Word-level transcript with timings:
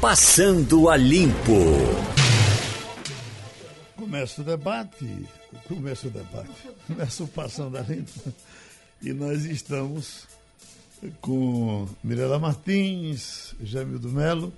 Passando 0.00 0.88
a 0.88 0.96
Limpo. 0.96 1.60
Começa 3.94 4.40
o 4.40 4.44
debate, 4.44 5.28
começa 5.68 6.08
o 6.08 6.10
debate, 6.10 6.68
começa 6.88 7.22
o 7.22 7.28
Passando 7.28 7.76
a 7.76 7.82
Limpo. 7.82 8.32
E 9.02 9.12
nós 9.12 9.44
estamos 9.44 10.26
com 11.20 11.86
Mirela 12.02 12.38
Martins, 12.38 13.54
Jamildo 13.62 14.08
Melo 14.08 14.50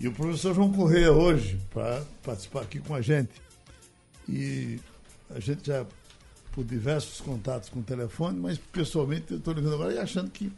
e 0.00 0.08
o 0.08 0.12
professor 0.12 0.52
João 0.52 0.72
Correia 0.72 1.12
hoje 1.12 1.60
para 1.72 2.02
participar 2.24 2.62
aqui 2.62 2.80
com 2.80 2.92
a 2.96 3.00
gente. 3.00 3.40
E 4.28 4.80
a 5.30 5.38
gente 5.38 5.64
já 5.68 5.86
por 6.50 6.64
diversos 6.64 7.20
contatos 7.20 7.68
com 7.68 7.78
o 7.78 7.84
telefone, 7.84 8.40
mas 8.40 8.58
pessoalmente 8.58 9.26
eu 9.30 9.38
estou 9.38 9.54
ligando 9.54 9.74
agora 9.74 9.94
e 9.94 9.98
achando 9.98 10.28
que 10.28 10.50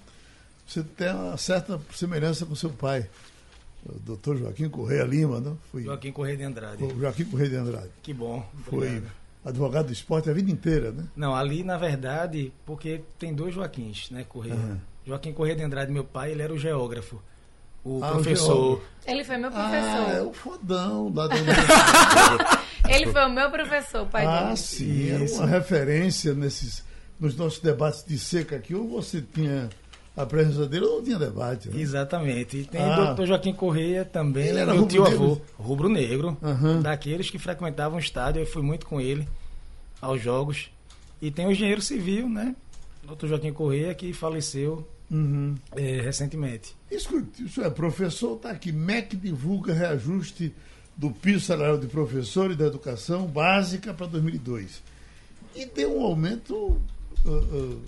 você 0.66 0.82
tem 0.82 1.12
uma 1.12 1.36
certa 1.36 1.79
semelhança 1.95 2.46
com 2.46 2.54
seu 2.54 2.70
pai, 2.70 3.06
doutor 4.05 4.36
Joaquim 4.36 4.68
Correia 4.68 5.04
Lima, 5.04 5.40
não? 5.40 5.58
Foi, 5.71 5.82
Joaquim 5.82 6.12
Correia 6.12 6.36
de 6.36 6.43
Andrade. 6.44 6.85
O 6.85 6.99
Joaquim 6.99 7.25
Correia 7.25 7.50
de 7.50 7.57
Andrade. 7.57 7.90
Que 8.03 8.12
bom. 8.12 8.46
Foi 8.64 9.03
advogado 9.45 9.86
do 9.86 9.93
esporte 9.93 10.29
a 10.29 10.32
vida 10.32 10.50
inteira, 10.50 10.90
né? 10.90 11.04
Não, 11.17 11.35
ali 11.35 11.64
na 11.64 11.76
verdade, 11.76 12.53
porque 12.67 13.03
tem 13.18 13.35
dois 13.35 13.54
Joaquins, 13.54 14.11
né, 14.11 14.25
Correia. 14.29 14.54
Uhum. 14.54 14.79
Joaquim 15.07 15.32
Correia 15.32 15.57
de 15.57 15.62
Andrade, 15.62 15.90
meu 15.90 16.04
pai, 16.04 16.32
ele 16.32 16.43
era 16.43 16.53
o 16.53 16.59
geógrafo. 16.59 17.21
O 17.85 18.03
ah, 18.03 18.12
professor. 18.12 18.79
O 18.79 18.82
ele 19.07 19.25
foi 19.25 19.39
meu 19.39 19.50
professor. 19.50 20.07
Ah, 20.07 20.12
é 20.12 20.20
o 20.20 20.32
fodão 20.32 21.12
lá 21.14 21.26
da 21.29 21.36
Ele 22.89 23.07
foi 23.11 23.25
o 23.25 23.31
meu 23.31 23.50
professor, 23.50 24.07
pai 24.07 24.26
ah, 24.26 24.40
dele. 24.40 24.53
Ah, 24.53 24.57
sim, 24.57 25.11
era 25.11 25.25
uma 25.25 25.46
referência 25.46 26.34
nesses, 26.34 26.84
nos 27.18 27.36
nossos 27.36 27.61
debates 27.61 28.04
de 28.04 28.18
seca 28.18 28.57
aqui, 28.57 28.75
ou 28.75 28.89
você 28.89 29.23
tinha 29.23 29.70
a 30.18 30.27
presença 30.27 30.67
dele 30.67 30.85
não 30.85 31.00
tinha 31.00 31.17
debate. 31.17 31.68
Né? 31.68 31.81
Exatamente. 31.81 32.56
E 32.59 32.64
tem 32.64 32.83
ah. 32.83 32.92
o 32.92 33.06
doutor 33.06 33.27
Joaquim 33.27 33.53
Correia 33.53 34.05
também, 34.05 34.48
ele 34.48 34.59
era 34.59 34.75
meu 34.75 34.86
tio 34.86 35.06
avô, 35.06 35.41
rubro-negro, 35.56 36.36
uhum. 36.42 36.83
daqueles 36.83 37.31
que 37.31 37.39
frequentavam 37.39 37.98
o 37.98 38.01
estádio, 38.01 38.42
eu 38.42 38.47
fui 38.47 38.61
muito 38.61 38.84
com 38.84 39.01
ele 39.01 39.29
aos 40.01 40.20
jogos. 40.20 40.70
E 41.23 41.31
tem 41.31 41.47
o 41.47 41.53
engenheiro 41.53 41.81
civil, 41.81 42.29
né? 42.29 42.57
Doutor 43.05 43.29
Joaquim 43.29 43.53
Correia, 43.53 43.95
que 43.95 44.12
faleceu 44.12 44.87
uhum. 45.09 45.55
é, 45.77 46.01
recentemente. 46.01 46.75
Escute, 46.91 47.45
isso 47.45 47.62
é 47.62 47.70
professor, 47.70 48.35
está 48.35 48.51
aqui, 48.51 48.73
MEC 48.73 49.17
divulga 49.17 49.73
reajuste 49.73 50.53
do 50.97 51.12
piso 51.12 51.47
salarial 51.47 51.79
de 51.79 51.87
professor 51.87 52.51
e 52.51 52.57
da 52.57 52.67
educação 52.67 53.25
básica 53.25 53.95
para 53.95 54.09
2002. 54.09 54.83
E 55.55 55.64
deu 55.64 55.97
um 55.97 56.05
aumento 56.05 56.55
uh, 56.57 56.81
uh, 57.25 57.81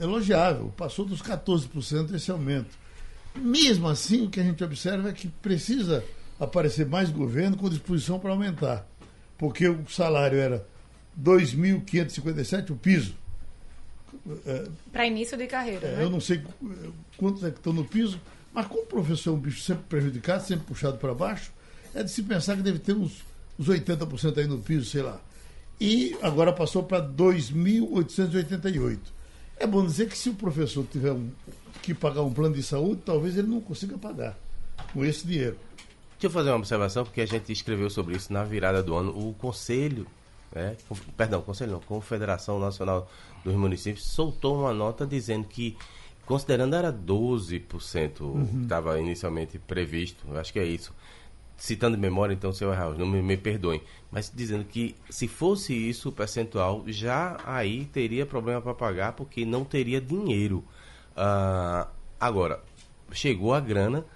elogiável, 0.00 0.72
passou 0.76 1.04
dos 1.04 1.22
14% 1.22 2.14
esse 2.14 2.30
aumento. 2.30 2.78
Mesmo 3.36 3.86
assim, 3.86 4.26
o 4.26 4.30
que 4.30 4.40
a 4.40 4.42
gente 4.42 4.64
observa 4.64 5.10
é 5.10 5.12
que 5.12 5.28
precisa 5.28 6.02
aparecer 6.38 6.86
mais 6.86 7.10
governo 7.10 7.56
com 7.56 7.68
disposição 7.68 8.18
para 8.18 8.30
aumentar. 8.30 8.88
Porque 9.38 9.68
o 9.68 9.86
salário 9.88 10.38
era 10.38 10.66
2.557, 11.22 12.70
o 12.70 12.76
piso. 12.76 13.14
É, 14.46 14.66
para 14.90 15.06
início 15.06 15.36
de 15.36 15.46
carreira. 15.46 15.86
É, 15.86 15.96
né? 15.96 16.04
Eu 16.04 16.10
não 16.10 16.20
sei 16.20 16.42
quantos 17.16 17.44
é 17.44 17.50
que 17.50 17.58
estão 17.58 17.72
no 17.72 17.84
piso, 17.84 18.20
mas 18.52 18.66
como 18.66 18.82
o 18.82 18.86
professor 18.86 19.30
é 19.30 19.34
um 19.34 19.38
bicho 19.38 19.60
sempre 19.60 19.84
prejudicado, 19.88 20.46
sempre 20.46 20.66
puxado 20.66 20.98
para 20.98 21.14
baixo, 21.14 21.52
é 21.94 22.02
de 22.02 22.10
se 22.10 22.22
pensar 22.22 22.56
que 22.56 22.62
deve 22.62 22.78
ter 22.78 22.94
uns, 22.94 23.24
uns 23.58 23.68
80% 23.68 24.38
aí 24.38 24.46
no 24.46 24.58
piso, 24.58 24.86
sei 24.86 25.02
lá. 25.02 25.20
E 25.80 26.16
agora 26.20 26.52
passou 26.52 26.82
para 26.82 27.00
2.888. 27.02 28.98
É 29.60 29.66
bom 29.66 29.84
dizer 29.84 30.08
que 30.08 30.16
se 30.16 30.30
o 30.30 30.34
professor 30.34 30.86
tiver 30.90 31.12
um, 31.12 31.30
que 31.82 31.92
pagar 31.92 32.22
um 32.22 32.32
plano 32.32 32.54
de 32.54 32.62
saúde, 32.62 33.02
talvez 33.04 33.36
ele 33.36 33.46
não 33.46 33.60
consiga 33.60 33.98
pagar 33.98 34.38
com 34.94 35.04
esse 35.04 35.26
dinheiro. 35.26 35.58
Deixa 36.12 36.26
eu 36.26 36.30
fazer 36.30 36.48
uma 36.48 36.56
observação, 36.56 37.04
porque 37.04 37.20
a 37.20 37.26
gente 37.26 37.52
escreveu 37.52 37.90
sobre 37.90 38.16
isso 38.16 38.32
na 38.32 38.42
virada 38.42 38.82
do 38.82 38.94
ano. 38.94 39.10
O 39.10 39.34
Conselho, 39.34 40.06
né, 40.50 40.78
perdão, 41.14 41.42
Conselho 41.42 41.72
não, 41.72 41.80
Confederação 41.80 42.58
Nacional 42.58 43.10
dos 43.44 43.54
Municípios, 43.54 44.06
soltou 44.06 44.60
uma 44.60 44.72
nota 44.72 45.06
dizendo 45.06 45.46
que, 45.46 45.76
considerando 46.24 46.74
era 46.74 46.90
12% 46.90 48.20
uhum. 48.22 48.46
que 48.46 48.62
estava 48.62 48.98
inicialmente 48.98 49.58
previsto, 49.58 50.24
acho 50.38 50.54
que 50.54 50.58
é 50.58 50.64
isso, 50.64 50.94
citando 51.60 51.94
de 51.94 52.00
memória, 52.00 52.32
então, 52.32 52.54
se 52.54 52.64
eu 52.64 52.72
errar, 52.72 52.88
não 52.96 53.06
me, 53.06 53.20
me 53.20 53.36
perdoem, 53.36 53.82
mas 54.10 54.32
dizendo 54.34 54.64
que 54.64 54.96
se 55.10 55.28
fosse 55.28 55.74
isso 55.74 56.08
o 56.08 56.12
percentual, 56.12 56.82
já 56.86 57.36
aí 57.44 57.84
teria 57.84 58.24
problema 58.24 58.62
para 58.62 58.72
pagar, 58.72 59.12
porque 59.12 59.44
não 59.44 59.62
teria 59.62 60.00
dinheiro. 60.00 60.64
Uh, 61.10 61.86
agora, 62.18 62.64
chegou 63.12 63.52
a 63.52 63.60
grana 63.60 64.06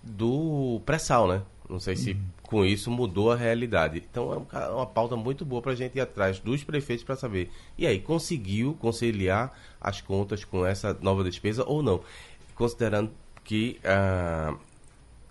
do 0.00 0.80
pré-sal, 0.86 1.26
né? 1.26 1.42
Não 1.68 1.80
sei 1.80 1.96
se 1.96 2.12
uhum. 2.12 2.22
com 2.44 2.64
isso 2.64 2.88
mudou 2.88 3.32
a 3.32 3.36
realidade. 3.36 4.00
Então 4.08 4.46
é 4.52 4.68
uma 4.68 4.86
pauta 4.86 5.16
muito 5.16 5.44
boa 5.44 5.60
para 5.60 5.72
a 5.72 5.74
gente 5.74 5.96
ir 5.96 6.00
atrás 6.00 6.38
dos 6.38 6.62
prefeitos 6.62 7.04
para 7.04 7.16
saber. 7.16 7.50
E 7.76 7.84
aí, 7.84 7.98
conseguiu 7.98 8.74
conciliar 8.74 9.52
as 9.80 10.00
contas 10.00 10.44
com 10.44 10.64
essa 10.64 10.96
nova 11.02 11.24
despesa 11.24 11.64
ou 11.66 11.82
não? 11.82 12.00
Considerando 12.54 13.10
que 13.42 13.80
uh, 13.82 14.56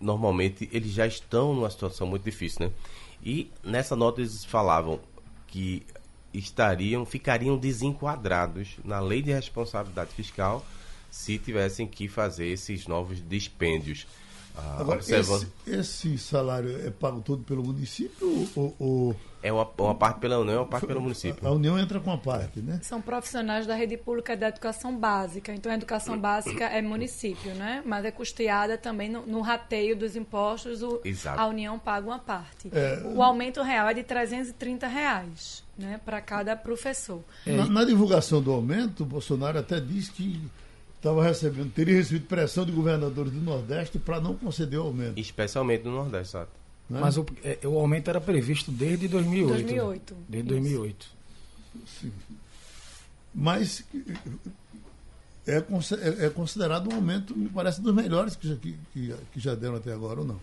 normalmente 0.02 0.68
eles 0.72 0.92
já 0.92 1.06
estão 1.06 1.54
numa 1.54 1.70
situação 1.70 2.08
muito 2.08 2.24
difícil, 2.24 2.68
né? 2.68 2.72
E 3.24 3.52
nessa 3.64 3.96
nota 3.96 4.22
eles 4.22 4.44
falavam 4.44 5.00
que 5.48 5.84
estariam, 6.34 7.06
ficariam 7.06 7.58
desenquadrados 7.58 8.78
na 8.84 9.00
lei 9.00 9.22
de 9.22 9.32
responsabilidade 9.32 10.12
fiscal 10.12 10.66
se 11.10 11.38
tivessem 11.38 11.86
que 11.86 12.08
fazer 12.08 12.48
esses 12.48 12.88
novos 12.88 13.22
dispêndios. 13.28 14.08
Ah, 14.56 14.78
Agora, 14.80 15.00
esse, 15.00 15.48
esse, 15.66 16.18
salário 16.18 16.86
é 16.86 16.90
pago 16.90 17.22
todo 17.22 17.44
pelo 17.44 17.64
município 17.64 18.50
ou, 18.56 18.76
ou... 18.80 19.16
É 19.44 19.52
uma, 19.52 19.68
uma, 19.80 19.96
parte 19.96 20.20
pela 20.20 20.38
União, 20.38 20.58
uma 20.58 20.68
parte 20.68 20.86
pelo 20.86 21.02
município. 21.02 21.48
A 21.48 21.52
União 21.52 21.80
entra 21.80 22.00
com 22.00 22.12
a 22.12 22.18
parte, 22.18 22.60
né? 22.60 22.80
São 22.84 23.02
profissionais 23.02 23.66
da 23.66 23.74
rede 23.74 23.98
pública 23.98 24.38
da 24.38 24.50
educação 24.50 24.96
básica. 24.96 25.52
Então, 25.52 25.72
a 25.72 25.76
educação 25.76 26.16
básica 26.16 26.66
é 26.66 26.80
município, 26.80 27.56
né? 27.56 27.82
Mas 27.84 28.06
é 28.06 28.12
custeada 28.12 28.78
também 28.78 29.10
no, 29.10 29.26
no 29.26 29.42
rateio 29.42 29.96
dos 29.96 30.16
impostos. 30.16 30.84
O, 30.84 31.02
a 31.36 31.48
União 31.48 31.80
paga 31.80 32.06
uma 32.06 32.20
parte. 32.20 32.70
É... 32.72 33.02
O 33.16 33.24
aumento 33.24 33.64
real 33.64 33.90
é 33.90 33.96
de 33.96 34.04
330 34.04 34.88
reais, 34.88 35.64
né? 35.76 36.00
Para 36.06 36.22
cada 36.22 36.56
professor. 36.56 37.24
Na, 37.44 37.66
na 37.66 37.84
divulgação 37.84 38.44
do 38.44 38.52
aumento, 38.52 39.02
o 39.02 39.06
Bolsonaro 39.08 39.58
até 39.58 39.80
disse 39.80 40.12
que 40.12 40.40
estava 41.02 41.24
recebendo, 41.24 41.74
teria 41.74 41.96
recebido 41.96 42.28
pressão 42.28 42.64
de 42.64 42.72
governadores 42.72 43.32
do 43.32 43.42
Nordeste 43.42 43.98
para 43.98 44.22
não 44.22 44.36
conceder 44.36 44.80
o 44.80 44.84
aumento. 44.84 45.20
Especialmente 45.20 45.84
no 45.84 45.92
Nordeste, 45.92 46.34
sabe? 46.34 46.50
Né? 46.88 47.00
Mas 47.02 47.18
o, 47.18 47.26
é, 47.44 47.58
o 47.66 47.80
aumento 47.80 48.10
era 48.10 48.22
previsto 48.22 48.72
desde 48.72 49.08
2008. 49.08 49.52
2008. 49.52 50.14
Né? 50.14 50.22
Desde 50.30 50.50
2008. 50.50 51.08
Sim. 51.88 52.12
Mas 53.34 53.84
é, 55.48 55.58
é, 55.58 56.26
é, 56.26 56.30
considerado 56.30 56.92
um 56.92 56.96
aumento, 56.96 57.36
me 57.36 57.50
parece, 57.50 57.82
dos 57.82 57.96
melhores 57.96 58.36
que 58.36 58.48
já, 58.48 58.56
que, 58.56 58.76
que 59.34 59.40
já 59.40 59.56
deram 59.56 59.78
até 59.78 59.92
agora, 59.92 60.20
ou 60.20 60.26
não? 60.26 60.40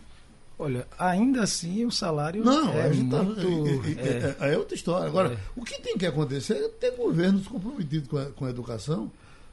Olha, 0.59 0.89
ainda 0.99 1.45
assim 1.45 1.85
o 1.85 1.91
salário 1.91 2.43
não, 2.45 2.71
é, 2.73 2.93
muito, 2.93 3.11
tá, 3.11 4.43
é, 4.43 4.49
é, 4.51 4.55
é, 4.55 4.59
outra 4.59 4.75
história. 4.75 5.07
Agora, 5.07 5.35
é. 5.35 5.39
o 5.55 5.65
que 5.65 5.81
tem 5.81 5.97
que 5.97 6.05
acontecer 6.05 6.55
é 6.55 6.69
ter 6.69 6.97
governos 6.97 7.47
comprometidos 7.47 8.09
com 8.09 8.19
a, 8.19 8.27
com 8.27 8.45
a 8.45 8.51
educação 8.51 9.09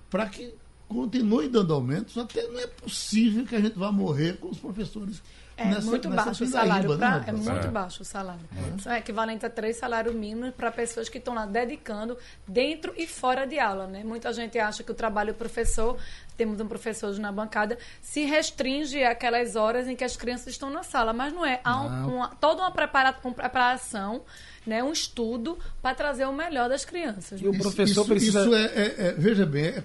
para 0.09 0.27
que 0.27 0.51
continue 0.87 1.47
dando 1.47 1.73
aumentos, 1.73 2.17
até 2.17 2.47
não 2.47 2.59
é 2.59 2.67
possível 2.67 3.45
que 3.45 3.55
a 3.55 3.61
gente 3.61 3.77
vá 3.77 3.91
morrer 3.91 4.37
com 4.37 4.49
os 4.49 4.59
professores. 4.59 5.21
É 5.57 5.65
nessa, 5.65 5.81
muito 5.81 6.09
nessa 6.09 6.25
baixo 6.25 6.43
o 6.43 6.47
salário, 6.47 6.97
pra, 6.97 7.23
é 7.27 7.31
muito 7.31 7.49
é. 7.49 7.67
baixo 7.67 8.01
o 8.01 8.05
salário. 8.05 8.41
É. 8.55 8.77
Isso 8.77 8.89
é 8.89 8.97
equivalente 8.97 9.45
a 9.45 9.49
três 9.49 9.77
salários 9.77 10.13
mínimos 10.13 10.53
para 10.53 10.69
pessoas 10.69 11.07
que 11.07 11.17
estão 11.17 11.33
lá 11.33 11.45
dedicando 11.45 12.17
dentro 12.45 12.93
e 12.97 13.07
fora 13.07 13.45
de 13.45 13.57
aula. 13.57 13.87
Né? 13.87 14.03
Muita 14.03 14.33
gente 14.33 14.59
acha 14.59 14.83
que 14.83 14.91
o 14.91 14.95
trabalho 14.95 15.33
do 15.33 15.37
professor, 15.37 15.97
temos 16.35 16.59
um 16.59 16.67
professor 16.67 17.09
hoje 17.09 17.21
na 17.21 17.31
bancada, 17.31 17.77
se 18.01 18.25
restringe 18.25 19.01
àquelas 19.03 19.55
horas 19.55 19.87
em 19.87 19.95
que 19.95 20.03
as 20.03 20.17
crianças 20.17 20.47
estão 20.47 20.69
na 20.69 20.83
sala, 20.83 21.13
mas 21.13 21.31
não 21.31 21.45
é. 21.45 21.61
Há 21.63 21.81
um, 21.81 22.15
uma, 22.15 22.27
toda 22.35 22.61
uma 22.61 22.71
preparação 22.71 24.23
né, 24.65 24.83
um 24.83 24.91
estudo 24.91 25.57
para 25.81 25.95
trazer 25.95 26.25
o 26.25 26.33
melhor 26.33 26.67
das 26.67 26.83
crianças. 26.83 27.39
E 27.39 27.47
o 27.47 27.57
professor 27.57 28.01
isso, 28.01 28.05
precisa. 28.05 28.41
Isso 28.41 28.55
é, 28.55 28.65
é, 28.65 28.95
é 28.97 29.11
veja 29.13 29.45
bem, 29.45 29.65
é, 29.65 29.83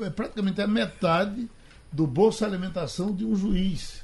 é, 0.00 0.10
praticamente 0.10 0.60
a 0.60 0.66
metade 0.66 1.48
do 1.90 2.06
bolsa 2.06 2.46
alimentação 2.46 3.14
de 3.14 3.24
um 3.24 3.36
juiz, 3.36 4.02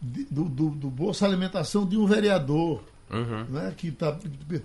do, 0.00 0.44
do, 0.44 0.70
do 0.70 0.90
bolsa 0.90 1.26
alimentação 1.26 1.86
de 1.86 1.96
um 1.96 2.06
vereador, 2.06 2.82
uhum. 3.10 3.44
né, 3.44 3.74
que 3.76 3.88
está 3.88 4.18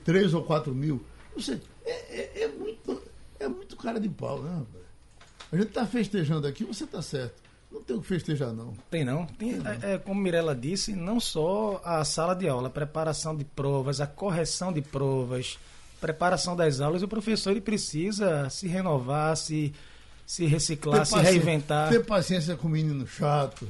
3 0.03 0.33
ou 0.33 0.43
4 0.43 0.73
mil. 0.73 1.03
Você, 1.35 1.59
é, 1.85 1.91
é, 1.91 2.43
é, 2.43 2.47
muito, 2.47 3.01
é 3.39 3.47
muito 3.47 3.75
cara 3.75 3.99
de 3.99 4.09
pau, 4.09 4.41
né, 4.41 4.63
A 5.51 5.57
gente 5.57 5.67
está 5.67 5.85
festejando 5.85 6.47
aqui, 6.47 6.63
você 6.63 6.85
está 6.85 7.01
certo. 7.01 7.43
Não 7.71 7.81
tem 7.81 7.97
o 7.97 8.01
que 8.01 8.07
festejar, 8.07 8.53
não. 8.53 8.73
Tem 8.89 9.03
não. 9.03 9.25
Tem, 9.25 9.61
tem 9.61 9.71
é, 9.81 9.95
é, 9.95 9.97
como 9.97 10.21
Mirella 10.21 10.55
disse, 10.55 10.93
não 10.95 11.19
só 11.19 11.81
a 11.83 12.05
sala 12.05 12.33
de 12.33 12.47
aula, 12.47 12.67
a 12.67 12.71
preparação 12.71 13.35
de 13.35 13.43
provas, 13.43 13.99
a 13.99 14.07
correção 14.07 14.71
de 14.71 14.81
provas, 14.81 15.59
preparação 15.99 16.55
das 16.55 16.79
aulas, 16.79 17.03
o 17.03 17.07
professor 17.07 17.51
ele 17.51 17.59
precisa 17.59 18.49
se 18.49 18.67
renovar, 18.67 19.35
se, 19.35 19.73
se 20.25 20.45
reciclar, 20.45 20.99
ter 20.99 21.05
se 21.05 21.19
reinventar. 21.19 21.89
Ter 21.89 22.05
paciência 22.05 22.55
com 22.55 22.67
o 22.67 22.71
menino 22.71 23.05
chato. 23.05 23.67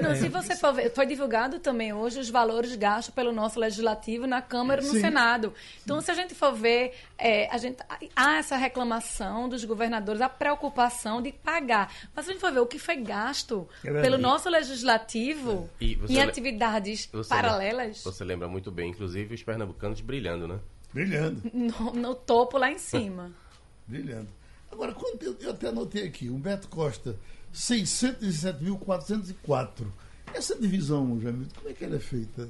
Não, 0.00 0.14
se 0.14 0.28
você 0.28 0.54
for 0.54 0.74
ver, 0.74 0.90
foi 0.92 1.06
divulgado 1.06 1.58
também 1.58 1.92
hoje 1.92 2.20
os 2.20 2.28
valores 2.28 2.76
gastos 2.76 3.14
pelo 3.14 3.32
nosso 3.32 3.58
legislativo 3.58 4.26
na 4.26 4.42
Câmara 4.42 4.82
e 4.82 4.84
no 4.84 4.92
Sim. 4.92 5.00
Senado. 5.00 5.54
Então, 5.82 6.00
se 6.00 6.10
a 6.10 6.14
gente 6.14 6.34
for 6.34 6.52
ver, 6.52 6.94
é, 7.16 7.48
a 7.48 7.56
gente, 7.56 7.78
há 8.14 8.36
essa 8.36 8.56
reclamação 8.56 9.48
dos 9.48 9.64
governadores, 9.64 10.20
a 10.20 10.28
preocupação 10.28 11.22
de 11.22 11.32
pagar. 11.32 11.92
Mas 12.14 12.26
se 12.26 12.30
a 12.30 12.34
gente 12.34 12.40
for 12.40 12.52
ver 12.52 12.60
o 12.60 12.66
que 12.66 12.78
foi 12.78 12.96
gasto 12.96 13.66
é 13.82 14.02
pelo 14.02 14.18
nosso 14.18 14.50
legislativo 14.50 15.68
é. 15.80 16.12
em 16.12 16.20
atividades 16.20 17.08
você 17.10 17.28
paralelas. 17.28 17.98
Lembra, 17.98 18.12
você 18.12 18.24
lembra 18.24 18.48
muito 18.48 18.70
bem, 18.70 18.90
inclusive, 18.90 19.34
os 19.34 19.42
pernambucanos 19.42 20.00
brilhando, 20.00 20.46
né? 20.46 20.58
Brilhando. 20.92 21.42
No, 21.52 21.92
no 21.92 22.14
topo 22.14 22.58
lá 22.58 22.70
em 22.70 22.78
cima. 22.78 23.32
brilhando. 23.86 24.28
Agora, 24.70 24.94
eu, 25.20 25.36
eu 25.40 25.50
até 25.50 25.68
anotei 25.68 26.06
aqui, 26.06 26.28
Humberto 26.28 26.68
Costa 26.68 27.16
607.404. 27.56 29.86
Essa 30.34 30.58
divisão, 30.58 31.20
Jamil, 31.20 31.46
como 31.56 31.70
é 31.70 31.72
que 31.72 31.84
ela 31.84 31.94
é 31.96 32.00
feita? 32.00 32.48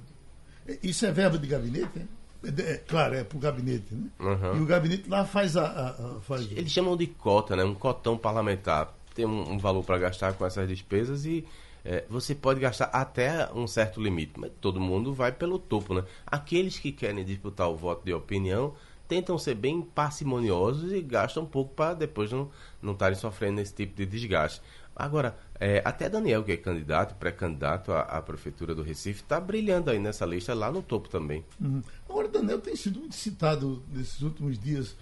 Isso 0.82 1.06
é 1.06 1.12
verba 1.12 1.38
de 1.38 1.46
gabinete? 1.46 2.04
É, 2.42 2.72
é 2.72 2.78
claro, 2.78 3.14
é 3.14 3.22
para 3.22 3.38
o 3.38 3.40
gabinete, 3.40 3.94
né? 3.94 4.08
Uhum. 4.18 4.56
E 4.56 4.60
o 4.60 4.66
gabinete 4.66 5.08
lá 5.08 5.24
faz 5.24 5.56
a. 5.56 5.64
a, 5.64 5.90
a 5.90 6.20
faz... 6.20 6.50
Eles 6.50 6.72
chamam 6.72 6.96
de 6.96 7.06
cota, 7.06 7.54
né? 7.54 7.62
Um 7.62 7.74
cotão 7.74 8.18
parlamentar. 8.18 8.92
Tem 9.14 9.24
um, 9.24 9.52
um 9.52 9.58
valor 9.58 9.84
para 9.84 9.96
gastar 9.98 10.32
com 10.32 10.44
essas 10.44 10.68
despesas 10.68 11.24
e 11.24 11.46
é, 11.84 12.04
você 12.10 12.34
pode 12.34 12.58
gastar 12.58 12.86
até 12.86 13.48
um 13.54 13.68
certo 13.68 14.02
limite, 14.02 14.32
mas 14.36 14.50
todo 14.60 14.80
mundo 14.80 15.14
vai 15.14 15.30
pelo 15.30 15.56
topo, 15.56 15.94
né? 15.94 16.02
Aqueles 16.26 16.80
que 16.80 16.90
querem 16.90 17.24
disputar 17.24 17.70
o 17.70 17.76
voto 17.76 18.04
de 18.04 18.12
opinião 18.12 18.74
tentam 19.06 19.38
ser 19.38 19.54
bem 19.54 19.80
parcimoniosos 19.80 20.92
e 20.92 21.00
gastam 21.00 21.44
um 21.44 21.46
pouco 21.46 21.72
para 21.74 21.94
depois 21.94 22.32
não 22.32 22.50
estarem 22.82 23.16
sofrendo 23.16 23.60
esse 23.60 23.72
tipo 23.72 23.94
de 23.94 24.04
desgaste. 24.04 24.60
Agora, 24.96 25.36
é, 25.60 25.82
até 25.84 26.08
Daniel, 26.08 26.42
que 26.42 26.52
é 26.52 26.56
candidato, 26.56 27.14
pré-candidato 27.16 27.92
à, 27.92 28.00
à, 28.00 28.22
Prefeitura 28.22 28.74
do 28.74 28.82
Recife, 28.82 29.20
está 29.20 29.38
brilhando 29.38 29.90
aí 29.90 29.98
nessa 29.98 30.24
lista, 30.24 30.54
lá 30.54 30.72
no 30.72 30.82
topo 30.82 31.10
também. 31.10 31.44
Uhum. 31.60 31.82
Agora, 32.08 32.28
Daniel 32.28 32.58
tem 32.58 32.74
sido 32.74 33.00
muito 33.00 33.14
citado 33.14 33.82
nesses 33.92 34.22
últimos 34.22 34.58
dias. 34.58 34.96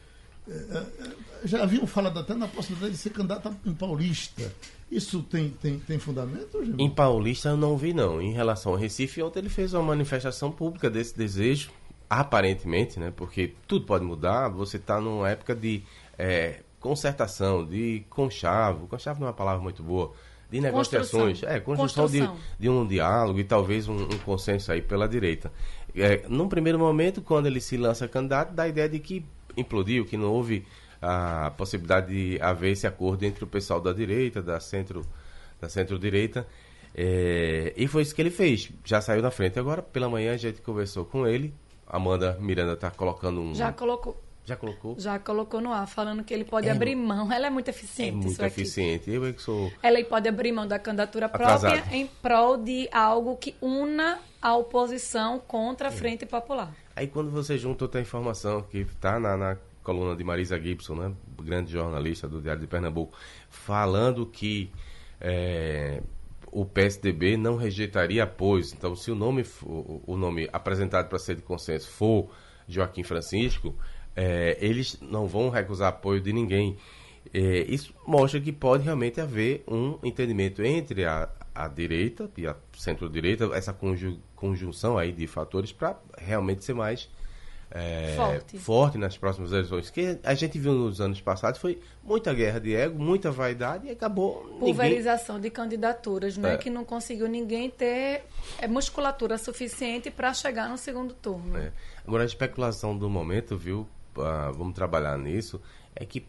É, 0.48 0.52
é, 0.52 0.78
é 0.78 1.46
já 1.46 1.62
haviam 1.62 1.86
falado 1.86 2.18
até 2.18 2.34
na 2.34 2.48
possibilidade 2.48 2.94
de 2.94 2.98
ser 2.98 3.10
candidato 3.10 3.54
em 3.64 3.72
Paulista. 3.72 4.52
Isso 4.90 5.22
tem, 5.22 5.50
tem, 5.50 5.78
tem 5.78 5.98
fundamento? 5.98 6.60
Em 6.76 6.90
Paulista 6.90 7.50
eu 7.50 7.56
não 7.56 7.76
vi, 7.76 7.94
não. 7.94 8.20
Em 8.20 8.32
relação 8.32 8.72
ao 8.72 8.78
Recife, 8.78 9.22
ontem 9.22 9.38
ele 9.38 9.48
fez 9.48 9.74
uma 9.74 9.82
manifestação 9.82 10.50
pública 10.50 10.90
desse 10.90 11.16
desejo, 11.16 11.70
aparentemente, 12.10 12.98
né? 12.98 13.12
Porque 13.14 13.54
tudo 13.68 13.86
pode 13.86 14.04
mudar. 14.04 14.48
Você 14.48 14.76
está 14.76 15.00
numa 15.00 15.30
época 15.30 15.54
de 15.54 15.84
é, 16.18 16.63
concertação, 16.84 17.64
de 17.64 18.04
conchavo, 18.10 18.86
conchavo 18.86 19.18
não 19.18 19.28
é 19.28 19.30
uma 19.30 19.34
palavra 19.34 19.62
muito 19.62 19.82
boa, 19.82 20.12
de 20.50 20.60
negociações, 20.60 21.40
construção. 21.40 21.48
é, 21.48 21.58
construção, 21.58 22.02
construção. 22.04 22.34
De, 22.34 22.62
de, 22.62 22.68
um 22.68 22.86
diálogo 22.86 23.40
e 23.40 23.44
talvez 23.44 23.88
um, 23.88 23.96
um 23.96 24.18
consenso 24.18 24.70
aí 24.70 24.82
pela 24.82 25.08
direita. 25.08 25.50
É, 25.96 26.24
num 26.28 26.46
primeiro 26.46 26.78
momento, 26.78 27.22
quando 27.22 27.46
ele 27.46 27.58
se 27.58 27.78
lança 27.78 28.06
candidato, 28.06 28.52
dá 28.52 28.64
a 28.64 28.68
ideia 28.68 28.86
de 28.86 28.98
que 28.98 29.24
implodiu, 29.56 30.04
que 30.04 30.18
não 30.18 30.30
houve 30.30 30.66
a 31.00 31.50
possibilidade 31.56 32.08
de 32.08 32.38
haver 32.42 32.72
esse 32.72 32.86
acordo 32.86 33.24
entre 33.24 33.44
o 33.44 33.46
pessoal 33.46 33.80
da 33.80 33.94
direita, 33.94 34.42
da 34.42 34.60
centro 34.60 35.06
da 35.58 35.70
centro-direita, 35.70 36.46
é, 36.94 37.72
e 37.78 37.88
foi 37.88 38.02
isso 38.02 38.14
que 38.14 38.20
ele 38.20 38.30
fez. 38.30 38.70
Já 38.84 39.00
saiu 39.00 39.22
na 39.22 39.30
frente. 39.30 39.58
Agora, 39.58 39.80
pela 39.80 40.06
manhã, 40.10 40.34
a 40.34 40.36
gente 40.36 40.60
conversou 40.60 41.06
com 41.06 41.26
ele. 41.26 41.54
Amanda 41.86 42.36
Miranda 42.38 42.74
está 42.74 42.90
colocando 42.90 43.40
um. 43.40 43.54
Já 43.54 43.72
colocou. 43.72 44.22
Já 44.44 44.56
colocou? 44.56 44.94
Já 44.98 45.18
colocou 45.18 45.60
no 45.60 45.72
ar, 45.72 45.86
falando 45.86 46.22
que 46.22 46.34
ele 46.34 46.44
pode 46.44 46.68
é, 46.68 46.70
abrir 46.70 46.94
mão. 46.94 47.32
Ela 47.32 47.46
é 47.46 47.50
muito 47.50 47.68
eficiente. 47.68 48.10
É 48.10 48.20
muito 48.20 48.44
eficiente. 48.44 49.10
Eu 49.10 49.24
é 49.24 49.32
que 49.32 49.40
sou. 49.40 49.72
Ela 49.82 50.04
pode 50.04 50.28
abrir 50.28 50.52
mão 50.52 50.66
da 50.66 50.78
candidatura 50.78 51.26
Atrasado. 51.26 51.72
própria 51.72 51.96
em 51.96 52.06
prol 52.06 52.58
de 52.58 52.88
algo 52.92 53.36
que 53.36 53.54
una 53.62 54.18
a 54.42 54.54
oposição 54.54 55.38
contra 55.38 55.88
a 55.88 55.92
é. 55.92 55.94
Frente 55.94 56.26
Popular. 56.26 56.74
Aí 56.94 57.08
quando 57.08 57.30
você 57.30 57.56
junta 57.56 57.84
outra 57.84 58.00
informação 58.00 58.62
que 58.62 58.78
está 58.78 59.18
na, 59.18 59.36
na, 59.36 59.56
coluna 59.82 60.14
de 60.14 60.22
Marisa 60.22 60.60
Gibson, 60.60 60.94
né, 60.94 61.12
grande 61.42 61.72
jornalista 61.72 62.28
do 62.28 62.40
Diário 62.40 62.60
de 62.60 62.66
Pernambuco, 62.66 63.16
falando 63.48 64.26
que 64.26 64.70
é, 65.20 66.02
o 66.52 66.64
PSDB 66.64 67.36
não 67.36 67.56
rejeitaria 67.56 68.24
apoios. 68.24 68.72
Então, 68.72 68.94
se 68.94 69.10
o 69.10 69.14
nome, 69.14 69.42
for, 69.44 70.02
o 70.06 70.16
nome 70.16 70.48
apresentado 70.52 71.08
para 71.08 71.18
ser 71.18 71.36
de 71.36 71.42
consenso 71.42 71.90
for 71.90 72.30
Joaquim 72.68 73.02
Francisco, 73.02 73.74
é, 74.16 74.56
eles 74.60 74.98
não 75.00 75.26
vão 75.26 75.48
recusar 75.48 75.88
apoio 75.88 76.20
de 76.20 76.32
ninguém. 76.32 76.76
É, 77.32 77.64
isso 77.68 77.94
mostra 78.06 78.40
que 78.40 78.52
pode 78.52 78.84
realmente 78.84 79.20
haver 79.20 79.64
um 79.66 79.98
entendimento 80.02 80.62
entre 80.62 81.04
a, 81.04 81.28
a 81.54 81.68
direita 81.68 82.30
e 82.36 82.46
a 82.46 82.54
centro-direita, 82.76 83.50
essa 83.54 83.72
conju, 83.72 84.18
conjunção 84.36 84.98
aí 84.98 85.12
de 85.12 85.26
fatores 85.26 85.72
para 85.72 85.98
realmente 86.18 86.64
ser 86.64 86.74
mais 86.74 87.08
é, 87.70 88.14
forte. 88.16 88.58
forte 88.58 88.98
nas 88.98 89.18
próximas 89.18 89.50
eleições. 89.50 89.90
que 89.90 90.18
a 90.22 90.34
gente 90.34 90.58
viu 90.58 90.72
nos 90.72 91.00
anos 91.00 91.20
passados 91.20 91.60
foi 91.60 91.80
muita 92.04 92.32
guerra 92.32 92.60
de 92.60 92.74
ego, 92.74 93.02
muita 93.02 93.32
vaidade 93.32 93.88
e 93.88 93.90
acabou. 93.90 94.44
Pulverização 94.60 95.36
ninguém... 95.36 95.50
de 95.50 95.54
candidaturas, 95.56 96.36
né? 96.36 96.54
É. 96.54 96.56
Que 96.56 96.70
não 96.70 96.84
conseguiu 96.84 97.28
ninguém 97.28 97.68
ter 97.68 98.22
é, 98.58 98.68
musculatura 98.68 99.36
suficiente 99.38 100.08
para 100.08 100.32
chegar 100.32 100.68
no 100.68 100.78
segundo 100.78 101.14
turno. 101.14 101.56
É. 101.56 101.72
Agora, 102.06 102.22
a 102.22 102.26
especulação 102.26 102.96
do 102.96 103.10
momento, 103.10 103.56
viu, 103.56 103.88
uh, 104.16 104.52
vamos 104.52 104.74
trabalhar 104.74 105.18
nisso, 105.18 105.60
é 105.94 106.04
que 106.04 106.26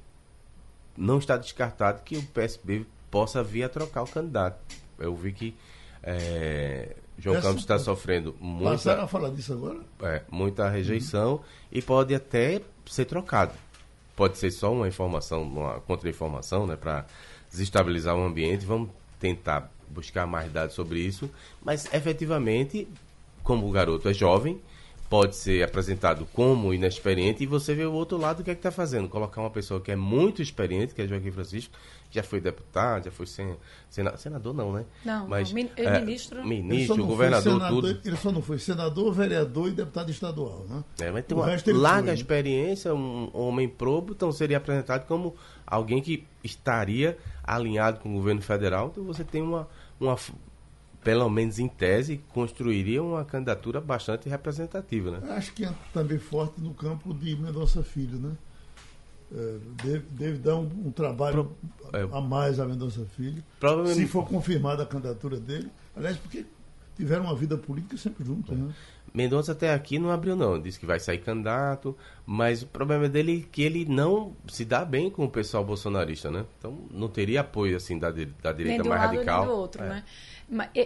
não 0.98 1.18
está 1.18 1.38
descartado 1.38 2.02
que 2.04 2.18
o 2.18 2.24
PSB 2.24 2.86
possa 3.12 3.44
vir 3.44 3.64
a 3.64 3.70
trocar 3.70 4.04
o 4.04 4.08
candidato. 4.08 4.60
Eu 4.98 5.16
vi 5.16 5.34
que 5.34 5.56
é, 6.02 6.96
João 7.18 7.38
Essa, 7.38 7.48
Campos 7.48 7.64
está 7.64 7.80
sofrendo 7.80 8.36
muita. 8.40 8.72
Passaram 8.72 9.04
a 9.04 9.08
falar 9.08 9.30
disso 9.30 9.54
agora? 9.54 9.80
É, 10.02 10.22
muita 10.30 10.70
rejeição 10.70 11.34
uhum. 11.34 11.40
e 11.72 11.82
pode 11.82 12.14
até 12.14 12.62
ser 12.86 13.06
trocado. 13.06 13.54
Pode 14.16 14.38
ser 14.38 14.52
só 14.52 14.72
uma 14.72 14.88
informação, 14.88 15.44
uma 15.44 15.80
contra-informação, 15.81 16.66
né, 16.66 16.76
para 16.76 17.06
desestabilizar 17.50 18.16
o 18.16 18.24
ambiente. 18.24 18.66
Vamos 18.66 18.90
tentar 19.20 19.72
buscar 19.90 20.26
mais 20.26 20.52
dados 20.52 20.76
sobre 20.76 21.00
isso. 21.00 21.30
Mas 21.64 21.92
efetivamente, 21.94 22.88
como 23.44 23.68
o 23.68 23.72
garoto 23.72 24.08
é 24.08 24.14
jovem, 24.14 24.62
pode 25.10 25.36
ser 25.36 25.63
apresentado 25.63 26.28
como 26.34 26.74
inexperiente 26.74 27.44
e 27.44 27.46
você 27.46 27.75
vê 27.75 27.86
o 27.86 27.94
outro 27.94 28.18
lado 28.18 28.40
o 28.40 28.44
que 28.44 28.52
é 28.52 28.56
que 28.56 28.60
está 28.60 28.72
fazendo. 28.72 29.07
Colocar 29.07 29.42
uma 29.42 29.50
pessoa 29.50 29.80
que 29.80 29.92
é 29.92 29.96
muito 29.96 30.42
experiente, 30.42 30.94
que 30.94 31.02
é 31.02 31.07
Joaquim 31.07 31.31
Francisco, 31.31 31.74
já 32.10 32.24
foi 32.24 32.40
deputado, 32.40 33.06
já 33.06 33.12
foi 33.12 33.25
sen, 33.25 33.56
sena, 33.90 34.18
senador, 34.18 34.54
não, 34.54 34.74
né? 34.74 34.86
Não, 35.04 35.28
Mas, 35.28 35.52
não, 35.52 35.69
é, 35.75 36.00
ministro. 36.00 36.46
Ministro, 36.46 37.06
governador, 37.06 37.54
senador, 37.54 37.84
tudo. 37.84 38.02
Ele 38.04 38.18
só 38.18 38.31
não 38.31 38.42
foi 38.42 38.57
senador, 38.57 39.14
vereador 39.14 39.68
e 39.68 39.71
deputado 39.71 40.09
estadual, 40.09 40.66
né? 40.68 40.83
É, 41.00 41.12
mas 41.12 41.26
tem 41.26 41.38
o 41.38 41.42
uma 41.42 41.81
larga 41.81 42.07
foi, 42.07 42.16
experiência, 42.16 42.94
um 42.94 43.30
homem 43.33 43.68
probo, 43.68 44.14
então 44.14 44.31
seria 44.31 44.57
apresentado 44.57 45.06
como 45.06 45.35
alguém 45.68 46.02
que 46.02 46.26
estaria 46.44 47.18
alinhado 47.44 48.00
com 48.00 48.09
o 48.09 48.14
governo 48.14 48.42
federal. 48.42 48.90
Então 48.92 49.04
você 49.04 49.24
tem 49.24 49.42
uma, 49.42 49.68
uma 50.00 50.18
pelo 51.06 51.30
menos 51.30 51.59
em 51.59 51.68
tese, 51.68 52.19
construiria 52.30 53.04
uma 53.04 53.24
candidatura 53.24 53.80
bastante 53.80 54.28
representativa, 54.28 55.12
né? 55.12 55.35
Acho 55.35 55.54
que 55.54 55.64
é 55.64 55.71
também 55.94 56.18
forte 56.18 56.59
no 56.59 56.74
campo 56.74 57.14
de 57.14 57.35
Mendonça 57.35 57.83
Filho, 57.83 58.18
né? 58.18 58.31
É, 59.31 59.57
deve, 59.83 60.06
deve, 60.09 60.38
dar 60.40 60.56
um, 60.56 60.68
um 60.85 60.92
trabalho 60.92 61.45
Pro, 61.45 62.00
é, 62.00 62.02
a 62.12 62.19
mais 62.19 62.59
a 62.59 62.66
Mendonça 62.66 63.06
Filho, 63.16 63.44
se 63.94 64.07
for 64.07 64.28
confirmada 64.28 64.81
a 64.81 64.85
candidatura 64.88 65.40
dele. 65.40 65.69
Aliás, 65.95 66.18
porque 66.18 66.44
tiveram 66.97 67.26
uma 67.26 67.35
vida 67.35 67.56
política 67.56 67.97
sempre 67.97 68.26
juntos, 68.26 68.57
né? 68.57 68.74
Mendonça 69.14 69.54
até 69.54 69.74
aqui 69.74 69.97
não 69.97 70.09
abriu 70.09 70.35
não, 70.35 70.59
disse 70.59 70.78
que 70.78 70.85
vai 70.85 71.00
sair 71.00 71.19
candidato, 71.19 71.95
mas 72.26 72.64
o 72.64 72.68
problema 72.68 73.07
dele 73.07 73.45
é 73.45 73.50
que 73.50 73.62
ele 73.62 73.85
não 73.85 74.35
se 74.47 74.66
dá 74.66 74.83
bem 74.83 75.09
com 75.09 75.24
o 75.24 75.30
pessoal 75.30 75.64
bolsonarista, 75.64 76.30
né? 76.30 76.45
Então 76.57 76.80
não 76.92 77.07
teria 77.07 77.42
apoio 77.42 77.78
assim 77.78 77.97
da, 77.97 78.12
da 78.12 78.52
direita 78.52 78.83
mais 78.83 79.02
radical. 79.02 79.45
Nem 79.45 79.54
do 79.54 79.57
outro, 79.57 79.83
é. 79.83 79.90
né? 79.90 80.04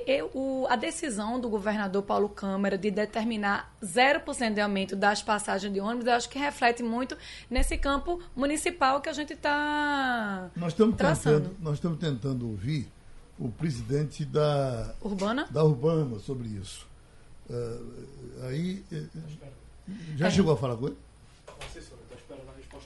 Eu, 0.07 0.31
o, 0.33 0.65
a 0.69 0.77
decisão 0.77 1.37
do 1.37 1.49
governador 1.49 2.01
Paulo 2.03 2.29
Câmara 2.29 2.77
de 2.77 2.89
determinar 2.89 3.75
0% 3.83 4.53
de 4.53 4.61
aumento 4.61 4.95
das 4.95 5.21
passagens 5.21 5.73
de 5.73 5.81
ônibus, 5.81 6.07
eu 6.07 6.13
acho 6.13 6.29
que 6.29 6.39
reflete 6.39 6.81
muito 6.81 7.17
nesse 7.49 7.77
campo 7.77 8.21
municipal 8.33 9.01
que 9.01 9.09
a 9.09 9.13
gente 9.13 9.33
está 9.33 10.49
nós 10.55 10.71
estamos 10.71 10.95
tentando 10.95 11.55
Nós 11.59 11.73
estamos 11.75 11.99
tentando 11.99 12.47
ouvir 12.47 12.87
o 13.37 13.49
presidente 13.49 14.23
da 14.23 14.93
Urbana, 15.01 15.47
da 15.49 15.63
Urbana 15.63 16.19
sobre 16.19 16.47
isso. 16.49 16.87
Uh, 17.49 18.45
aí, 18.47 18.83
eh, 18.91 19.05
já 20.15 20.27
é. 20.27 20.31
chegou 20.31 20.53
a 20.53 20.57
falar 20.57 20.77
com 20.77 20.87
ele? 20.87 20.97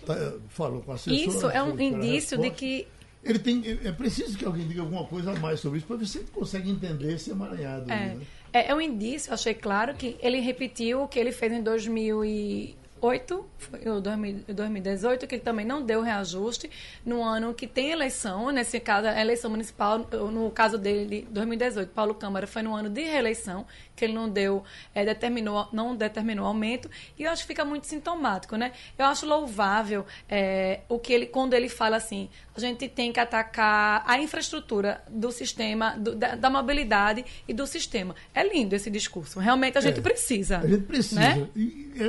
Tá, 0.06 0.16
falou 0.50 0.82
com 0.82 0.92
a 0.92 0.96
assessora. 0.96 1.38
Isso 1.38 1.50
é 1.50 1.62
um 1.62 1.80
indício 1.80 2.38
de 2.38 2.50
que 2.50 2.88
ele 3.24 3.40
tem, 3.40 3.64
é 3.84 3.92
preciso 3.92 4.38
que 4.38 4.46
alguém 4.46 4.68
diga 4.68 4.82
alguma 4.82 5.06
coisa 5.06 5.32
a 5.32 5.40
mais 5.40 5.60
sobre 5.60 5.78
isso 5.80 5.88
para 5.88 5.98
você 5.98 6.20
consegue 6.32 6.70
entender 6.70 7.14
esse 7.14 7.32
emaranhado. 7.32 7.92
É, 7.92 7.96
né? 7.96 8.22
é, 8.52 8.72
é 8.72 8.76
um 8.76 8.82
indício, 8.82 9.34
achei 9.34 9.54
claro 9.54 9.94
que 9.96 10.18
ele 10.22 10.40
repetiu 10.40 11.04
o 11.04 11.08
que 11.08 11.20
ele 11.20 11.32
fez 11.32 11.52
em 11.52 11.64
2000 11.64 12.26
e 12.26 12.76
2008, 13.04 13.46
foi 13.58 13.90
o 13.90 14.00
2018, 14.00 15.28
que 15.28 15.36
ele 15.36 15.42
também 15.42 15.66
não 15.66 15.82
deu 15.82 16.02
reajuste, 16.02 16.70
no 17.06 17.22
ano 17.22 17.54
que 17.54 17.68
tem 17.68 17.92
eleição, 17.92 18.50
nesse 18.50 18.80
caso, 18.80 19.08
a 19.08 19.20
eleição 19.20 19.52
municipal, 19.52 20.00
no 20.00 20.50
caso 20.52 20.78
dele, 20.78 21.28
2018, 21.30 21.90
Paulo 21.90 22.16
Câmara, 22.16 22.48
foi 22.48 22.62
no 22.62 22.74
ano 22.74 22.90
de 22.90 23.04
reeleição, 23.04 23.66
que 23.94 24.06
ele 24.06 24.14
não 24.14 24.30
deu, 24.30 24.64
é, 24.96 25.04
determinou, 25.04 25.68
não 25.74 25.96
determinou 25.96 26.46
aumento, 26.46 26.90
e 27.20 27.24
eu 27.24 27.32
acho 27.32 27.42
que 27.42 27.50
fica 27.50 27.66
muito 27.66 27.88
sintomático, 27.88 28.56
né? 28.56 28.72
Eu 28.98 29.06
acho 29.06 29.26
louvável 29.26 30.06
é, 30.30 30.82
o 30.88 30.98
que 30.98 31.12
ele, 31.12 31.26
quando 31.26 31.54
ele 31.54 31.68
fala 31.68 31.98
assim, 31.98 32.30
a 32.56 32.60
gente 32.60 32.88
tem 32.88 33.12
que 33.12 33.20
atacar 33.20 34.04
a 34.06 34.20
infraestrutura 34.20 35.02
do 35.10 35.32
sistema, 35.32 35.98
do, 35.98 36.16
da, 36.16 36.36
da, 36.36 36.50
mobilidade 36.50 37.26
e 37.48 37.54
do 37.54 37.66
sistema. 37.66 38.16
É 38.34 38.48
lindo 38.48 38.76
esse 38.76 38.90
discurso. 38.90 39.40
Realmente 39.40 39.78
a 39.78 39.82
gente 39.82 40.00
é, 40.00 40.02
precisa. 40.02 40.60
A 40.60 40.68
gente 40.68 40.84
precisa. 40.84 41.20
Né? 41.20 41.48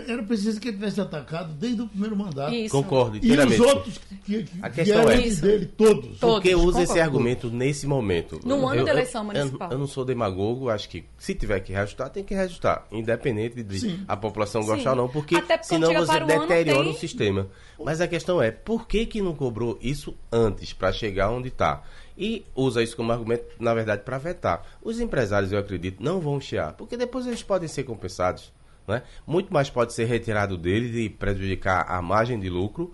era 0.09 0.23
preciso 0.23 0.61
que 0.61 0.69
ele 0.69 0.77
tivesse 0.77 1.01
atacado 1.01 1.53
desde 1.55 1.83
o 1.83 1.89
primeiro 1.89 2.17
mandato. 2.17 2.55
Isso. 2.55 2.75
Concordo. 2.75 3.19
E 3.23 3.33
os 3.33 3.61
outros 3.61 4.01
que, 4.25 4.43
que 4.43 4.49
a 4.63 4.71
questão 4.71 5.11
é 5.11 5.17
dele, 5.17 5.67
todos. 5.67 6.19
Por 6.19 6.41
que 6.41 6.55
usa 6.55 6.83
esse 6.83 7.01
argumento 7.01 7.51
nesse 7.51 7.87
momento? 7.87 8.41
No 8.45 8.67
ano 8.67 8.81
eu, 8.81 8.85
da 8.85 8.93
eleição 8.93 9.25
municipal. 9.25 9.69
Eu, 9.69 9.75
eu, 9.75 9.79
não 9.79 9.87
sou 9.87 10.05
demagogo, 10.05 10.69
acho 10.69 10.89
que 10.89 11.05
se 11.19 11.35
tiver 11.35 11.61
que 11.61 11.73
reajustar, 11.73 12.11
tem 12.11 12.25
que 12.25 12.35
reajustar. 12.35 12.87
Independente 12.91 13.63
de 13.63 13.81
Sim. 13.81 14.05
a 14.07 14.17
população 14.17 14.63
gostar 14.65 14.91
ou 14.91 14.97
não, 14.97 15.09
porque, 15.09 15.41
porque 15.41 15.63
senão 15.63 15.93
você 15.93 16.21
deteriora 16.21 16.87
o, 16.87 16.91
o 16.91 16.95
sistema. 16.95 17.49
Mas 17.83 18.01
a 18.01 18.09
questão 18.09 18.41
é, 18.41 18.51
por 18.51 18.87
que, 18.87 19.07
que 19.07 19.21
não 19.21 19.35
cobrou 19.35 19.79
isso 19.83 20.15
antes, 20.35 20.73
para 20.73 20.93
chegar 20.93 21.31
onde 21.31 21.49
está? 21.49 21.83
E 22.19 22.45
usa 22.55 22.83
isso 22.83 22.97
como 22.97 23.13
argumento, 23.13 23.45
na 23.59 23.73
verdade, 23.73 24.03
para 24.03 24.19
vetar. 24.19 24.67
Os 24.83 25.01
empresários, 25.01 25.53
eu 25.53 25.59
acredito, 25.59 26.03
não 26.03 26.21
vão 26.21 26.41
chiar, 26.41 26.73
porque 26.73 26.97
depois 26.97 27.27
eles 27.27 27.43
podem 27.43 27.69
ser 27.69 27.85
compensados. 27.85 28.53
Né? 28.87 29.03
Muito 29.27 29.53
mais 29.53 29.71
pode 29.71 29.93
ser 29.93 30.05
retirado 30.05 30.59
deles 30.59 30.95
e 30.97 31.09
prejudicar 31.09 31.87
a 31.89 32.03
margem 32.03 32.39
de 32.39 32.51
lucro. 32.51 32.93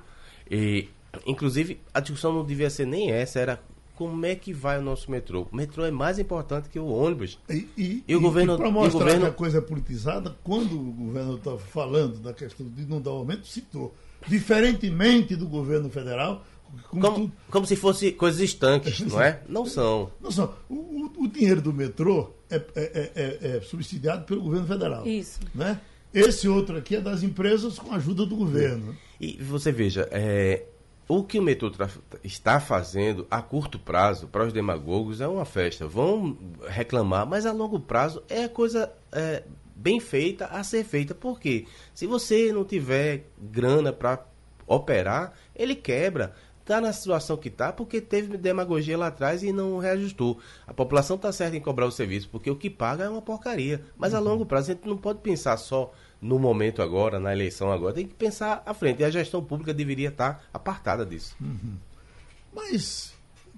E, 0.51 0.89
inclusive, 1.27 1.81
a 1.93 2.01
discussão 2.01 2.33
não 2.33 2.45
devia 2.45 2.71
ser 2.71 2.87
nem 2.87 3.11
essa, 3.11 3.41
era 3.41 3.61
como 3.97 4.25
é 4.25 4.35
que 4.35 4.53
vai 4.53 4.79
o 4.79 4.83
nosso 4.83 5.11
metrô. 5.11 5.47
O 5.53 5.57
metrô 5.57 5.85
é 5.85 5.91
mais 5.91 6.19
importante 6.19 6.71
que 6.71 6.79
o 6.79 6.87
ônibus. 6.87 7.39
E, 7.51 7.69
e, 7.77 8.05
e 8.09 8.17
o 8.17 8.21
governo. 8.21 8.57
Para 8.57 8.71
mostrar 8.71 8.97
o 8.97 9.01
governo... 9.01 9.27
que 9.27 9.31
a 9.31 9.35
coisa 9.35 9.59
é 9.59 9.61
politizada, 9.61 10.37
quando 10.43 10.81
o 10.81 10.93
governo 10.93 11.37
está 11.37 11.59
falando 11.59 12.19
da 12.19 12.33
questão 12.33 12.67
de 12.67 12.87
não 12.87 13.01
dar 13.01 13.11
aumento, 13.11 13.47
citou. 13.47 13.95
Diferentemente 14.27 15.37
do 15.37 15.47
governo 15.47 15.91
federal, 15.91 16.45
como, 16.89 17.03
como, 17.03 17.33
como, 17.51 17.67
se 17.67 17.77
fosse 17.77 18.13
coisas 18.13 18.41
estanques, 18.41 19.01
não 19.07 19.21
é? 19.21 19.43
Não 19.49 19.67
são. 19.67 20.11
Não 20.21 20.31
são. 20.31 20.55
O, 20.69 20.75
o, 20.75 21.25
o 21.25 21.29
dinheiro 21.29 21.61
do 21.61 21.73
metrô 21.73 22.31
é, 22.51 22.57
é, 22.57 22.63
é, 22.75 23.13
é, 23.15 23.57
é 23.57 23.61
subsidiado 23.61 24.25
pelo 24.25 24.43
governo 24.43 24.67
federal. 24.67 25.07
Isso. 25.07 25.41
Né? 25.55 25.81
Esse 26.13 26.49
outro 26.49 26.77
aqui 26.77 26.97
é 26.97 27.01
das 27.01 27.23
empresas 27.23 27.79
com 27.79 27.93
a 27.93 27.97
ajuda 27.97 28.27
do 28.27 28.37
governo. 28.37 28.97
E 29.21 29.37
você 29.41 29.71
veja, 29.71 30.09
é, 30.11 30.65
o 31.07 31.23
que 31.23 31.39
o 31.39 31.43
metrô 31.43 31.73
está 32.25 32.59
fazendo 32.59 33.27
a 33.31 33.41
curto 33.41 33.79
prazo 33.79 34.27
para 34.27 34.45
os 34.45 34.53
demagogos 34.53 35.21
é 35.21 35.29
uma 35.29 35.45
festa. 35.45 35.87
Vão 35.87 36.37
reclamar, 36.69 37.27
mas 37.27 37.47
a 37.47 37.53
longo 37.53 37.79
prazo 37.79 38.23
é 38.29 38.45
a 38.45 38.49
coisa 38.49 38.93
é, 39.13 39.45
bem 39.75 40.01
feita 40.01 40.47
a 40.47 40.63
ser 40.65 40.85
feita. 40.85 41.15
Porque 41.15 41.67
se 41.95 42.07
você 42.07 42.53
não 42.53 42.65
tiver 42.65 43.25
grana 43.41 43.93
para 43.93 44.25
operar, 44.67 45.33
ele 45.55 45.75
quebra 45.75 46.33
está 46.71 46.81
na 46.81 46.93
situação 46.93 47.37
que 47.37 47.49
está 47.49 47.73
porque 47.73 48.01
teve 48.01 48.37
demagogia 48.37 48.97
lá 48.97 49.09
atrás 49.09 49.43
e 49.43 49.53
não 49.53 49.79
reajustou. 49.79 50.39
A 50.67 50.73
população 50.73 51.17
está 51.17 51.33
certa 51.33 51.57
em 51.57 51.61
cobrar 51.61 51.87
o 51.87 51.91
serviço, 51.91 52.29
porque 52.29 52.49
o 52.49 52.55
que 52.55 52.71
paga 52.71 53.05
é 53.05 53.09
uma 53.09 53.21
porcaria. 53.21 53.83
Mas 53.97 54.15
a 54.15 54.19
uhum. 54.19 54.25
longo 54.25 54.47
prazo 54.47 54.71
a 54.71 54.75
gente 54.75 54.87
não 54.87 54.97
pode 54.97 55.19
pensar 55.19 55.57
só 55.57 55.93
no 56.23 56.39
momento 56.39 56.81
agora, 56.81 57.19
na 57.19 57.33
eleição 57.33 57.73
agora, 57.73 57.95
tem 57.95 58.07
que 58.07 58.15
pensar 58.15 58.63
à 58.65 58.73
frente. 58.73 59.01
E 59.01 59.05
a 59.05 59.11
gestão 59.11 59.43
pública 59.43 59.75
deveria 59.75 60.11
estar 60.11 60.35
tá 60.35 60.41
apartada 60.55 61.05
disso. 61.05 61.35
Uhum. 61.41 61.77
Mas, 62.55 63.15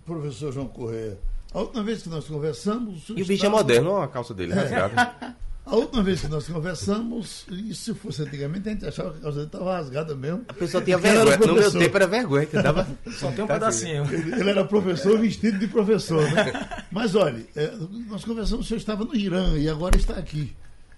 professor 0.07 0.51
João 0.51 0.69
Correia, 0.69 1.19
a 1.53 1.61
última 1.61 1.83
vez 1.83 2.03
que 2.03 2.09
nós 2.09 2.27
conversamos. 2.27 3.11
E 3.11 3.21
o 3.21 3.27
bicho 3.27 3.45
é 3.45 3.49
moderno, 3.51 3.91
olha 3.91 4.05
a 4.05 4.09
calça 4.09 4.33
dele 4.33 4.55
rasgada. 4.55 5.37
A 5.65 5.77
última 5.77 6.03
vez 6.03 6.21
que 6.21 6.29
nós 6.29 6.47
conversamos, 6.49 7.47
e 7.49 7.73
se 7.73 7.95
fosse 7.95 8.23
antigamente, 8.23 8.69
a 8.69 8.73
gente 8.73 8.87
achava 8.87 9.13
que 9.13 9.19
a 9.19 9.21
calça 9.21 9.37
dele 9.37 9.47
estava 9.47 9.77
rasgada 9.77 10.15
mesmo. 10.15 10.45
A 10.49 10.53
pessoa 10.53 10.83
tinha 10.83 10.99
vergonha. 10.99 11.37
No 11.39 11.55
meu 11.55 11.71
tempo 11.71 11.97
era 11.97 12.07
vergonha, 12.07 12.47
que 12.47 12.61
dava. 12.61 12.87
Só 13.13 13.31
tem 13.31 13.45
um 13.45 13.47
pedacinho. 13.47 14.05
Ele, 14.13 14.41
ele, 14.41 14.51
era 14.51 14.65
professor 14.65 15.19
vestido 15.21 15.59
de 15.59 15.69
professor, 15.69 16.23
né? 16.33 16.85
Mas 16.91 17.15
olha, 17.15 17.47
é, 17.55 17.73
nós 18.09 18.25
conversamos, 18.25 18.67
o 18.67 18.69
senhor 18.69 18.79
estava 18.79 19.05
no 19.05 19.15
Irã 19.15 19.57
e 19.57 19.69
agora 19.69 19.97
está 19.97 20.15
aqui. 20.15 20.53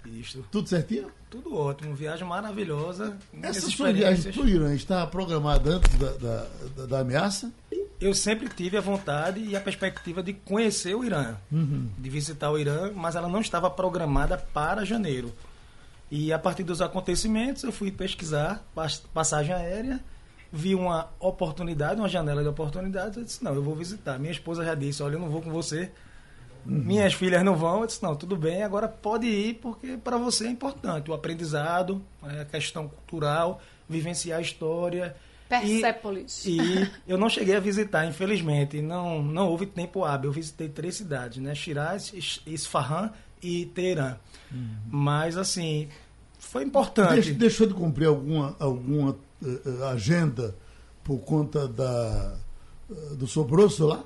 Isso. 0.06 0.44
Tudo 0.50 0.68
certinho? 0.68 1.10
Tudo 1.28 1.54
ótimo, 1.56 1.94
viagem 1.94 2.26
maravilhosa. 2.26 3.16
Essa 3.42 3.68
sua 3.68 3.92
viagem 3.92 4.32
para 4.32 4.42
o 4.42 4.48
Irã 4.48 4.74
está 4.74 5.06
programada 5.06 5.76
antes 5.76 5.94
da, 5.96 6.10
da, 6.12 6.46
da, 6.76 6.86
da 6.86 6.98
ameaça? 7.00 7.52
Eu 8.00 8.14
sempre 8.14 8.48
tive 8.48 8.76
a 8.76 8.80
vontade 8.80 9.40
e 9.40 9.56
a 9.56 9.60
perspectiva 9.60 10.22
de 10.22 10.32
conhecer 10.32 10.94
o 10.94 11.04
Irã, 11.04 11.36
uhum. 11.50 11.88
de 11.96 12.10
visitar 12.10 12.50
o 12.50 12.58
Irã, 12.58 12.92
mas 12.94 13.16
ela 13.16 13.28
não 13.28 13.40
estava 13.40 13.70
programada 13.70 14.36
para 14.36 14.84
janeiro. 14.84 15.32
E 16.10 16.32
a 16.32 16.38
partir 16.38 16.62
dos 16.62 16.82
acontecimentos, 16.82 17.64
eu 17.64 17.72
fui 17.72 17.90
pesquisar 17.90 18.64
passagem 19.12 19.54
aérea, 19.54 20.00
vi 20.52 20.74
uma 20.74 21.08
oportunidade, 21.18 22.00
uma 22.00 22.08
janela 22.08 22.42
de 22.42 22.48
oportunidades, 22.48 23.16
eu 23.16 23.24
disse, 23.24 23.42
não, 23.42 23.54
eu 23.54 23.62
vou 23.62 23.74
visitar. 23.74 24.18
Minha 24.18 24.32
esposa 24.32 24.64
já 24.64 24.74
disse, 24.74 25.02
olha, 25.02 25.14
eu 25.14 25.20
não 25.20 25.28
vou 25.28 25.42
com 25.42 25.50
você, 25.50 25.90
uhum. 26.64 26.72
minhas 26.74 27.14
filhas 27.14 27.42
não 27.42 27.56
vão, 27.56 27.80
eu 27.80 27.86
disse, 27.86 28.02
não, 28.02 28.14
tudo 28.14 28.36
bem, 28.36 28.62
agora 28.62 28.86
pode 28.86 29.26
ir, 29.26 29.54
porque 29.54 29.96
para 29.96 30.16
você 30.16 30.46
é 30.46 30.50
importante 30.50 31.10
o 31.10 31.14
aprendizado, 31.14 32.00
a 32.22 32.44
questão 32.44 32.86
cultural, 32.86 33.60
vivenciar 33.88 34.38
a 34.38 34.42
história, 34.42 35.16
Persépolis. 35.60 36.44
E, 36.46 36.58
e, 36.58 36.90
eu 37.06 37.18
não 37.18 37.28
cheguei 37.28 37.54
a 37.54 37.60
visitar, 37.60 38.06
infelizmente. 38.06 38.80
Não, 38.80 39.22
não 39.22 39.48
houve 39.48 39.66
tempo 39.66 40.04
hábil. 40.04 40.30
Eu 40.30 40.34
visitei 40.34 40.68
três 40.68 40.96
cidades, 40.96 41.38
né? 41.38 41.54
Shiraz, 41.54 42.12
Isfahan 42.46 43.12
e 43.42 43.66
Teherã. 43.66 44.16
Uhum. 44.52 44.76
Mas, 44.88 45.36
assim, 45.36 45.88
foi 46.38 46.64
importante. 46.64 47.14
Deixa, 47.14 47.34
deixou 47.34 47.66
de 47.66 47.74
cumprir 47.74 48.06
alguma, 48.06 48.56
alguma 48.58 49.16
uh, 49.42 49.84
agenda 49.92 50.54
por 51.02 51.18
conta 51.18 51.66
da, 51.66 52.36
uh, 52.88 53.16
do 53.16 53.26
sobroço 53.26 53.86
lá? 53.86 54.04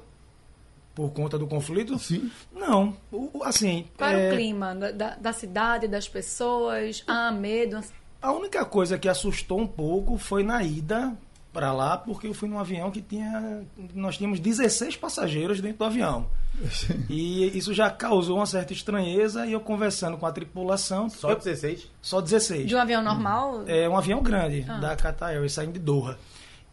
Por 0.94 1.10
conta 1.12 1.38
do 1.38 1.46
conflito? 1.46 1.96
Sim. 1.98 2.30
Não. 2.52 2.96
O, 3.12 3.42
assim. 3.44 3.86
Qual 3.96 4.10
é... 4.10 4.30
o 4.30 4.34
clima 4.34 4.74
da, 4.74 5.16
da 5.16 5.32
cidade, 5.32 5.86
das 5.86 6.08
pessoas? 6.08 7.04
Ah, 7.06 7.30
medo? 7.30 7.80
A 8.20 8.32
única 8.32 8.64
coisa 8.64 8.98
que 8.98 9.08
assustou 9.08 9.60
um 9.60 9.66
pouco 9.66 10.18
foi 10.18 10.42
na 10.42 10.62
ida 10.62 11.16
para 11.52 11.72
lá 11.72 11.96
porque 11.96 12.26
eu 12.26 12.34
fui 12.34 12.48
num 12.48 12.58
avião 12.58 12.90
que 12.90 13.00
tinha 13.00 13.64
nós 13.94 14.16
tínhamos 14.16 14.40
16 14.40 14.96
passageiros 14.96 15.60
dentro 15.60 15.78
do 15.78 15.84
avião. 15.84 16.26
Sim. 16.70 17.04
E 17.08 17.56
isso 17.56 17.72
já 17.72 17.90
causou 17.90 18.36
uma 18.36 18.46
certa 18.46 18.72
estranheza 18.72 19.46
e 19.46 19.52
eu 19.52 19.60
conversando 19.60 20.16
com 20.16 20.26
a 20.26 20.32
tripulação, 20.32 21.08
só 21.08 21.30
eu, 21.30 21.36
16? 21.36 21.90
Só 22.00 22.20
16. 22.20 22.66
De 22.66 22.74
um 22.74 22.80
avião 22.80 23.02
normal? 23.02 23.64
É 23.66 23.88
um 23.88 23.96
avião 23.96 24.22
grande 24.22 24.64
ah. 24.68 24.78
da 24.78 24.96
Qatar 24.96 25.30
Airways 25.30 25.52
saindo 25.52 25.72
de 25.72 25.78
Doha. 25.78 26.18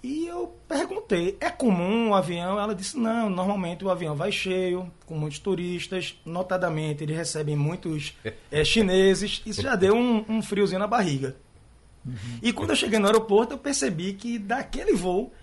E 0.03 0.27
eu 0.27 0.55
perguntei, 0.67 1.35
é 1.41 1.49
comum 1.49 2.11
o 2.11 2.13
avião? 2.13 2.59
Ela 2.59 2.75
disse, 2.75 2.95
não, 2.95 3.27
normalmente 3.27 3.83
o 3.83 3.89
avião 3.89 4.15
vai 4.15 4.31
cheio, 4.31 4.91
com 5.03 5.15
muitos 5.15 5.39
turistas, 5.39 6.15
notadamente 6.23 7.03
eles 7.03 7.17
recebem 7.17 7.55
muitos 7.55 8.15
é, 8.51 8.61
chineses, 8.63 9.41
isso 9.47 9.63
já 9.63 9.75
deu 9.75 9.95
um, 9.95 10.23
um 10.29 10.43
friozinho 10.43 10.77
na 10.77 10.85
barriga. 10.85 11.35
Uhum. 12.05 12.13
E 12.41 12.53
quando 12.53 12.69
eu 12.71 12.75
cheguei 12.75 12.99
no 12.99 13.07
aeroporto, 13.07 13.53
eu 13.53 13.57
percebi 13.57 14.13
que 14.13 14.37
daquele 14.37 14.93
voo 14.93 15.33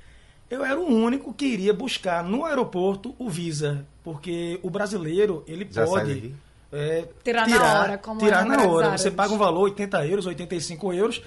eu 0.48 0.64
era 0.64 0.78
o 0.78 0.86
único 0.86 1.32
que 1.32 1.46
iria 1.46 1.72
buscar 1.72 2.22
no 2.22 2.44
aeroporto 2.44 3.14
o 3.18 3.30
Visa, 3.30 3.86
porque 4.04 4.60
o 4.62 4.68
brasileiro 4.68 5.42
ele 5.46 5.66
Já 5.70 5.86
pode 5.86 6.34
é, 6.70 7.08
tirar, 7.24 7.46
tirar, 7.46 7.58
na 7.58 7.80
hora, 7.80 7.98
como 7.98 8.20
tirar 8.20 8.44
na 8.44 8.66
hora. 8.66 8.98
Você 8.98 9.10
paga 9.10 9.32
um 9.32 9.38
valor 9.38 9.62
80 9.62 10.06
euros, 10.06 10.26
85 10.26 10.92
euros. 10.92 11.22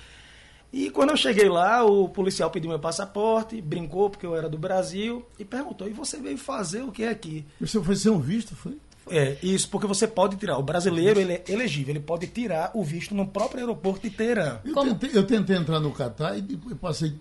E 0.71 0.89
quando 0.89 1.11
eu 1.11 1.17
cheguei 1.17 1.47
lá, 1.47 1.83
o 1.83 2.09
policial 2.09 2.51
pediu 2.51 2.69
meu 2.69 2.79
passaporte, 2.79 3.61
brincou 3.61 4.09
porque 4.09 4.25
eu 4.25 4.35
era 4.35 4.49
do 4.49 4.57
Brasil 4.57 5.25
e 5.39 5.45
perguntou: 5.45 5.87
"E 5.87 5.93
você 5.93 6.17
veio 6.17 6.37
fazer 6.37 6.83
o 6.83 6.91
que 6.91 7.05
aqui?" 7.05 7.45
Você 7.59 7.81
foi 7.81 7.95
ser 7.95 8.09
um 8.09 8.19
visto, 8.19 8.55
foi? 8.55 8.77
É, 9.09 9.37
isso, 9.43 9.69
porque 9.69 9.85
você 9.85 10.07
pode 10.07 10.35
tirar. 10.35 10.57
O 10.57 10.63
brasileiro 10.63 11.19
ele 11.19 11.33
é 11.33 11.43
elegível, 11.47 11.91
ele 11.93 12.03
pode 12.03 12.27
tirar 12.27 12.71
o 12.73 12.83
visto 12.83 13.13
no 13.13 13.27
próprio 13.27 13.61
aeroporto 13.61 14.09
de 14.09 14.15
Teherã. 14.15 14.59
Eu, 14.65 14.73
tentei, 14.73 15.09
eu 15.13 15.23
tentei, 15.23 15.55
entrar 15.55 15.79
no 15.79 15.91
Catar 15.91 16.37
e 16.37 16.57
passei 16.75 17.13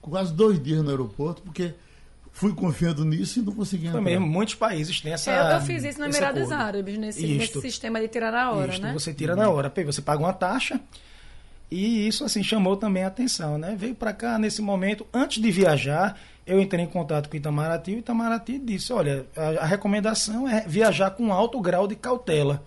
quase 0.00 0.32
dois 0.32 0.62
dias 0.62 0.82
no 0.82 0.90
aeroporto, 0.90 1.42
porque 1.42 1.74
fui 2.32 2.54
confiando 2.54 3.04
nisso 3.04 3.40
e 3.40 3.42
não 3.42 3.52
consegui 3.52 3.88
entrar. 3.88 3.98
Também, 3.98 4.18
muitos 4.18 4.54
países 4.54 5.00
têm 5.00 5.12
essa. 5.12 5.30
É, 5.30 5.56
eu 5.56 5.60
fiz 5.60 5.84
isso 5.84 5.98
no 5.98 6.06
Emirados 6.06 6.50
Árabes, 6.50 6.96
nesse, 6.96 7.26
nesse, 7.26 7.60
sistema 7.60 8.00
de 8.00 8.08
tirar 8.08 8.32
na 8.32 8.50
hora, 8.50 8.72
Isto, 8.72 8.82
né? 8.82 8.92
Você 8.92 9.12
tira 9.12 9.36
na 9.36 9.50
hora. 9.50 9.72
Você 9.84 10.00
paga 10.00 10.22
uma 10.22 10.32
taxa. 10.32 10.80
E 11.70 12.08
isso 12.08 12.24
assim 12.24 12.42
chamou 12.42 12.76
também 12.78 13.04
a 13.04 13.08
atenção, 13.08 13.58
né? 13.58 13.76
Veio 13.78 13.94
para 13.94 14.14
cá 14.14 14.38
nesse 14.38 14.62
momento, 14.62 15.06
antes 15.12 15.42
de 15.42 15.50
viajar, 15.50 16.18
eu 16.48 16.58
entrei 16.58 16.82
em 16.84 16.88
contato 16.88 17.28
com 17.28 17.34
o 17.34 17.36
Itamaraty 17.36 17.92
e 17.92 17.94
o 17.96 17.98
Itamaraty 17.98 18.58
disse: 18.58 18.90
olha, 18.92 19.26
a, 19.36 19.62
a, 19.62 19.66
recomendação 19.66 20.48
é 20.48 20.64
viajar 20.66 21.10
com 21.10 21.30
alto 21.30 21.60
grau 21.60 21.86
de 21.86 21.94
cautela. 21.94 22.64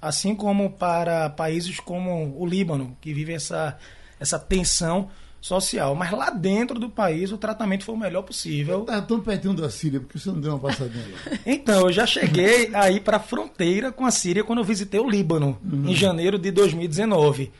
Assim 0.00 0.34
como 0.34 0.70
para 0.70 1.28
países 1.28 1.78
como 1.78 2.34
o 2.38 2.46
Líbano, 2.46 2.96
que 3.00 3.12
vive 3.12 3.34
essa, 3.34 3.76
essa 4.18 4.38
tensão 4.38 5.10
social. 5.40 5.94
Mas 5.94 6.10
lá 6.12 6.30
dentro 6.30 6.78
do 6.78 6.88
país 6.88 7.32
o 7.32 7.36
tratamento 7.36 7.84
foi 7.84 7.94
o 7.94 7.98
melhor 7.98 8.22
possível. 8.22 8.84
Tá 8.84 9.02
tão 9.02 9.20
pertinho 9.20 9.54
da 9.54 9.68
Síria, 9.68 10.00
porque 10.00 10.18
você 10.18 10.30
não 10.30 10.40
deu 10.40 10.52
uma 10.52 10.60
passadinha 10.60 11.04
lá? 11.04 11.38
então, 11.44 11.80
eu 11.82 11.92
já 11.92 12.06
cheguei 12.06 12.70
aí 12.74 13.00
para 13.00 13.16
a 13.16 13.20
fronteira 13.20 13.90
com 13.90 14.06
a 14.06 14.10
Síria 14.10 14.44
quando 14.44 14.60
eu 14.60 14.64
visitei 14.64 15.00
o 15.00 15.10
Líbano, 15.10 15.58
uhum. 15.64 15.88
em 15.88 15.94
janeiro 15.94 16.38
de 16.38 16.50
2019. 16.50 17.50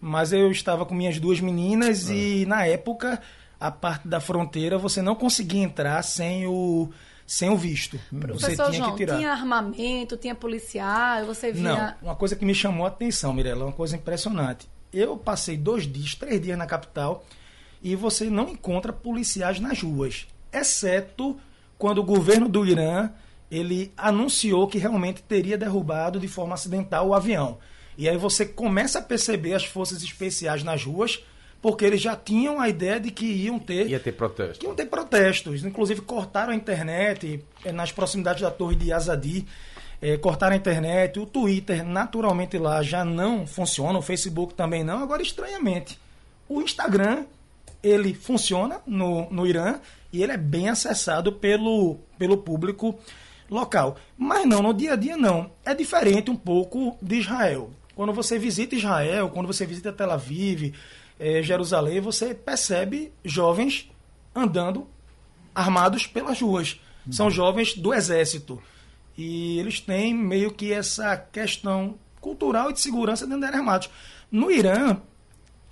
Mas 0.00 0.32
eu 0.32 0.50
estava 0.50 0.84
com 0.84 0.94
minhas 0.94 1.18
duas 1.18 1.40
meninas 1.40 2.10
e 2.10 2.44
na 2.46 2.66
época 2.66 3.20
a 3.58 3.70
parte 3.70 4.06
da 4.06 4.20
fronteira 4.20 4.78
você 4.78 5.00
não 5.02 5.14
conseguia 5.14 5.62
entrar 5.62 6.02
sem 6.02 6.46
o 6.46 6.90
sem 7.26 7.50
o 7.50 7.56
visto. 7.56 7.98
Você 8.12 8.20
Professor 8.20 8.70
tinha 8.70 8.78
João, 8.78 8.90
que 8.92 8.98
tirar. 8.98 9.16
tinha 9.16 9.32
armamento, 9.32 10.16
tinha 10.16 10.34
policial, 10.34 11.26
você 11.26 11.50
via... 11.50 11.96
Não, 12.00 12.10
uma 12.10 12.14
coisa 12.14 12.36
que 12.36 12.44
me 12.44 12.54
chamou 12.54 12.84
a 12.86 12.88
atenção, 12.88 13.32
Mirella, 13.32 13.64
uma 13.64 13.72
coisa 13.72 13.96
impressionante. 13.96 14.68
Eu 14.92 15.16
passei 15.16 15.56
dois 15.56 15.90
dias, 15.90 16.14
três 16.14 16.40
dias 16.40 16.56
na 16.56 16.66
capital 16.66 17.24
e 17.82 17.96
você 17.96 18.30
não 18.30 18.48
encontra 18.48 18.92
policiais 18.92 19.58
nas 19.58 19.82
ruas, 19.82 20.28
exceto 20.52 21.36
quando 21.76 21.98
o 21.98 22.04
governo 22.04 22.48
do 22.48 22.64
Irã 22.64 23.10
ele 23.50 23.92
anunciou 23.96 24.66
que 24.66 24.78
realmente 24.78 25.22
teria 25.22 25.58
derrubado 25.58 26.18
de 26.18 26.28
forma 26.28 26.54
acidental 26.54 27.08
o 27.08 27.14
avião. 27.14 27.58
E 27.98 28.08
aí 28.08 28.16
você 28.16 28.44
começa 28.44 28.98
a 28.98 29.02
perceber 29.02 29.54
as 29.54 29.64
forças 29.64 30.02
especiais 30.02 30.62
nas 30.62 30.84
ruas, 30.84 31.24
porque 31.60 31.84
eles 31.84 32.00
já 32.00 32.14
tinham 32.14 32.60
a 32.60 32.68
ideia 32.68 33.00
de 33.00 33.10
que 33.10 33.26
iam 33.26 33.58
ter. 33.58 33.88
Ia 33.88 34.00
ter 34.00 34.12
protestos. 34.12 34.58
Que 34.58 34.66
iam 34.66 34.74
ter 34.74 34.86
protestos. 34.86 35.64
Inclusive 35.64 36.00
cortaram 36.02 36.52
a 36.52 36.56
internet 36.56 37.44
eh, 37.64 37.72
nas 37.72 37.92
proximidades 37.92 38.42
da 38.42 38.50
torre 38.50 38.76
de 38.76 38.92
Azadi. 38.92 39.46
É, 40.00 40.18
cortaram 40.18 40.52
a 40.52 40.58
internet, 40.58 41.18
o 41.18 41.24
Twitter 41.24 41.82
naturalmente 41.82 42.58
lá 42.58 42.82
já 42.82 43.02
não 43.02 43.46
funciona, 43.46 43.98
o 43.98 44.02
Facebook 44.02 44.52
também 44.52 44.84
não. 44.84 45.02
Agora, 45.02 45.22
estranhamente, 45.22 45.98
o 46.46 46.60
Instagram 46.60 47.24
ele 47.82 48.14
funciona 48.14 48.80
no, 48.86 49.30
no 49.30 49.46
Irã 49.46 49.80
e 50.12 50.22
ele 50.22 50.32
é 50.32 50.36
bem 50.36 50.68
acessado 50.68 51.32
pelo, 51.32 51.96
pelo 52.18 52.36
público 52.38 52.98
local. 53.50 53.96
Mas 54.18 54.46
não, 54.46 54.62
no 54.62 54.74
dia 54.74 54.92
a 54.92 54.96
dia 54.96 55.16
não. 55.16 55.50
É 55.64 55.74
diferente 55.74 56.30
um 56.30 56.36
pouco 56.36 56.96
de 57.00 57.16
Israel. 57.16 57.70
Quando 57.94 58.12
você 58.12 58.38
visita 58.38 58.74
Israel, 58.74 59.30
quando 59.30 59.46
você 59.46 59.64
visita 59.64 59.92
Tel 59.92 60.10
Aviv, 60.10 60.74
é, 61.18 61.42
Jerusalém, 61.42 62.00
você 62.00 62.34
percebe 62.34 63.12
jovens 63.24 63.90
andando 64.34 64.86
armados 65.54 66.06
pelas 66.06 66.40
ruas. 66.40 66.80
São 67.10 67.30
jovens 67.30 67.74
do 67.74 67.94
exército. 67.94 68.62
E 69.16 69.58
eles 69.58 69.80
têm 69.80 70.12
meio 70.12 70.52
que 70.52 70.72
essa 70.72 71.16
questão 71.16 71.98
cultural 72.20 72.70
e 72.70 72.72
de 72.72 72.80
segurança 72.80 73.26
dentro 73.26 73.48
de 73.48 73.56
armados. 73.56 73.88
No 74.30 74.50
Irã, 74.50 75.00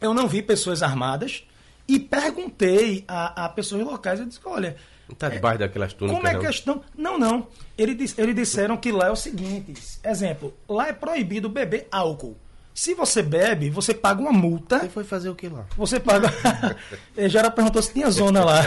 eu 0.01 0.15
não 0.15 0.27
vi 0.27 0.43
pessoas 0.43 0.83
armadas 0.83 1.45
e 1.87 1.99
perguntei 1.99 3.05
a, 3.07 3.45
a 3.45 3.49
pessoas 3.49 3.83
locais. 3.83 4.21
Eu 4.21 4.27
disse: 4.27 4.41
olha. 4.45 4.77
Está 5.11 5.29
debaixo 5.29 5.57
é, 5.57 5.67
daquelas 5.67 5.93
túnicas. 5.93 6.17
Como 6.17 6.29
é 6.29 6.37
a 6.37 6.41
questão? 6.41 6.83
Não, 6.97 7.19
não. 7.19 7.47
Eles, 7.77 8.17
eles 8.17 8.35
disseram 8.35 8.77
que 8.77 8.91
lá 8.91 9.09
é 9.09 9.11
o 9.11 9.17
seguinte: 9.17 9.75
exemplo, 10.03 10.55
lá 10.67 10.89
é 10.89 10.93
proibido 10.93 11.49
beber 11.49 11.87
álcool. 11.91 12.37
Se 12.75 12.93
você 12.93 13.23
bebe, 13.23 13.71
você 13.71 13.95
paga 13.95 14.21
uma 14.21 14.33
multa. 14.33 14.81
Você 14.81 14.88
foi 14.88 15.04
fazer 15.04 15.28
o 15.28 15.35
que 15.35 15.49
lá? 15.49 15.64
Você 15.76 16.00
paga. 16.00 16.28
Geraldo 17.28 17.54
perguntou 17.54 17.81
se 17.81 17.93
tinha 17.93 18.11
zona 18.11 18.45
lá. 18.45 18.62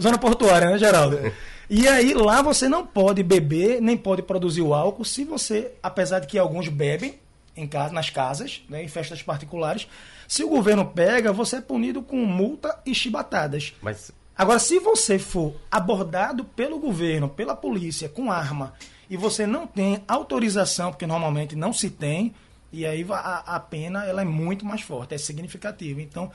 zona 0.00 0.16
portuária, 0.16 0.70
né, 0.70 0.78
Geraldo? 0.78 1.32
E 1.68 1.86
aí 1.86 2.14
lá 2.14 2.40
você 2.40 2.66
não 2.66 2.86
pode 2.86 3.22
beber, 3.22 3.82
nem 3.82 3.96
pode 3.96 4.22
produzir 4.22 4.62
o 4.62 4.72
álcool 4.72 5.04
se 5.04 5.24
você, 5.24 5.72
apesar 5.82 6.20
de 6.20 6.26
que 6.26 6.38
alguns 6.38 6.68
bebem 6.68 7.18
em 7.54 7.66
casa, 7.66 7.92
nas 7.92 8.08
casas, 8.08 8.62
né, 8.68 8.82
em 8.82 8.88
festas 8.88 9.22
particulares, 9.22 9.86
se 10.26 10.42
o 10.42 10.48
governo 10.48 10.84
pega, 10.86 11.32
você 11.32 11.56
é 11.56 11.60
punido 11.60 12.02
com 12.02 12.16
multa 12.24 12.78
e 12.86 12.94
chibatadas. 12.94 13.74
Mas 13.82 14.12
Agora, 14.36 14.58
se 14.58 14.78
você 14.78 15.18
for 15.18 15.54
abordado 15.70 16.44
pelo 16.44 16.78
governo, 16.78 17.26
pela 17.26 17.56
polícia, 17.56 18.06
com 18.06 18.30
arma, 18.30 18.74
e 19.08 19.16
você 19.16 19.46
não 19.46 19.66
tem 19.66 20.04
autorização, 20.06 20.90
porque 20.90 21.06
normalmente 21.06 21.56
não 21.56 21.72
se 21.72 21.88
tem, 21.88 22.34
e 22.72 22.84
aí 22.84 23.06
a, 23.10 23.56
a 23.56 23.60
pena 23.60 24.04
ela 24.04 24.22
é 24.22 24.24
muito 24.24 24.64
mais 24.64 24.82
forte, 24.82 25.14
é 25.14 25.18
significativa. 25.18 26.00
Então, 26.00 26.30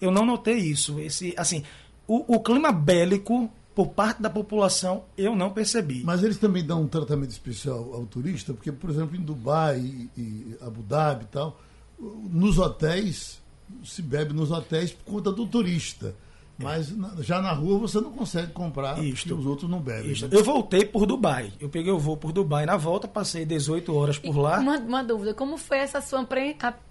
eu 0.00 0.10
não 0.10 0.24
notei 0.24 0.56
isso. 0.56 0.98
Esse, 1.00 1.34
assim, 1.36 1.62
o, 2.06 2.36
o 2.36 2.40
clima 2.40 2.72
bélico 2.72 3.50
por 3.74 3.88
parte 3.88 4.20
da 4.20 4.28
população, 4.28 5.04
eu 5.16 5.34
não 5.34 5.50
percebi. 5.50 6.02
Mas 6.04 6.22
eles 6.22 6.36
também 6.36 6.64
dão 6.64 6.82
um 6.82 6.88
tratamento 6.88 7.30
especial 7.30 7.94
ao 7.94 8.04
turista, 8.04 8.52
porque, 8.52 8.70
por 8.70 8.90
exemplo, 8.90 9.16
em 9.16 9.20
Dubai 9.20 9.78
e, 9.78 10.10
e 10.16 10.56
Abu 10.60 10.82
Dhabi 10.82 11.24
e 11.24 11.28
tal, 11.28 11.58
nos 11.98 12.58
hotéis, 12.58 13.40
se 13.84 14.02
bebe 14.02 14.34
nos 14.34 14.50
hotéis 14.50 14.92
por 14.92 15.04
conta 15.04 15.32
do 15.32 15.46
turista. 15.46 16.14
Mas 16.62 16.94
já 17.20 17.40
na 17.40 17.52
rua 17.52 17.78
você 17.78 18.00
não 18.00 18.12
consegue 18.12 18.52
comprar 18.52 19.02
Isto. 19.02 19.34
os 19.36 19.46
outros 19.46 19.70
não 19.70 19.80
bebem. 19.80 20.12
Né? 20.12 20.28
Eu 20.30 20.44
voltei 20.44 20.84
por 20.84 21.06
Dubai. 21.06 21.52
Eu 21.60 21.68
peguei 21.68 21.92
o 21.92 21.98
voo 21.98 22.16
por 22.16 22.32
Dubai 22.32 22.66
na 22.66 22.76
volta, 22.76 23.06
passei 23.06 23.44
18 23.44 23.94
horas 23.94 24.18
por 24.18 24.34
e 24.34 24.38
lá. 24.38 24.58
Uma, 24.58 24.78
uma, 24.78 25.04
dúvida, 25.04 25.34
como 25.34 25.56
foi 25.56 25.78
essa 25.78 26.00
sua 26.00 26.22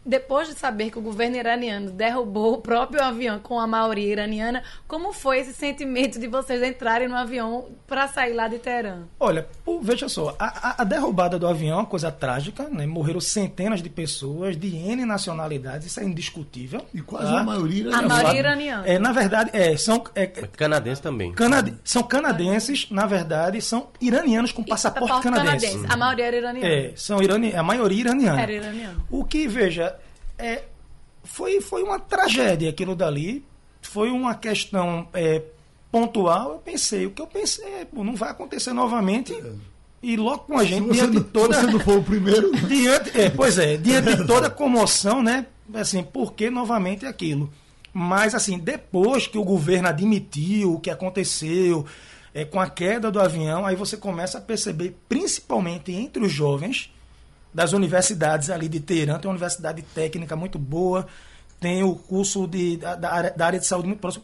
depois 0.05 0.47
de 0.47 0.55
saber 0.55 0.91
que 0.91 0.99
o 0.99 1.01
governo 1.01 1.37
iraniano 1.37 1.91
derrubou 1.91 2.53
o 2.53 2.57
próprio 2.57 3.03
avião 3.03 3.39
com 3.39 3.59
a 3.59 3.67
maioria 3.67 4.11
iraniana, 4.11 4.63
como 4.87 5.13
foi 5.13 5.39
esse 5.39 5.53
sentimento 5.53 6.19
de 6.19 6.27
vocês 6.27 6.61
entrarem 6.63 7.07
no 7.07 7.15
avião 7.15 7.65
para 7.87 8.07
sair 8.07 8.33
lá 8.33 8.47
de 8.47 8.59
Teherã? 8.59 9.03
Olha, 9.19 9.47
veja 9.81 10.09
só, 10.09 10.35
a, 10.39 10.81
a, 10.81 10.83
derrubada 10.83 11.37
do 11.37 11.47
avião 11.47 11.77
é 11.77 11.81
uma 11.81 11.85
coisa 11.85 12.11
trágica, 12.11 12.67
né? 12.69 12.85
Morreram 12.85 13.21
centenas 13.21 13.81
de 13.81 13.89
pessoas 13.89 14.57
de 14.57 14.75
N 14.75 15.05
nacionalidades, 15.05 15.87
isso 15.87 15.99
é 15.99 16.03
indiscutível. 16.03 16.85
E 16.93 17.01
quase 17.01 17.31
tá? 17.31 17.39
a 17.39 17.43
maioria 17.43 17.81
iraniana. 17.81 18.05
A 18.05 18.07
maioria 18.07 18.39
iraniana. 18.39 18.87
É, 18.87 18.99
na 18.99 19.11
verdade, 19.11 19.49
é, 19.53 19.60
são. 19.77 20.03
É, 20.15 20.27
canadenses 20.27 20.99
também. 20.99 21.31
Canad 21.33 21.73
são 21.83 22.03
canadenses, 22.03 22.87
na 22.89 23.05
verdade, 23.05 23.61
são 23.61 23.89
iranianos 23.99 24.51
com 24.51 24.63
passaporte, 24.63 25.21
canadense. 25.21 25.67
canadense. 25.67 25.93
A 25.93 25.97
maioria 25.97 26.25
era 26.25 26.37
iraniana. 26.37 26.67
É, 26.67 26.93
são 26.95 27.21
irani 27.21 27.55
a 27.55 27.63
maioria 27.63 27.99
iraniana. 28.01 28.41
Era 28.41 28.53
iraniana. 28.53 28.97
O 29.09 29.23
que, 29.23 29.47
veja, 29.47 29.95
é, 30.37 30.63
foi, 31.23 31.61
foi 31.61 31.83
uma 31.83 31.99
tragédia 31.99 32.69
aquilo 32.69 32.95
dali. 32.95 33.45
Foi 33.81 34.09
uma 34.09 34.35
questão 34.35 35.07
é, 35.13 35.41
pontual. 35.91 36.53
Eu 36.53 36.57
pensei, 36.59 37.05
o 37.05 37.11
que 37.11 37.21
eu 37.21 37.27
pensei, 37.27 37.65
é, 37.65 37.85
pô, 37.85 38.03
não 38.03 38.15
vai 38.15 38.31
acontecer 38.31 38.73
novamente. 38.73 39.35
E 40.03 40.15
logo 40.15 40.39
com 40.39 40.57
a 40.57 40.63
gente, 40.63 40.91
diante 40.91 41.17
de 41.17 41.23
toda. 41.25 41.59
Você 41.59 41.71
não 41.71 41.79
foi 41.79 41.97
o 41.97 42.03
primeiro. 42.03 42.51
Né? 42.51 42.61
Diante, 42.67 43.19
é, 43.19 43.29
pois 43.29 43.57
é, 43.59 43.77
diante 43.77 44.15
de 44.15 44.25
toda 44.25 44.47
a 44.47 44.49
comoção, 44.51 45.21
né? 45.21 45.45
Assim, 45.73 46.03
por 46.03 46.33
que 46.33 46.49
novamente 46.49 47.05
aquilo? 47.05 47.51
Mas, 47.93 48.33
assim, 48.33 48.57
depois 48.57 49.27
que 49.27 49.37
o 49.37 49.43
governo 49.43 49.89
admitiu 49.89 50.75
o 50.75 50.79
que 50.79 50.89
aconteceu 50.89 51.85
é, 52.33 52.45
com 52.45 52.59
a 52.59 52.69
queda 52.69 53.11
do 53.11 53.19
avião, 53.19 53.65
aí 53.65 53.75
você 53.75 53.97
começa 53.97 54.37
a 54.37 54.41
perceber, 54.41 54.97
principalmente 55.09 55.91
entre 55.91 56.23
os 56.23 56.31
jovens 56.31 56.89
das 57.53 57.73
universidades 57.73 58.49
ali 58.49 58.69
de 58.69 58.79
Teherã, 58.79 59.19
tem 59.19 59.27
uma 59.27 59.33
universidade 59.33 59.81
técnica 59.81 60.35
muito 60.35 60.57
boa, 60.57 61.05
tem 61.59 61.83
o 61.83 61.95
curso 61.95 62.47
de, 62.47 62.77
da, 62.77 62.95
da 62.95 63.45
área 63.45 63.59
de 63.59 63.65
saúde 63.65 63.87
muito 63.87 63.99
próximo. 63.99 64.23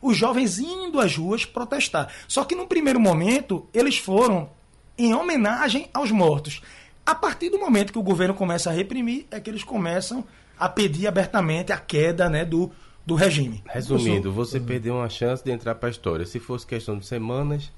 Os 0.00 0.16
jovens 0.16 0.58
indo 0.58 1.00
às 1.00 1.16
ruas 1.16 1.44
protestar. 1.44 2.12
Só 2.28 2.44
que, 2.44 2.54
no 2.54 2.66
primeiro 2.66 3.00
momento, 3.00 3.66
eles 3.72 3.96
foram 3.96 4.50
em 4.98 5.14
homenagem 5.14 5.88
aos 5.92 6.10
mortos. 6.10 6.60
A 7.04 7.14
partir 7.14 7.48
do 7.50 7.58
momento 7.58 7.92
que 7.92 7.98
o 7.98 8.02
governo 8.02 8.34
começa 8.34 8.70
a 8.70 8.72
reprimir, 8.72 9.26
é 9.30 9.40
que 9.40 9.48
eles 9.48 9.64
começam 9.64 10.24
a 10.58 10.68
pedir 10.68 11.06
abertamente 11.06 11.72
a 11.72 11.78
queda 11.78 12.28
né, 12.28 12.44
do, 12.44 12.70
do 13.06 13.14
regime. 13.14 13.62
Resumindo, 13.66 14.32
você 14.32 14.58
uhum. 14.58 14.64
perdeu 14.64 14.94
uma 14.96 15.08
chance 15.08 15.42
de 15.42 15.52
entrar 15.52 15.76
para 15.76 15.88
a 15.88 15.90
história. 15.90 16.26
Se 16.26 16.40
fosse 16.40 16.66
questão 16.66 16.98
de 16.98 17.06
semanas, 17.06 17.72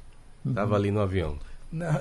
estava 0.47 0.71
uhum. 0.71 0.77
ali 0.77 0.91
no 0.91 1.01
avião. 1.01 1.39
Não, 1.71 1.93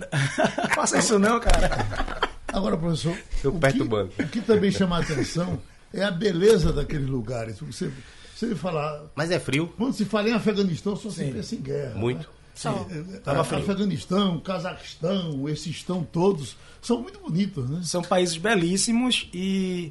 faça 0.76 0.98
isso 0.98 1.18
não, 1.18 1.40
cara. 1.40 2.30
Agora, 2.52 2.76
professor, 2.76 3.16
Estou 3.32 3.54
o, 3.54 3.58
perturbando. 3.58 4.08
Que, 4.10 4.22
o 4.22 4.28
que 4.28 4.40
também 4.42 4.70
chama 4.70 4.98
a 4.98 5.00
atenção 5.00 5.58
é 5.92 6.04
a 6.04 6.10
beleza 6.10 6.70
daqueles 6.70 7.08
lugares. 7.08 7.58
Você, 7.60 7.90
você 8.34 8.54
falar. 8.54 9.04
Mas 9.14 9.30
é 9.30 9.40
frio. 9.40 9.72
Quando 9.76 9.94
se 9.94 10.04
fala 10.04 10.28
em 10.28 10.34
Afeganistão, 10.34 10.94
só 10.94 11.08
se 11.08 11.24
pensa 11.24 11.54
em 11.54 11.60
guerra. 11.62 11.94
Muito. 11.94 12.20
Né? 12.20 12.36
Sim. 12.54 12.86
É, 13.14 13.18
Tava 13.18 13.40
Afeganistão, 13.40 14.38
Cazaquistão, 14.40 15.48
esses 15.48 15.76
estão 15.76 16.02
todos 16.02 16.56
são 16.86 17.02
muito 17.02 17.18
bonitos, 17.18 17.68
né? 17.68 17.80
São 17.82 18.00
países 18.00 18.36
belíssimos 18.36 19.28
e 19.34 19.90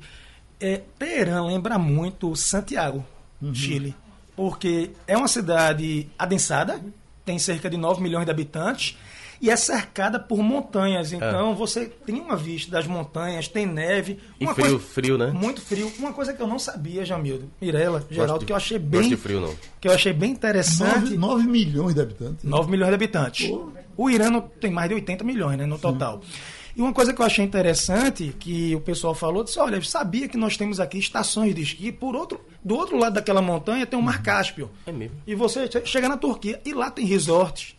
é, 0.59 0.81
Teherã 0.97 1.45
lembra 1.45 1.77
muito 1.77 2.35
Santiago, 2.35 3.05
uhum. 3.41 3.53
Chile, 3.53 3.95
porque 4.35 4.91
é 5.07 5.17
uma 5.17 5.27
cidade 5.27 6.07
adensada, 6.17 6.81
tem 7.25 7.39
cerca 7.39 7.69
de 7.69 7.77
9 7.77 8.01
milhões 8.01 8.25
de 8.25 8.31
habitantes 8.31 8.97
e 9.41 9.49
é 9.49 9.55
cercada 9.55 10.19
por 10.19 10.39
montanhas. 10.39 11.11
Então 11.11 11.51
é. 11.51 11.55
você 11.55 11.85
tem 11.85 12.19
uma 12.19 12.35
vista 12.35 12.71
das 12.71 12.87
montanhas, 12.87 13.47
tem 13.47 13.65
neve. 13.65 14.19
E 14.39 14.45
frio, 14.45 14.55
coisa, 14.55 14.79
frio, 14.79 15.17
né? 15.17 15.31
Muito 15.31 15.61
frio. 15.61 15.91
Uma 15.99 16.13
coisa 16.13 16.33
que 16.33 16.41
eu 16.41 16.47
não 16.47 16.59
sabia, 16.59 17.05
Jamildo, 17.05 17.49
Mirella, 17.61 18.05
Geraldo, 18.09 18.39
de, 18.39 18.45
que 18.45 18.51
eu 18.51 18.57
achei 18.57 18.79
bem. 18.79 19.09
De 19.09 19.17
frio, 19.17 19.41
não. 19.41 19.53
Que 19.79 19.87
eu 19.87 19.91
achei 19.91 20.13
bem 20.13 20.31
interessante. 20.31 21.15
9, 21.15 21.17
9 21.17 21.47
milhões 21.47 21.93
de 21.93 22.01
habitantes. 22.01 22.43
9 22.43 22.71
milhões 22.71 22.89
de 22.89 22.95
habitantes. 22.95 23.47
Pô. 23.47 23.71
O 23.97 24.09
Irã 24.09 24.41
tem 24.59 24.71
mais 24.71 24.89
de 24.89 24.95
80 24.95 25.23
milhões, 25.23 25.57
né, 25.57 25.65
no 25.65 25.77
total. 25.77 26.21
Sim. 26.21 26.39
E 26.75 26.81
uma 26.81 26.91
coisa 26.91 27.13
que 27.13 27.21
eu 27.21 27.25
achei 27.25 27.45
interessante, 27.45 28.35
que 28.37 28.75
o 28.75 28.81
pessoal 28.81 29.15
falou, 29.15 29.43
disse, 29.43 29.57
olha, 29.59 29.81
sabia 29.81 30.27
que 30.27 30.35
nós 30.35 30.57
temos 30.57 30.79
aqui 30.79 30.97
estações 30.97 31.55
de 31.55 31.61
esqui, 31.61 31.91
por 31.91 32.15
outro, 32.15 32.41
do 32.63 32.75
outro 32.75 32.97
lado 32.97 33.13
daquela 33.13 33.41
montanha 33.41 33.85
tem 33.85 33.97
o 33.97 34.01
Mar 34.01 34.21
Cáspio. 34.21 34.69
É 34.85 34.91
mesmo. 34.91 35.15
E 35.25 35.33
você 35.33 35.69
chega 35.85 36.09
na 36.09 36.17
Turquia, 36.17 36.61
e 36.65 36.73
lá 36.73 36.91
tem 36.91 37.05
resorts, 37.05 37.75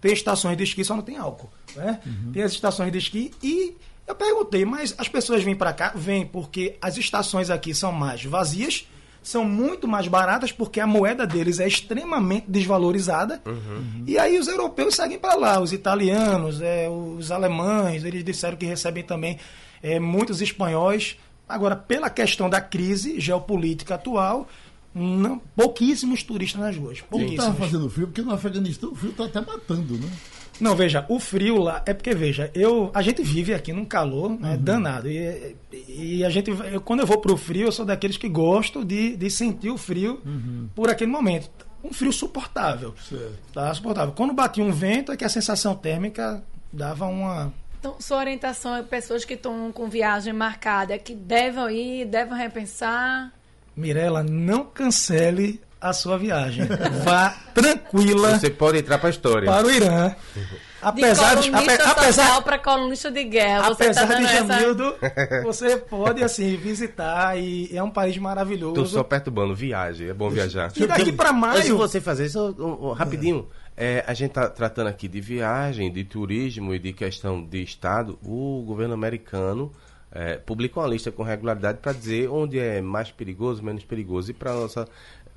tem 0.00 0.12
estações 0.12 0.56
de 0.56 0.62
esqui, 0.62 0.84
só 0.84 0.94
não 0.94 1.02
tem 1.02 1.16
álcool. 1.16 1.50
Né? 1.74 2.00
Uhum. 2.06 2.32
Tem 2.32 2.42
as 2.42 2.52
estações 2.52 2.92
de 2.92 2.98
esqui 2.98 3.32
e 3.42 3.76
eu 4.06 4.14
perguntei, 4.14 4.64
mas 4.64 4.94
as 4.96 5.08
pessoas 5.08 5.42
vêm 5.42 5.54
para 5.54 5.72
cá? 5.72 5.92
Vêm, 5.94 6.24
porque 6.24 6.76
as 6.80 6.96
estações 6.96 7.50
aqui 7.50 7.74
são 7.74 7.92
mais 7.92 8.24
vazias, 8.24 8.86
são 9.28 9.44
muito 9.44 9.86
mais 9.86 10.08
baratas 10.08 10.50
porque 10.50 10.80
a 10.80 10.86
moeda 10.86 11.26
deles 11.26 11.60
é 11.60 11.68
extremamente 11.68 12.46
desvalorizada. 12.48 13.42
Uhum. 13.44 14.04
E 14.06 14.18
aí 14.18 14.38
os 14.38 14.48
europeus 14.48 14.94
seguem 14.94 15.18
para 15.18 15.34
lá, 15.34 15.60
os 15.60 15.70
italianos, 15.70 16.62
é, 16.62 16.88
os 16.88 17.30
alemães, 17.30 18.04
eles 18.04 18.24
disseram 18.24 18.56
que 18.56 18.64
recebem 18.64 19.04
também 19.04 19.38
é, 19.82 20.00
muitos 20.00 20.40
espanhóis. 20.40 21.18
Agora, 21.46 21.76
pela 21.76 22.08
questão 22.08 22.48
da 22.48 22.58
crise 22.58 23.20
geopolítica 23.20 23.96
atual, 23.96 24.48
não, 24.94 25.38
pouquíssimos 25.54 26.22
turistas 26.22 26.60
nas 26.60 26.76
ruas. 26.76 27.02
Pouquíssimos. 27.02 27.44
Estava 27.44 27.58
fazendo 27.58 27.90
frio, 27.90 28.06
porque 28.06 28.22
no 28.22 28.32
Afeganistão 28.32 28.92
o 28.92 28.94
frio 28.94 29.10
está 29.10 29.26
até 29.26 29.40
matando, 29.42 29.98
né? 29.98 30.08
Não, 30.60 30.74
veja, 30.74 31.04
o 31.08 31.18
frio 31.18 31.58
lá 31.58 31.82
é 31.86 31.94
porque, 31.94 32.14
veja, 32.14 32.50
eu, 32.54 32.90
a 32.94 33.02
gente 33.02 33.22
vive 33.22 33.54
aqui 33.54 33.72
num 33.72 33.84
calor 33.84 34.30
né, 34.30 34.52
uhum. 34.52 34.62
danado. 34.62 35.08
E, 35.08 35.56
e, 35.88 36.24
a 36.24 36.30
gente, 36.30 36.50
eu, 36.50 36.80
quando 36.80 37.00
eu 37.00 37.06
vou 37.06 37.18
pro 37.18 37.36
frio, 37.36 37.68
eu 37.68 37.72
sou 37.72 37.84
daqueles 37.84 38.16
que 38.16 38.28
gostam 38.28 38.84
de, 38.84 39.16
de 39.16 39.30
sentir 39.30 39.70
o 39.70 39.78
frio 39.78 40.20
uhum. 40.24 40.68
por 40.74 40.90
aquele 40.90 41.10
momento. 41.10 41.50
Um 41.82 41.92
frio 41.92 42.12
suportável. 42.12 42.94
Certo. 43.08 43.38
Tá 43.52 43.72
suportável. 43.72 44.12
Quando 44.14 44.32
batia 44.32 44.64
um 44.64 44.72
vento, 44.72 45.12
é 45.12 45.16
que 45.16 45.24
a 45.24 45.28
sensação 45.28 45.74
térmica 45.74 46.42
dava 46.72 47.06
uma. 47.06 47.52
Então, 47.78 47.96
sua 48.00 48.18
orientação 48.18 48.74
é 48.74 48.82
pessoas 48.82 49.24
que 49.24 49.34
estão 49.34 49.70
com 49.70 49.88
viagem 49.88 50.32
marcada, 50.32 50.98
que 50.98 51.14
devem 51.14 52.02
ir, 52.02 52.06
devem 52.06 52.36
repensar. 52.36 53.32
Mirela, 53.76 54.24
não 54.24 54.64
cancele 54.64 55.60
a 55.80 55.92
sua 55.92 56.18
viagem. 56.18 56.66
Vá 57.04 57.34
tranquila. 57.54 58.38
Você 58.38 58.50
pode 58.50 58.78
entrar 58.78 58.98
para 58.98 59.08
a 59.08 59.10
história. 59.10 59.50
Para 59.50 59.66
o 59.66 59.70
Irã. 59.70 60.14
Apesar 60.80 61.34
de, 61.36 61.52
ape, 61.52 61.82
apesar 61.82 62.40
para 62.42 62.56
colunista 62.56 63.10
de 63.10 63.24
guerra, 63.24 63.68
você 63.68 63.90
tá 63.92 64.02
apesar 64.02 64.06
tá 64.06 64.14
de 64.14 64.26
Jamildo, 64.32 64.94
essa... 65.02 65.42
você 65.42 65.76
pode 65.76 66.22
assim 66.22 66.56
visitar 66.56 67.36
e 67.36 67.68
é 67.76 67.82
um 67.82 67.90
país 67.90 68.16
maravilhoso. 68.16 68.74
Tô 68.74 68.86
só 68.86 69.02
perturbando, 69.02 69.56
viagem, 69.56 70.08
é 70.08 70.14
bom 70.14 70.30
viajar. 70.30 70.70
E 70.76 70.86
daqui 70.86 71.10
para 71.10 71.32
maio, 71.32 71.56
Antes 71.56 71.66
de 71.66 71.72
você 71.72 72.00
fazer 72.00 72.26
isso, 72.26 72.94
rapidinho, 72.96 73.48
é. 73.64 73.68
É, 73.80 74.04
a 74.08 74.12
gente 74.12 74.32
tá 74.32 74.48
tratando 74.48 74.88
aqui 74.88 75.06
de 75.06 75.20
viagem, 75.20 75.92
de 75.92 76.02
turismo 76.02 76.74
e 76.74 76.80
de 76.80 76.92
questão 76.92 77.44
de 77.44 77.62
estado. 77.62 78.18
O 78.24 78.64
governo 78.66 78.92
americano 78.92 79.70
é, 80.10 80.36
publicou 80.36 80.82
uma 80.82 80.88
lista 80.88 81.12
com 81.12 81.22
regularidade 81.22 81.78
para 81.78 81.92
dizer 81.92 82.28
onde 82.28 82.58
é 82.58 82.80
mais 82.80 83.12
perigoso, 83.12 83.62
menos 83.62 83.84
perigoso. 83.84 84.32
E 84.32 84.34
para 84.34 84.52
nossa 84.52 84.88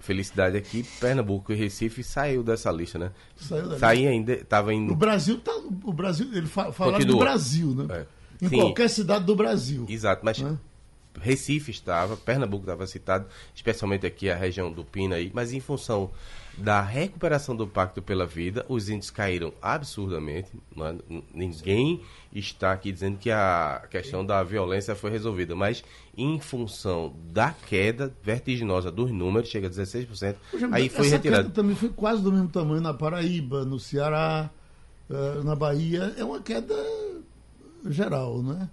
felicidade 0.02 0.58
aqui, 0.58 0.84
Pernambuco 1.00 1.54
e 1.54 1.56
Recife 1.56 2.04
saiu 2.04 2.44
dessa 2.44 2.72
lista, 2.72 3.00
né? 3.00 3.12
Saiu 3.36 3.70
da 3.70 3.80
Saí 3.80 4.08
ainda, 4.08 4.34
estava 4.34 4.74
indo. 4.74 4.92
O 4.92 4.96
Brasil 4.96 5.40
tá, 5.40 5.52
o 5.84 5.94
Brasil, 5.94 6.28
ele 6.34 6.48
fa 6.48 6.72
fala 6.72 7.00
do 7.00 7.18
Brasil, 7.18 7.74
né? 7.74 7.86
É. 7.90 8.46
Em 8.46 8.50
Sim. 8.50 8.56
qualquer 8.58 8.90
cidade 8.90 9.26
do 9.26 9.36
Brasil. 9.36 9.86
Exato, 9.88 10.26
mas 10.26 10.40
né? 10.40 10.58
Recife 11.20 11.72
estava, 11.72 12.18
Pernambuco 12.18 12.64
estava 12.64 12.88
citado, 12.88 13.28
especialmente 13.54 14.06
aqui 14.06 14.30
a 14.30 14.36
região 14.36 14.72
do 14.72 14.84
Pinaí, 14.84 15.32
mas 15.34 15.54
em 15.54 15.60
função 15.60 16.10
da 16.58 16.82
recuperação 16.82 17.56
do 17.56 17.66
Pacto 17.68 18.02
pela 18.02 18.26
Vida, 18.26 18.66
os 18.68 18.90
índices 18.90 19.12
caíram 19.12 19.54
absurdamente. 19.62 20.52
É? 20.78 20.96
Ninguém 21.34 22.02
está 22.34 22.72
aqui 22.72 22.92
dizendo 22.92 23.18
que 23.18 23.32
a 23.32 23.84
questão 23.90 24.26
da 24.26 24.44
violência 24.44 24.96
foi 24.96 25.12
resolvida, 25.12 25.56
mas 25.56 25.84
em 26.18 26.40
função 26.40 27.14
da 27.32 27.52
queda 27.52 28.14
vertiginosa 28.24 28.92
dos 28.92 29.12
números, 29.12 29.50
chega 29.50 29.68
a 29.68 29.70
16%, 29.70 30.36
aí 30.72 30.90
foi 30.90 31.08
essa 31.08 31.16
retirado. 31.16 31.44
Queda 31.44 31.56
também 31.56 31.76
foi 31.76 31.90
quase 31.90 32.22
do 32.22 32.32
mesmo 32.32 32.50
tamanho 32.50 32.82
na 32.82 32.94
Paraíba, 32.94 33.66
no 33.66 33.80
Ceará, 33.80 34.50
uh, 35.10 35.44
na 35.44 35.56
Bahia. 35.56 36.14
É 36.18 36.24
uma 36.24 36.42
queda 36.42 36.76
geral, 37.86 38.42
né? 38.44 38.70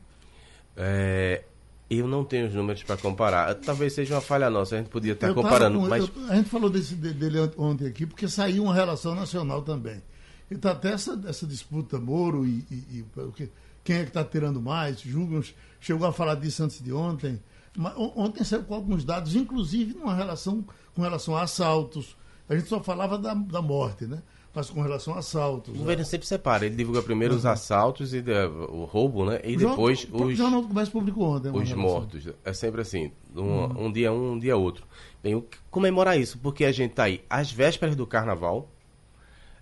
É, 0.77 1.43
eu 1.90 2.07
não 2.07 2.24
tenho 2.24 2.48
os 2.48 2.55
números 2.55 2.83
para 2.83 2.96
comparar. 2.96 3.55
Talvez 3.55 3.94
seja 3.94 4.14
uma 4.14 4.20
falha 4.20 4.51
nossa, 4.51 4.74
a 4.74 4.79
gente 4.79 4.90
podia 4.90 5.12
estar 5.12 5.33
comparando. 5.33 5.81
Com, 5.81 5.88
mas... 5.88 6.05
Eu, 6.05 6.31
a 6.31 6.37
gente 6.37 6.51
falou 6.51 6.68
desse, 6.68 6.94
dele 6.94 7.38
ontem 7.57 7.87
aqui, 7.87 8.07
porque 8.07 8.29
saiu 8.29 8.64
uma 8.64 8.74
relação 8.74 9.14
nacional 9.14 9.62
também. 9.62 10.03
E 10.51 10.55
está 10.55 10.72
até 10.72 10.92
essa, 10.92 11.20
essa 11.27 11.46
disputa 11.46 11.98
Moro 11.98 12.46
e, 12.46 12.64
e, 12.70 13.05
e 13.31 13.48
quem 13.85 13.96
é 13.96 14.03
que 14.03 14.09
está 14.09 14.22
tirando 14.22 14.61
mais, 14.61 15.01
julgam, 15.01 15.42
chegou 15.81 16.07
a 16.07 16.12
falar 16.12 16.35
disso 16.35 16.62
antes 16.62 16.83
de 16.83 16.92
ontem. 16.92 17.40
Mas, 17.77 17.94
ontem 17.96 18.44
saiu 18.44 18.64
com 18.64 18.74
alguns 18.74 19.05
dados, 19.05 19.35
inclusive 19.35 19.94
numa 19.94 20.14
relação 20.14 20.64
com 20.94 21.01
relação 21.01 21.37
a 21.37 21.42
assaltos. 21.42 22.16
A 22.48 22.57
gente 22.57 22.68
só 22.68 22.83
falava 22.83 23.16
da, 23.16 23.33
da 23.33 23.62
morte, 23.62 24.05
né? 24.05 24.22
Mas 24.59 24.71
com 24.71 24.83
relação 24.83 25.14
a 25.14 25.18
assaltos. 25.18 25.73
O 25.73 25.79
governo 25.79 26.03
né? 26.03 26.05
sempre 26.05 26.27
separa, 26.27 26.66
ele 26.66 26.75
divulga 26.75 27.01
primeiro 27.01 27.35
uhum. 27.35 27.38
os 27.38 27.47
assaltos 27.47 28.12
e 28.12 28.23
o 28.68 28.85
roubo, 28.85 29.25
né? 29.25 29.40
E 29.44 29.55
o 29.55 29.59
depois 29.59 30.07
os. 30.11 30.21
O 30.21 30.35
Jornal 30.35 30.62
do 30.62 30.68
Comércio 30.68 30.92
publicou 30.92 31.37
ontem. 31.37 31.51
Os 31.51 31.73
mortos. 31.73 32.29
É 32.44 32.53
sempre 32.53 32.81
assim, 32.81 33.12
um, 33.35 33.40
uhum. 33.40 33.87
um, 33.87 33.92
dia 33.92 34.12
um, 34.12 34.33
um 34.33 34.38
dia 34.38 34.57
outro. 34.57 34.85
Bem, 35.23 35.44
comemorar 35.71 36.18
isso, 36.18 36.38
porque 36.38 36.64
a 36.64 36.73
gente 36.73 36.90
está 36.90 37.05
aí 37.05 37.23
às 37.31 37.53
vésperas 37.53 37.94
do 37.94 38.07
carnaval. 38.07 38.68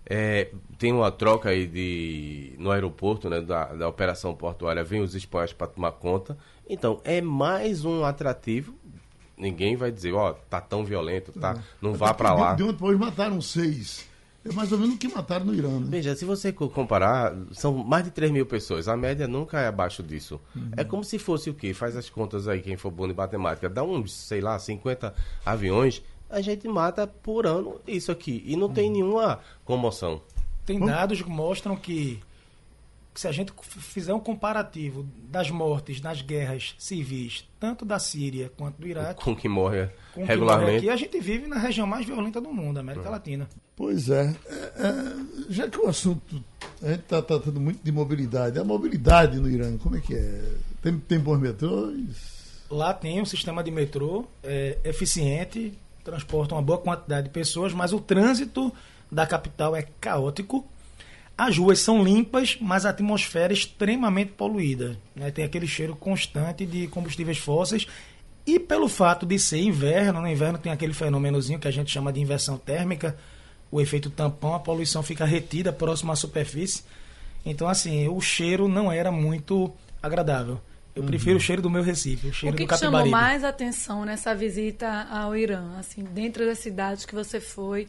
É, 0.09 0.49
tem 0.79 0.93
uma 0.93 1.11
troca 1.11 1.49
aí 1.49 1.67
de 1.67 2.55
no 2.57 2.71
aeroporto, 2.71 3.29
né, 3.29 3.41
da, 3.41 3.65
da 3.73 3.89
operação 3.89 4.33
portuária, 4.33 4.83
vem 4.83 5.01
os 5.01 5.13
espanhóis 5.13 5.53
para 5.53 5.67
tomar 5.67 5.91
conta. 5.91 6.37
Então, 6.67 7.01
é 7.03 7.21
mais 7.21 7.85
um 7.85 8.03
atrativo. 8.03 8.73
Ninguém 9.37 9.75
vai 9.75 9.91
dizer, 9.91 10.13
ó, 10.13 10.31
oh, 10.31 10.33
tá 10.49 10.59
tão 10.59 10.83
violento, 10.83 11.31
tá, 11.33 11.55
é. 11.55 11.61
não 11.79 11.93
vá 11.93 12.13
para 12.13 12.33
lá. 12.33 12.53
De, 12.55 12.63
de 12.63 12.71
depois 12.71 12.97
mataram 12.97 13.39
seis 13.41 14.07
é 14.49 14.53
mais 14.53 14.71
ou 14.71 14.77
menos 14.77 14.95
o 14.95 14.97
que 14.97 15.07
mataram 15.07 15.45
no 15.45 15.53
Irã. 15.53 15.79
Né? 15.79 15.87
Veja, 15.89 16.15
se 16.15 16.25
você 16.25 16.51
comparar, 16.51 17.35
são 17.51 17.73
mais 17.73 18.03
de 18.03 18.11
3 18.11 18.31
mil 18.31 18.45
pessoas. 18.45 18.87
A 18.87 18.95
média 18.95 19.27
nunca 19.27 19.59
é 19.59 19.67
abaixo 19.67 20.01
disso. 20.01 20.39
Uhum. 20.55 20.71
É 20.77 20.83
como 20.83 21.03
se 21.03 21.19
fosse 21.19 21.49
o 21.49 21.53
quê? 21.53 21.73
Faz 21.73 21.95
as 21.95 22.09
contas 22.09 22.47
aí, 22.47 22.61
quem 22.61 22.77
for 22.77 22.91
bom 22.91 23.07
em 23.07 23.13
matemática. 23.13 23.69
Dá 23.69 23.83
uns, 23.83 24.13
sei 24.13 24.41
lá, 24.41 24.57
50 24.57 25.13
aviões. 25.45 26.01
A 26.29 26.41
gente 26.41 26.67
mata 26.67 27.07
por 27.07 27.45
ano 27.45 27.79
isso 27.87 28.11
aqui. 28.11 28.43
E 28.45 28.55
não 28.55 28.67
uhum. 28.67 28.73
tem 28.73 28.89
nenhuma 28.89 29.39
comoção. 29.65 30.21
Tem 30.65 30.79
dados 30.79 31.21
que 31.21 31.29
mostram 31.29 31.75
que 31.75 32.19
se 33.17 33.27
a 33.27 33.31
gente 33.31 33.51
fizer 33.65 34.13
um 34.13 34.19
comparativo 34.19 35.07
das 35.23 35.49
mortes 35.49 35.99
nas 36.01 36.21
guerras 36.21 36.75
civis, 36.77 37.49
tanto 37.59 37.83
da 37.83 37.97
Síria 37.97 38.51
quanto 38.55 38.79
do 38.79 38.87
Iraque, 38.87 39.23
com 39.23 39.35
que 39.35 39.49
morre 39.49 39.89
com 40.13 40.23
regularmente, 40.23 40.35
que 40.35 40.65
morre 40.65 40.77
aqui, 40.77 40.89
a 40.89 40.95
gente 40.95 41.19
vive 41.19 41.47
na 41.47 41.57
região 41.57 41.87
mais 41.87 42.05
violenta 42.05 42.39
do 42.39 42.53
mundo, 42.53 42.77
América 42.77 43.09
Latina. 43.09 43.49
Pois 43.77 44.09
é. 44.09 44.35
é, 44.47 44.53
é 44.53 44.93
já 45.49 45.69
que 45.69 45.77
o 45.77 45.87
assunto 45.87 46.43
a 46.81 46.89
gente 46.89 47.01
está 47.01 47.21
tratando 47.21 47.59
muito 47.59 47.79
de 47.81 47.91
mobilidade, 47.91 48.59
a 48.59 48.63
mobilidade 48.63 49.39
no 49.39 49.49
Irã, 49.49 49.77
como 49.77 49.95
é 49.95 50.01
que 50.01 50.15
é? 50.15 50.41
Tem, 50.81 50.97
tem 50.97 51.19
bons 51.19 51.39
metrôs? 51.39 52.65
Lá 52.69 52.93
tem 52.93 53.21
um 53.21 53.25
sistema 53.25 53.63
de 53.63 53.71
metrô 53.71 54.25
é, 54.43 54.77
eficiente, 54.83 55.73
transporta 56.03 56.55
uma 56.55 56.61
boa 56.61 56.79
quantidade 56.79 57.27
de 57.27 57.33
pessoas, 57.33 57.73
mas 57.73 57.93
o 57.93 57.99
trânsito 57.99 58.73
da 59.09 59.25
capital 59.25 59.75
é 59.75 59.83
caótico 60.01 60.67
as 61.37 61.55
ruas 61.55 61.79
são 61.79 62.03
limpas, 62.03 62.57
mas 62.59 62.83
a 62.83 62.89
atmosfera 62.89 63.53
é 63.53 63.55
extremamente 63.55 64.31
poluída. 64.31 64.97
Né? 65.15 65.29
Tem 65.29 65.45
aquele 65.45 65.67
cheiro 65.67 65.95
constante 65.95 66.65
de 66.65 66.87
combustíveis 66.87 67.37
fósseis. 67.37 67.85
E 68.43 68.59
pelo 68.59 68.87
fato 68.87 69.23
de 69.23 69.37
ser 69.37 69.59
inverno, 69.59 70.19
no 70.19 70.27
inverno 70.27 70.57
tem 70.57 70.71
aquele 70.71 70.93
fenômenozinho 70.93 71.59
que 71.59 71.67
a 71.67 71.71
gente 71.71 71.91
chama 71.91 72.11
de 72.11 72.19
inversão 72.19 72.57
térmica, 72.57 73.15
o 73.71 73.81
efeito 73.81 74.09
tampão, 74.09 74.53
a 74.53 74.59
poluição 74.59 75.03
fica 75.03 75.25
retida 75.25 75.73
próximo 75.73 76.11
à 76.11 76.15
superfície. 76.15 76.83
Então, 77.45 77.67
assim, 77.67 78.07
o 78.07 78.19
cheiro 78.19 78.67
não 78.67 78.91
era 78.91 79.11
muito 79.11 79.71
agradável. 80.01 80.59
Eu 80.97 81.03
uhum. 81.03 81.07
prefiro 81.09 81.37
o 81.37 81.39
cheiro 81.39 81.61
do 81.61 81.69
meu 81.69 81.83
Recife, 81.83 82.27
o 82.27 82.33
cheiro 82.33 82.55
o 82.55 82.57
que 82.57 82.65
do 82.65 82.69
que 82.69 82.77
chamou 82.77 83.05
mais 83.05 83.43
atenção 83.43 84.03
nessa 84.03 84.33
visita 84.33 85.07
ao 85.11 85.35
Irã? 85.35 85.77
Assim, 85.77 86.03
dentro 86.03 86.43
das 86.43 86.57
cidades 86.57 87.05
que 87.05 87.13
você 87.13 87.39
foi, 87.39 87.87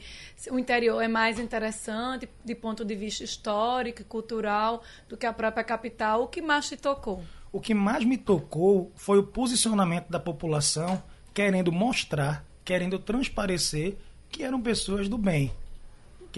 o 0.51 0.59
interior 0.59 1.01
é 1.01 1.09
mais 1.09 1.39
interessante 1.39 2.29
de 2.45 2.55
ponto 2.55 2.85
de 2.85 2.95
vista 2.95 3.25
histórico 3.25 4.03
e 4.03 4.05
cultural 4.05 4.83
do 5.09 5.17
que 5.17 5.25
a 5.25 5.33
própria 5.33 5.65
capital. 5.65 6.25
O 6.25 6.27
que 6.27 6.43
mais 6.43 6.69
te 6.69 6.77
tocou? 6.77 7.25
O 7.51 7.61
que 7.61 7.73
mais 7.73 8.05
me 8.05 8.19
tocou 8.19 8.93
foi 8.95 9.19
o 9.19 9.23
posicionamento 9.23 10.11
da 10.11 10.21
população 10.21 11.03
querendo 11.33 11.73
mostrar, 11.73 12.45
querendo 12.63 12.99
transparecer 12.99 13.97
que 14.31 14.43
eram 14.43 14.61
pessoas 14.61 15.09
do 15.09 15.17
bem, 15.17 15.51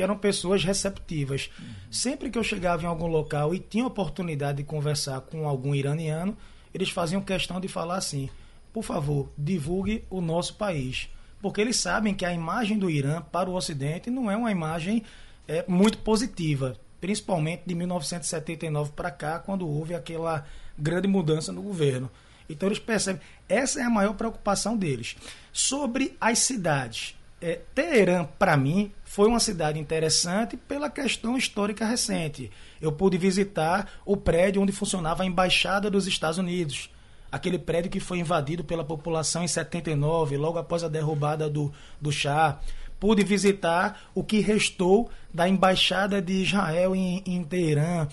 que 0.01 0.03
eram 0.03 0.17
pessoas 0.17 0.65
receptivas. 0.65 1.51
Uhum. 1.59 1.67
Sempre 1.91 2.31
que 2.31 2.39
eu 2.39 2.43
chegava 2.43 2.83
em 2.83 2.87
algum 2.87 3.07
local 3.07 3.55
e 3.55 3.59
tinha 3.59 3.85
oportunidade 3.85 4.57
de 4.59 4.65
conversar 4.65 5.21
com 5.21 5.47
algum 5.47 5.75
iraniano, 5.75 6.35
eles 6.73 6.89
faziam 6.89 7.21
questão 7.21 7.61
de 7.61 7.69
falar 7.69 7.97
assim: 7.97 8.31
por 8.73 8.83
favor, 8.83 9.31
divulgue 9.37 10.03
o 10.09 10.23
nosso 10.23 10.55
país. 10.55 11.11
Porque 11.43 11.61
eles 11.61 11.77
sabem 11.77 12.15
que 12.15 12.25
a 12.25 12.33
imagem 12.33 12.79
do 12.79 12.89
Irã 12.89 13.21
para 13.21 13.51
o 13.51 13.55
Ocidente 13.55 14.09
não 14.09 14.31
é 14.31 14.37
uma 14.37 14.51
imagem 14.51 15.03
é, 15.47 15.67
muito 15.69 15.99
positiva. 15.99 16.77
principalmente 16.99 17.63
de 17.67 17.75
1979 17.75 18.93
para 18.93 19.11
cá, 19.11 19.39
quando 19.39 19.69
houve 19.69 19.95
aquela 19.95 20.47
grande 20.79 21.09
mudança 21.09 21.53
no 21.53 21.63
governo. 21.63 22.11
Então 22.49 22.69
eles 22.69 22.79
percebem, 22.79 23.23
essa 23.49 23.81
é 23.81 23.83
a 23.83 23.91
maior 23.91 24.15
preocupação 24.15 24.77
deles. 24.77 25.17
Sobre 25.51 26.15
as 26.21 26.41
cidades, 26.41 27.15
é, 27.41 27.61
Teherã, 27.75 28.25
para 28.39 28.57
mim, 28.57 28.93
foi 29.11 29.27
uma 29.27 29.41
cidade 29.41 29.77
interessante 29.77 30.57
pela 30.57 30.89
questão 30.89 31.37
histórica 31.37 31.85
recente. 31.85 32.49
Eu 32.81 32.93
pude 32.93 33.19
visitar 33.19 33.91
o 34.07 34.17
prédio 34.17 34.63
onde 34.63 34.71
funcionava 34.71 35.25
a 35.25 35.27
Embaixada 35.27 35.91
dos 35.91 36.07
Estados 36.07 36.39
Unidos. 36.39 36.89
Aquele 37.31 37.59
prédio 37.59 37.91
que 37.91 37.99
foi 37.99 38.21
invadido 38.21 38.63
pela 38.63 38.85
população 38.85 39.43
em 39.43 39.49
79, 39.49 40.37
logo 40.37 40.61
após 40.61 40.85
a 40.85 40.89
derrubada 40.89 41.51
do, 41.51 41.73
do 42.01 42.13
Shah. 42.13 42.61
Pude 43.01 43.25
visitar 43.25 44.01
o 44.15 44.23
que 44.23 44.39
restou 44.39 45.11
da 45.35 45.49
Embaixada 45.49 46.23
de 46.23 46.35
Israel 46.35 46.95
em, 46.95 47.21
em 47.27 47.43
Teherã. 47.43 48.07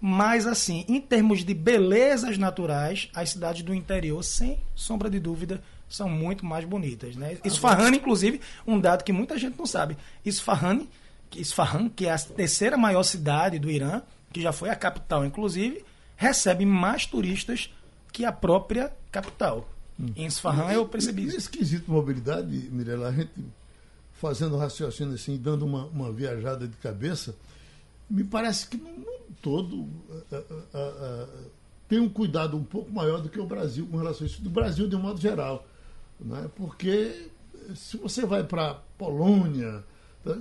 Mas, 0.00 0.48
assim, 0.48 0.84
em 0.88 1.00
termos 1.00 1.44
de 1.44 1.54
belezas 1.54 2.36
naturais, 2.38 3.08
as 3.14 3.30
cidades 3.30 3.62
do 3.62 3.72
interior, 3.72 4.20
sem 4.24 4.58
sombra 4.74 5.08
de 5.08 5.20
dúvida, 5.20 5.62
são 5.90 6.08
muito 6.08 6.46
mais 6.46 6.64
bonitas. 6.64 7.16
Né? 7.16 7.36
Isfahan, 7.44 7.90
inclusive, 7.90 8.40
um 8.66 8.80
dado 8.80 9.04
que 9.04 9.12
muita 9.12 9.36
gente 9.36 9.58
não 9.58 9.66
sabe. 9.66 9.98
Isfahan, 10.24 10.86
Isfahan, 11.36 11.88
que 11.88 12.06
é 12.06 12.12
a 12.12 12.18
terceira 12.18 12.78
maior 12.78 13.02
cidade 13.02 13.58
do 13.58 13.70
Irã, 13.70 14.00
que 14.32 14.40
já 14.40 14.52
foi 14.52 14.70
a 14.70 14.76
capital, 14.76 15.26
inclusive, 15.26 15.84
recebe 16.16 16.64
mais 16.64 17.04
turistas 17.04 17.70
que 18.12 18.24
a 18.24 18.32
própria 18.32 18.92
capital. 19.10 19.68
Hum. 19.98 20.06
Em 20.16 20.26
Isfahan 20.26 20.72
eu 20.72 20.86
percebi 20.86 21.24
isso. 21.24 21.34
Nesse 21.34 21.50
quesito 21.50 21.90
mobilidade, 21.90 22.48
Mirella, 22.70 23.08
a 23.08 23.12
gente 23.12 23.32
fazendo 24.12 24.56
raciocínio 24.56 25.14
assim, 25.14 25.36
dando 25.36 25.64
uma, 25.64 25.86
uma 25.86 26.12
viajada 26.12 26.68
de 26.68 26.76
cabeça, 26.76 27.34
me 28.08 28.22
parece 28.22 28.66
que 28.66 28.76
no 28.76 28.90
mundo 28.90 29.06
todo 29.40 29.76
uh, 29.76 29.88
uh, 30.30 31.24
uh, 31.24 31.50
tem 31.88 31.98
um 31.98 32.08
cuidado 32.08 32.56
um 32.56 32.62
pouco 32.62 32.92
maior 32.92 33.20
do 33.20 33.28
que 33.28 33.40
o 33.40 33.46
Brasil 33.46 33.86
com 33.90 33.96
relação 33.96 34.26
a 34.26 34.30
isso, 34.30 34.42
do 34.42 34.50
Brasil 34.50 34.86
de 34.86 34.94
um 34.94 35.00
modo 35.00 35.20
geral. 35.20 35.66
Né? 36.20 36.50
Porque 36.54 37.30
se 37.74 37.96
você 37.96 38.24
vai 38.24 38.44
para 38.44 38.74
Polônia, 38.98 39.84
tá, 40.24 40.36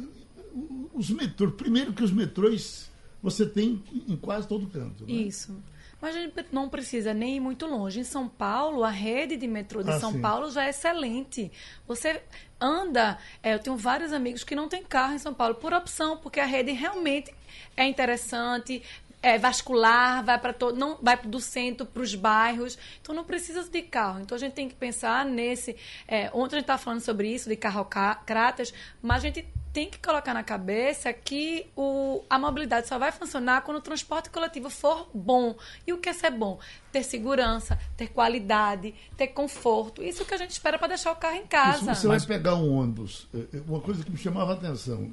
os 0.93 1.09
metrôs, 1.09 1.53
primeiro 1.55 1.93
que 1.93 2.03
os 2.03 2.11
metrôs 2.11 2.89
você 3.21 3.45
tem 3.45 3.83
em 4.07 4.15
quase 4.15 4.47
todo 4.47 4.67
canto. 4.67 5.05
Né? 5.05 5.13
Isso. 5.13 5.55
Mas 6.01 6.15
a 6.15 6.19
gente 6.19 6.45
não 6.51 6.69
precisa 6.69 7.13
nem 7.13 7.35
ir 7.35 7.39
muito 7.41 7.65
longe. 7.65 7.99
Em 7.99 8.05
São 8.05 8.27
Paulo, 8.27 8.85
a 8.85 8.89
rede 8.89 9.35
de 9.35 9.47
metrô 9.47 9.83
de 9.83 9.91
ah, 9.91 9.99
São 9.99 10.13
sim. 10.13 10.21
Paulo 10.21 10.49
já 10.49 10.65
é 10.65 10.69
excelente. 10.69 11.51
Você 11.85 12.21
anda. 12.59 13.17
É, 13.43 13.53
eu 13.53 13.59
tenho 13.59 13.75
vários 13.75 14.13
amigos 14.13 14.43
que 14.43 14.55
não 14.55 14.69
têm 14.69 14.81
carro 14.81 15.13
em 15.13 15.17
São 15.17 15.33
Paulo 15.33 15.55
por 15.55 15.73
opção, 15.73 16.17
porque 16.17 16.39
a 16.39 16.45
rede 16.45 16.71
realmente 16.71 17.33
é 17.75 17.85
interessante, 17.85 18.81
é, 19.21 19.37
vascular, 19.37 20.23
vai 20.23 20.39
para 20.39 20.53
todo, 20.53 20.77
não 20.77 20.97
vai 21.01 21.17
do 21.17 21.39
centro 21.39 21.85
para 21.85 22.01
os 22.01 22.15
bairros, 22.15 22.77
então 23.01 23.13
não 23.13 23.23
precisa 23.23 23.63
de 23.63 23.81
carro. 23.81 24.21
Então 24.21 24.35
a 24.35 24.39
gente 24.39 24.53
tem 24.53 24.69
que 24.69 24.75
pensar 24.75 25.25
nesse. 25.25 25.75
É, 26.07 26.29
ontem 26.33 26.55
a 26.55 26.59
gente 26.59 26.63
estava 26.63 26.81
falando 26.81 27.01
sobre 27.01 27.33
isso 27.33 27.49
de 27.49 27.55
carrocratas, 27.55 28.73
mas 29.01 29.17
a 29.17 29.27
gente 29.27 29.45
tem 29.71 29.89
que 29.89 29.99
colocar 29.99 30.33
na 30.33 30.43
cabeça 30.43 31.13
que 31.13 31.67
o, 31.75 32.23
a 32.29 32.39
mobilidade 32.39 32.87
só 32.87 32.97
vai 32.97 33.11
funcionar 33.11 33.61
quando 33.61 33.77
o 33.77 33.81
transporte 33.81 34.29
coletivo 34.29 34.69
for 34.69 35.09
bom. 35.13 35.55
E 35.85 35.93
o 35.93 35.97
que 35.97 36.09
é 36.09 36.13
ser 36.13 36.31
bom? 36.31 36.59
Ter 36.91 37.03
segurança, 37.03 37.77
ter 37.95 38.07
qualidade, 38.07 38.95
ter 39.15 39.27
conforto. 39.27 40.01
Isso 40.01 40.21
é 40.21 40.23
o 40.23 40.25
que 40.25 40.33
a 40.33 40.37
gente 40.37 40.51
espera 40.51 40.79
para 40.79 40.87
deixar 40.89 41.11
o 41.11 41.15
carro 41.15 41.35
em 41.35 41.45
casa. 41.45 41.79
se 41.79 42.01
você 42.01 42.07
Mas... 42.07 42.25
vai 42.25 42.37
pegar 42.37 42.55
um 42.55 42.73
ônibus, 42.73 43.27
é, 43.33 43.57
é, 43.57 43.61
uma 43.67 43.79
coisa 43.79 44.03
que 44.03 44.11
me 44.11 44.17
chamava 44.17 44.51
a 44.51 44.55
atenção, 44.55 45.11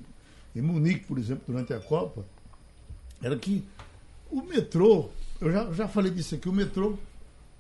em 0.55 0.63
Munique, 0.63 1.05
por 1.05 1.19
exemplo, 1.19 1.45
durante 1.47 1.75
a 1.75 1.81
Copa, 1.81 2.25
era 3.23 3.37
que 3.37 3.63
o 4.31 4.43
metrô, 4.43 5.11
eu 5.41 5.51
já, 5.51 5.73
já 5.73 5.89
falei 5.89 6.11
disso 6.11 6.35
aqui, 6.35 6.49
o 6.49 6.53
metrô 6.53 6.99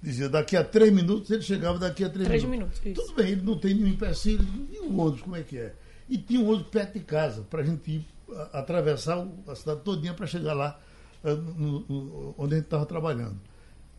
dizia 0.02 0.29
daqui 0.29 0.57
a 0.57 0.64
três 0.64 0.92
minutos, 0.92 1.31
ele 1.31 1.42
chegava 1.42 1.79
daqui 1.79 2.05
a 2.05 2.09
três, 2.09 2.29
três 2.29 2.44
minutos. 2.44 2.81
minutos 2.81 3.05
Tudo 3.05 3.16
bem, 3.16 3.33
ele 3.33 3.42
não 3.42 3.59
tem 3.59 3.74
nenhum 3.74 3.88
empecilho, 3.88 4.46
e 4.70 4.79
o 4.79 4.96
ônibus, 4.98 5.22
como 5.22 5.37
é 5.37 5.42
que 5.42 5.59
é? 5.59 5.74
E 6.09 6.16
tinha 6.18 6.40
um 6.40 6.48
ônibus 6.48 6.68
perto 6.68 6.94
de 6.94 7.00
casa, 7.00 7.42
para 7.42 7.62
a 7.62 7.64
gente 7.64 7.90
ir 7.90 8.07
a, 8.33 8.61
atravessar 8.61 9.26
a 9.46 9.55
cidade 9.55 9.81
todinha 9.81 10.14
para 10.14 10.26
chegar 10.26 10.55
lá 10.55 10.79
uh, 11.24 11.35
no, 11.35 11.81
no, 11.81 12.35
onde 12.38 12.55
a 12.55 12.57
gente 12.59 12.66
estava 12.66 12.87
trabalhando. 12.87 13.37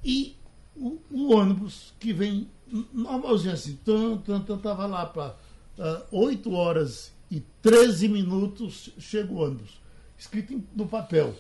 E 0.03 0.35
o, 0.75 0.97
o, 1.11 1.33
ônibus 1.33 1.93
que 1.99 2.13
vem 2.13 2.47
normalzinho 2.93 3.53
assim, 3.53 3.77
tanto, 3.83 4.53
estava 4.53 4.85
lá 4.85 5.05
para 5.05 5.35
uh, 6.11 6.17
8 6.17 6.51
horas 6.53 7.11
e 7.29 7.41
13 7.61 8.07
minutos 8.07 8.91
chega 8.97 9.31
o 9.31 9.37
ônibus, 9.37 9.81
escrito 10.17 10.61
no 10.75 10.87
papel. 10.87 11.35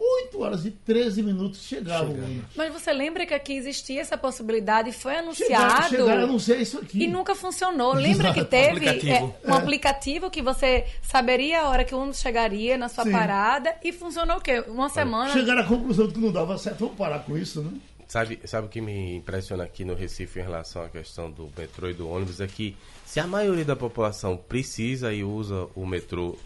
8 0.00 0.40
horas 0.40 0.64
e 0.64 0.70
13 0.70 1.22
minutos 1.22 1.60
chegava 1.60 2.06
o 2.06 2.14
ônibus. 2.14 2.56
Mas 2.56 2.72
você 2.72 2.90
lembra 2.90 3.26
que 3.26 3.34
aqui 3.34 3.52
existia 3.52 4.00
essa 4.00 4.16
possibilidade, 4.16 4.92
foi 4.92 5.16
anunciado. 5.16 5.52
Chegaram, 5.52 5.88
chegaram 5.90 6.20
a 6.22 6.24
anunciar 6.24 6.58
isso 6.58 6.78
aqui. 6.78 7.02
E 7.02 7.06
nunca 7.06 7.34
funcionou. 7.34 7.92
Lembra 7.92 8.32
que 8.34 8.42
teve 8.42 8.86
um 8.86 8.88
aplicativo, 8.88 9.34
é, 9.44 9.50
um 9.50 9.54
é. 9.54 9.58
aplicativo 9.58 10.30
que 10.30 10.40
você 10.40 10.86
saberia 11.02 11.60
a 11.60 11.68
hora 11.68 11.84
que 11.84 11.94
o 11.94 11.98
ônibus 11.98 12.20
chegaria 12.20 12.78
na 12.78 12.88
sua 12.88 13.04
Sim. 13.04 13.12
parada 13.12 13.74
e 13.84 13.92
funcionou 13.92 14.38
o 14.38 14.40
quê? 14.40 14.64
Uma 14.68 14.88
semana. 14.88 15.30
Chegaram 15.32 15.60
à 15.60 15.64
conclusão 15.64 16.08
de 16.08 16.14
que 16.14 16.20
não 16.20 16.32
dava 16.32 16.56
certo, 16.56 16.78
vamos 16.78 16.96
parar 16.96 17.18
com 17.18 17.36
isso, 17.36 17.60
né? 17.60 17.70
Sabe, 18.08 18.40
sabe 18.44 18.66
o 18.66 18.70
que 18.70 18.80
me 18.80 19.16
impressiona 19.16 19.64
aqui 19.64 19.84
no 19.84 19.94
Recife 19.94 20.40
em 20.40 20.42
relação 20.42 20.82
à 20.82 20.88
questão 20.88 21.30
do 21.30 21.48
metrô 21.56 21.90
e 21.90 21.94
do 21.94 22.08
ônibus 22.08 22.40
é 22.40 22.46
que 22.46 22.74
se 23.04 23.20
a 23.20 23.26
maioria 23.26 23.64
da 23.64 23.76
população 23.76 24.36
precisa 24.36 25.12
e 25.12 25.22
usa 25.22 25.68
o 25.76 25.86
metrô 25.86 26.36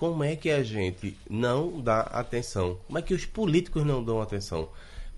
como 0.00 0.24
é 0.24 0.34
que 0.34 0.48
a 0.48 0.62
gente 0.62 1.14
não 1.28 1.78
dá 1.78 2.00
atenção? 2.00 2.78
Como 2.86 2.98
é 2.98 3.02
que 3.02 3.12
os 3.12 3.26
políticos 3.26 3.84
não 3.84 4.02
dão 4.02 4.22
atenção? 4.22 4.70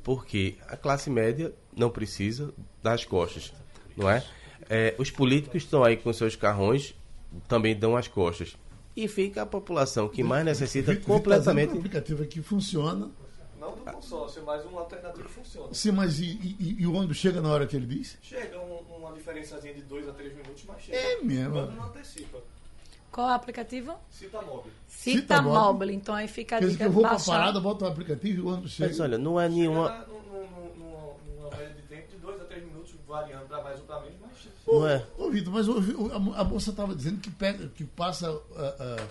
Porque 0.02 0.56
a 0.66 0.76
classe 0.76 1.08
média 1.08 1.54
não 1.72 1.88
precisa 1.88 2.52
das 2.82 3.04
costas, 3.04 3.52
não 3.96 4.10
é? 4.10 4.24
é 4.68 4.96
os 4.98 5.08
políticos 5.08 5.62
estão 5.62 5.84
aí 5.84 5.96
com 5.96 6.12
seus 6.12 6.34
carrões, 6.34 6.96
também 7.46 7.78
dão 7.78 7.96
as 7.96 8.08
costas. 8.08 8.56
E 8.96 9.06
fica 9.06 9.42
a 9.42 9.46
população 9.46 10.08
que 10.08 10.24
mais 10.24 10.44
necessita 10.44 10.96
completamente. 10.96 11.68
Vitor, 11.68 11.76
um 11.76 11.78
aplicativo 11.78 12.22
aqui 12.24 12.42
funciona. 12.42 13.08
Não 13.60 13.76
do 13.76 13.82
consórcio, 13.82 14.42
mas 14.44 14.66
um 14.66 14.76
alternativo 14.76 15.28
funciona. 15.28 15.72
Sim, 15.72 15.92
mas 15.92 16.18
e, 16.18 16.24
e, 16.24 16.76
e 16.80 16.86
o 16.88 16.94
ônibus 16.94 17.18
chega 17.18 17.40
na 17.40 17.52
hora 17.52 17.68
que 17.68 17.76
ele 17.76 17.86
diz? 17.86 18.18
Chega 18.20 18.58
um, 18.58 18.78
uma 18.96 19.12
diferençazinha 19.12 19.74
de 19.74 19.82
2 19.82 20.08
a 20.08 20.12
3 20.12 20.32
minutos, 20.34 20.64
mas 20.66 20.82
chega. 20.82 20.98
É 20.98 21.22
mesmo. 21.22 21.52
Quando 21.52 21.76
não 21.76 21.84
antecipa. 21.84 22.42
Qual 23.12 23.28
é 23.28 23.32
o 23.32 23.34
aplicativo? 23.34 23.94
Citamóvel. 24.10 24.72
Citamóvel. 24.88 25.90
Então 25.90 26.14
aí 26.14 26.26
fica 26.26 26.56
a 26.56 26.60
dica 26.60 26.76
que 26.76 26.82
eu 26.84 26.90
vou 26.90 27.02
para 27.02 27.16
a 27.16 27.20
parada, 27.20 27.60
boto 27.60 27.84
o 27.84 27.88
aplicativo 27.88 28.38
e 28.38 28.40
o 28.40 28.48
ônibus 28.48 28.70
chega. 28.72 28.88
Mas 28.88 29.00
olha, 29.00 29.18
não 29.18 29.38
é 29.38 29.50
nenhuma... 29.50 30.06
Numa 30.78 31.50
média 31.50 31.74
de 31.74 31.82
tempo 31.82 32.10
de 32.10 32.16
2 32.16 32.40
a 32.40 32.44
3 32.44 32.64
minutos, 32.64 32.94
variando 33.06 33.46
para 33.46 33.62
mais 33.62 33.78
ou 33.80 33.84
para 33.84 34.00
menos, 34.00 34.16
mas... 34.22 34.48
Não 34.66 34.88
é? 34.88 35.04
Ô, 35.18 35.28
Vitor, 35.28 35.52
mas 35.52 35.68
a, 35.68 36.40
a 36.40 36.44
moça 36.44 36.70
estava 36.70 36.94
dizendo 36.94 37.20
que, 37.20 37.30
pega, 37.30 37.68
que 37.68 37.84
passa... 37.84 38.32
Uh, 38.32 38.38
uh, 38.40 39.08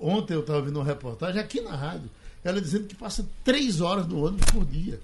ontem 0.00 0.34
eu 0.34 0.40
estava 0.40 0.62
vendo 0.62 0.76
uma 0.76 0.84
reportagem 0.84 1.40
aqui 1.40 1.60
na 1.60 1.74
rádio, 1.74 2.08
ela 2.44 2.60
dizendo 2.60 2.86
que 2.86 2.94
passa 2.94 3.28
3 3.42 3.80
horas 3.80 4.06
no 4.06 4.24
ônibus 4.24 4.46
por 4.52 4.64
dia 4.64 5.00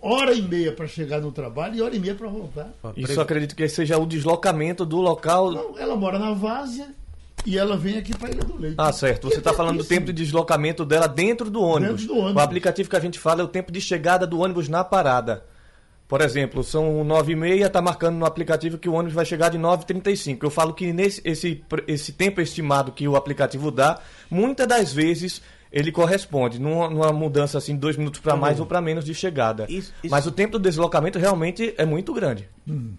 hora 0.00 0.32
e 0.32 0.42
meia 0.42 0.72
para 0.72 0.86
chegar 0.86 1.20
no 1.20 1.30
trabalho 1.30 1.76
e 1.76 1.82
hora 1.82 1.94
e 1.94 1.98
meia 1.98 2.14
para 2.14 2.28
voltar. 2.28 2.72
Isso 2.96 3.20
acredito 3.20 3.54
que 3.54 3.68
seja 3.68 3.98
o 3.98 4.06
deslocamento 4.06 4.84
do 4.84 5.00
local. 5.00 5.52
Não, 5.52 5.78
ela 5.78 5.96
mora 5.96 6.18
na 6.18 6.32
Várzea 6.32 6.88
e 7.46 7.56
ela 7.56 7.76
vem 7.76 7.96
aqui 7.96 8.12
para 8.14 8.30
Ilha 8.30 8.44
do 8.44 8.58
Leite. 8.58 8.74
Ah, 8.76 8.92
certo. 8.92 9.30
Você 9.30 9.38
está 9.38 9.52
falando 9.52 9.78
do 9.78 9.84
tempo 9.84 10.06
de 10.06 10.12
deslocamento 10.12 10.84
dela 10.84 11.06
dentro 11.06 11.48
do 11.48 11.62
ônibus. 11.62 12.00
Dentro 12.00 12.14
do 12.14 12.20
ônibus. 12.20 12.42
O 12.42 12.44
aplicativo 12.44 12.90
que 12.90 12.96
a 12.96 13.00
gente 13.00 13.18
fala 13.18 13.40
é 13.40 13.44
o 13.44 13.48
tempo 13.48 13.70
de 13.70 13.80
chegada 13.80 14.26
do 14.26 14.40
ônibus 14.40 14.68
na 14.68 14.82
parada. 14.82 15.44
Por 16.08 16.20
exemplo, 16.20 16.62
são 16.62 17.04
9h30, 17.04 17.66
está 17.66 17.80
marcando 17.80 18.16
no 18.16 18.26
aplicativo 18.26 18.78
que 18.78 18.88
o 18.88 18.94
ônibus 18.94 19.14
vai 19.14 19.24
chegar 19.24 19.48
de 19.48 19.58
9h35. 19.58 20.38
Eu 20.42 20.50
falo 20.50 20.74
que 20.74 20.92
nesse 20.92 21.20
esse, 21.24 21.64
esse 21.86 22.12
tempo 22.12 22.40
estimado 22.40 22.92
que 22.92 23.06
o 23.06 23.16
aplicativo 23.16 23.70
dá, 23.70 24.00
muitas 24.28 24.66
das 24.66 24.92
vezes 24.92 25.40
ele 25.72 25.90
corresponde 25.90 26.60
numa, 26.60 26.88
numa 26.88 27.12
mudança 27.12 27.58
assim, 27.58 27.76
dois 27.76 27.96
minutos 27.96 28.20
para 28.20 28.36
mais 28.36 28.60
ou 28.60 28.66
para 28.66 28.80
menos 28.80 29.04
de 29.04 29.14
chegada. 29.14 29.66
Isso, 29.68 29.92
isso... 30.02 30.10
Mas 30.10 30.26
o 30.26 30.32
tempo 30.32 30.58
do 30.58 30.62
deslocamento 30.62 31.18
realmente 31.18 31.74
é 31.76 31.84
muito 31.84 32.12
grande. 32.12 32.48
Hum 32.68 32.94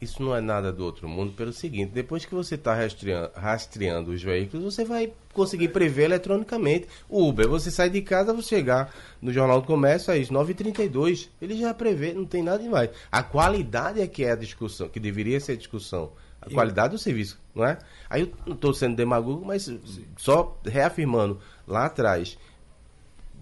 isso 0.00 0.22
não 0.22 0.34
é 0.34 0.40
nada 0.40 0.72
do 0.72 0.84
outro 0.84 1.06
mundo 1.06 1.32
pelo 1.32 1.52
seguinte, 1.52 1.92
depois 1.92 2.24
que 2.24 2.34
você 2.34 2.54
está 2.54 2.74
rastreando, 2.74 3.30
rastreando, 3.34 4.10
os 4.10 4.22
veículos, 4.22 4.74
você 4.74 4.84
vai 4.84 5.12
conseguir 5.34 5.68
prever 5.68 6.04
eletronicamente. 6.04 6.88
O 7.08 7.28
Uber, 7.28 7.46
você 7.46 7.70
sai 7.70 7.90
de 7.90 8.00
casa, 8.00 8.32
você 8.32 8.48
chegar 8.48 8.94
no 9.20 9.30
Jornal 9.32 9.60
do 9.60 9.66
Comércio, 9.66 10.12
às 10.12 10.30
9h32, 10.30 11.28
ele 11.40 11.54
já 11.54 11.74
prevê, 11.74 12.14
não 12.14 12.24
tem 12.24 12.42
nada 12.42 12.62
demais. 12.62 12.90
A 13.12 13.22
qualidade 13.22 14.00
é 14.00 14.06
que 14.06 14.24
é 14.24 14.32
a 14.32 14.36
discussão, 14.36 14.88
que 14.88 14.98
deveria 14.98 15.38
ser 15.38 15.52
a 15.52 15.56
discussão. 15.56 16.12
A 16.40 16.46
eu... 16.46 16.54
qualidade 16.54 16.94
do 16.94 16.98
serviço, 16.98 17.38
não 17.54 17.66
é? 17.66 17.76
Aí 18.08 18.22
eu 18.22 18.32
não 18.46 18.54
estou 18.54 18.72
sendo 18.72 18.96
demagogo, 18.96 19.44
mas 19.44 19.70
só 20.16 20.58
reafirmando, 20.64 21.38
lá 21.66 21.84
atrás, 21.84 22.38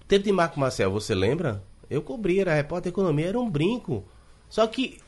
o 0.02 0.04
tempo 0.06 0.24
de 0.24 0.32
Marco 0.32 0.58
Marcel, 0.58 0.90
você 0.90 1.14
lembra? 1.14 1.62
Eu 1.88 2.02
cobri, 2.02 2.40
era 2.40 2.52
repórter 2.52 2.90
economia, 2.90 3.28
era 3.28 3.38
um 3.38 3.48
brinco. 3.48 4.04
Só 4.48 4.66
que 4.66 4.98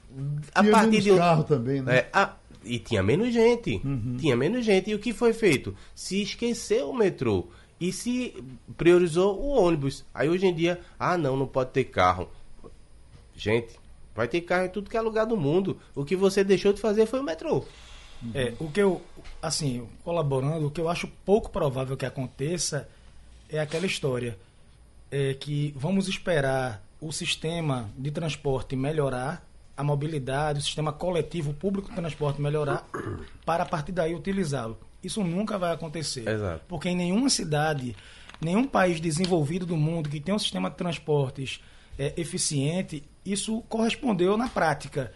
a 0.54 0.60
tinha 0.62 0.72
partir 0.72 1.00
de 1.00 1.12
um 1.12 1.16
carro 1.16 1.44
também, 1.44 1.82
né? 1.82 1.98
É, 1.98 2.08
a, 2.12 2.34
e 2.64 2.78
tinha 2.78 3.02
menos 3.02 3.32
gente. 3.32 3.80
Uhum. 3.84 4.16
Tinha 4.18 4.36
menos 4.36 4.64
gente. 4.64 4.90
E 4.90 4.94
o 4.94 4.98
que 4.98 5.12
foi 5.12 5.32
feito? 5.32 5.74
Se 5.94 6.20
esqueceu 6.22 6.90
o 6.90 6.94
metrô. 6.96 7.48
e 7.80 7.92
se 7.92 8.34
priorizou 8.76 9.40
o 9.40 9.48
ônibus. 9.48 10.04
Aí 10.14 10.28
hoje 10.28 10.46
em 10.46 10.54
dia, 10.54 10.80
ah 10.98 11.16
não, 11.16 11.36
não 11.36 11.46
pode 11.46 11.70
ter 11.70 11.84
carro. 11.84 12.28
Gente, 13.34 13.80
vai 14.14 14.28
ter 14.28 14.42
carro 14.42 14.66
em 14.66 14.68
tudo 14.68 14.90
que 14.90 14.96
é 14.96 15.00
lugar 15.00 15.24
do 15.24 15.36
mundo. 15.36 15.78
O 15.94 16.04
que 16.04 16.14
você 16.14 16.44
deixou 16.44 16.74
de 16.74 16.80
fazer 16.80 17.06
foi 17.06 17.20
o 17.20 17.24
metrô. 17.24 17.64
É, 18.34 18.52
o 18.60 18.70
que 18.70 18.80
eu, 18.80 19.00
assim, 19.40 19.88
colaborando, 20.04 20.66
o 20.66 20.70
que 20.70 20.78
eu 20.78 20.90
acho 20.90 21.08
pouco 21.24 21.50
provável 21.50 21.96
que 21.96 22.04
aconteça 22.04 22.86
é 23.48 23.58
aquela 23.58 23.86
história. 23.86 24.36
É 25.10 25.32
que 25.32 25.72
vamos 25.74 26.06
esperar 26.06 26.84
o 27.00 27.10
sistema 27.10 27.88
de 27.96 28.10
transporte 28.10 28.76
melhorar, 28.76 29.42
a 29.80 29.84
mobilidade, 29.84 30.58
o 30.58 30.62
sistema 30.62 30.92
coletivo 30.92 31.54
público 31.54 31.88
de 31.88 31.96
transporte 31.96 32.40
melhorar, 32.40 32.86
para 33.46 33.62
a 33.62 33.66
partir 33.66 33.92
daí 33.92 34.14
utilizá-lo. 34.14 34.78
Isso 35.02 35.24
nunca 35.24 35.56
vai 35.56 35.72
acontecer. 35.72 36.28
Exato. 36.28 36.62
Porque 36.68 36.90
em 36.90 36.96
nenhuma 36.96 37.30
cidade, 37.30 37.96
nenhum 38.40 38.66
país 38.66 39.00
desenvolvido 39.00 39.64
do 39.64 39.78
mundo 39.78 40.10
que 40.10 40.20
tem 40.20 40.34
um 40.34 40.38
sistema 40.38 40.68
de 40.68 40.76
transportes 40.76 41.62
é, 41.98 42.12
eficiente, 42.18 43.02
isso 43.24 43.62
correspondeu 43.62 44.36
na 44.36 44.48
prática. 44.48 45.12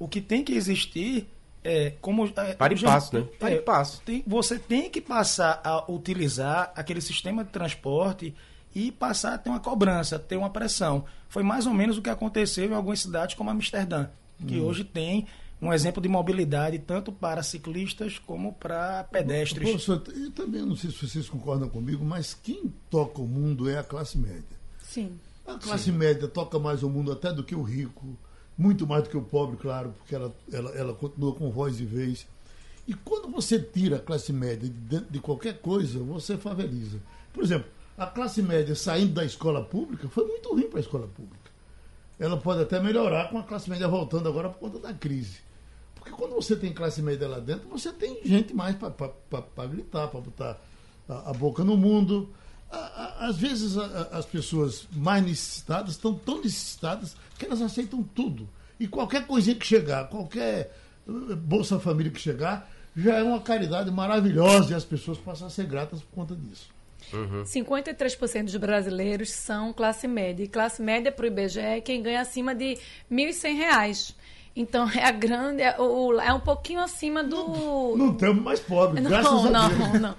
O 0.00 0.08
que 0.08 0.20
tem 0.20 0.42
que 0.42 0.52
existir 0.52 1.28
é 1.62 1.92
como. 2.00 2.26
É, 2.36 2.54
para 2.54 2.74
e 2.74 2.80
passo, 2.80 3.18
né? 3.18 3.26
Para 3.38 3.54
e 3.54 3.60
passo. 3.60 4.02
Tem, 4.04 4.24
você 4.26 4.58
tem 4.58 4.90
que 4.90 5.00
passar 5.00 5.60
a 5.62 5.90
utilizar 5.90 6.72
aquele 6.74 7.00
sistema 7.00 7.44
de 7.44 7.50
transporte 7.50 8.34
e 8.78 8.92
passar 8.92 9.34
a 9.34 9.38
ter 9.38 9.50
uma 9.50 9.58
cobrança, 9.58 10.20
ter 10.20 10.36
uma 10.36 10.50
pressão. 10.50 11.04
Foi 11.28 11.42
mais 11.42 11.66
ou 11.66 11.74
menos 11.74 11.98
o 11.98 12.02
que 12.02 12.08
aconteceu 12.08 12.70
em 12.70 12.74
algumas 12.74 13.00
cidades 13.00 13.34
como 13.34 13.50
Amsterdã, 13.50 14.06
que 14.46 14.60
hum. 14.60 14.66
hoje 14.66 14.84
tem 14.84 15.26
um 15.60 15.72
exemplo 15.72 16.00
de 16.00 16.08
mobilidade 16.08 16.78
tanto 16.78 17.10
para 17.10 17.42
ciclistas 17.42 18.20
como 18.20 18.52
para 18.52 19.02
pedestres. 19.04 19.68
Professor, 19.68 20.00
eu 20.14 20.30
também 20.30 20.64
não 20.64 20.76
sei 20.76 20.92
se 20.92 21.08
vocês 21.08 21.28
concordam 21.28 21.68
comigo, 21.68 22.04
mas 22.04 22.34
quem 22.34 22.72
toca 22.88 23.20
o 23.20 23.26
mundo 23.26 23.68
é 23.68 23.78
a 23.78 23.82
classe 23.82 24.16
média. 24.16 24.44
Sim. 24.80 25.18
A 25.44 25.54
classe 25.54 25.86
Sim. 25.86 25.92
média 25.92 26.28
toca 26.28 26.56
mais 26.60 26.84
o 26.84 26.88
mundo 26.88 27.10
até 27.10 27.32
do 27.32 27.42
que 27.42 27.56
o 27.56 27.62
rico, 27.62 28.16
muito 28.56 28.86
mais 28.86 29.02
do 29.02 29.10
que 29.10 29.16
o 29.16 29.22
pobre, 29.22 29.56
claro, 29.56 29.92
porque 29.98 30.14
ela, 30.14 30.32
ela, 30.52 30.70
ela 30.70 30.94
continua 30.94 31.34
com 31.34 31.50
voz 31.50 31.80
e 31.80 31.84
vez. 31.84 32.28
E 32.86 32.94
quando 32.94 33.28
você 33.28 33.58
tira 33.58 33.96
a 33.96 34.00
classe 34.00 34.32
média 34.32 34.68
de 34.68 35.00
de 35.00 35.18
qualquer 35.18 35.58
coisa, 35.58 35.98
você 35.98 36.36
faveliza. 36.36 37.00
Por 37.32 37.42
exemplo, 37.42 37.68
a 37.98 38.06
classe 38.06 38.40
média 38.40 38.76
saindo 38.76 39.14
da 39.14 39.24
escola 39.24 39.64
pública 39.64 40.08
foi 40.08 40.24
muito 40.24 40.50
ruim 40.52 40.68
para 40.68 40.78
a 40.78 40.80
escola 40.80 41.08
pública. 41.08 41.50
Ela 42.16 42.36
pode 42.36 42.62
até 42.62 42.80
melhorar 42.80 43.28
com 43.28 43.38
a 43.38 43.42
classe 43.42 43.68
média 43.68 43.88
voltando 43.88 44.28
agora 44.28 44.48
por 44.48 44.60
conta 44.60 44.78
da 44.78 44.94
crise. 44.94 45.38
Porque 45.96 46.12
quando 46.12 46.34
você 46.34 46.54
tem 46.54 46.72
classe 46.72 47.02
média 47.02 47.26
lá 47.26 47.40
dentro, 47.40 47.68
você 47.68 47.92
tem 47.92 48.20
gente 48.24 48.54
mais 48.54 48.76
para 48.76 49.66
gritar, 49.66 50.06
para 50.06 50.20
botar 50.20 50.60
a, 51.08 51.30
a, 51.30 51.32
boca 51.32 51.64
no 51.64 51.76
mundo. 51.76 52.32
A, 52.70 52.78
a, 52.78 53.26
às 53.26 53.36
vezes 53.36 53.76
as 53.76 54.24
pessoas 54.24 54.86
mais 54.92 55.24
necessitadas 55.24 55.92
estão 55.92 56.14
tão 56.14 56.40
necessitadas 56.40 57.16
que 57.36 57.46
elas 57.46 57.60
aceitam 57.60 58.02
tudo. 58.02 58.48
E 58.78 58.86
qualquer 58.86 59.26
coisinha 59.26 59.56
que 59.56 59.66
chegar, 59.66 60.08
qualquer 60.08 60.72
eh, 61.08 61.34
Bolsa 61.34 61.80
Família 61.80 62.12
que 62.12 62.20
chegar, 62.20 62.70
já 62.96 63.16
é 63.16 63.22
uma 63.24 63.40
caridade 63.40 63.90
maravilhosa 63.90 64.72
e 64.72 64.74
as 64.74 64.84
pessoas 64.84 65.18
passam 65.18 65.48
a 65.48 65.50
ser 65.50 65.66
gratas 65.66 66.00
por 66.00 66.14
conta 66.14 66.36
disso. 66.36 66.77
Uhum. 67.12 67.42
53% 67.42 68.44
dos 68.44 68.56
brasileiros 68.56 69.30
são 69.30 69.72
classe 69.72 70.06
média. 70.06 70.44
E 70.44 70.48
classe 70.48 70.82
média 70.82 71.10
para 71.10 71.24
o 71.24 71.26
IBGE 71.26 71.60
é 71.60 71.80
quem 71.80 72.02
ganha 72.02 72.20
acima 72.20 72.54
de 72.54 72.74
R$ 72.74 72.80
1.100. 73.10 74.14
Então 74.58 74.90
é 74.90 75.04
a 75.04 75.12
grande, 75.12 75.62
é, 75.62 75.80
o, 75.80 76.20
é 76.20 76.32
um 76.32 76.40
pouquinho 76.40 76.80
acima 76.80 77.22
do. 77.22 77.96
Não, 77.96 78.12
temos 78.12 78.42
mais 78.42 78.58
pobres, 78.58 79.00
não, 79.00 79.08
graças 79.08 79.30
não, 79.30 79.54
a 79.54 79.68
Deus. 79.68 79.80
Não, 79.92 80.00
não. 80.00 80.16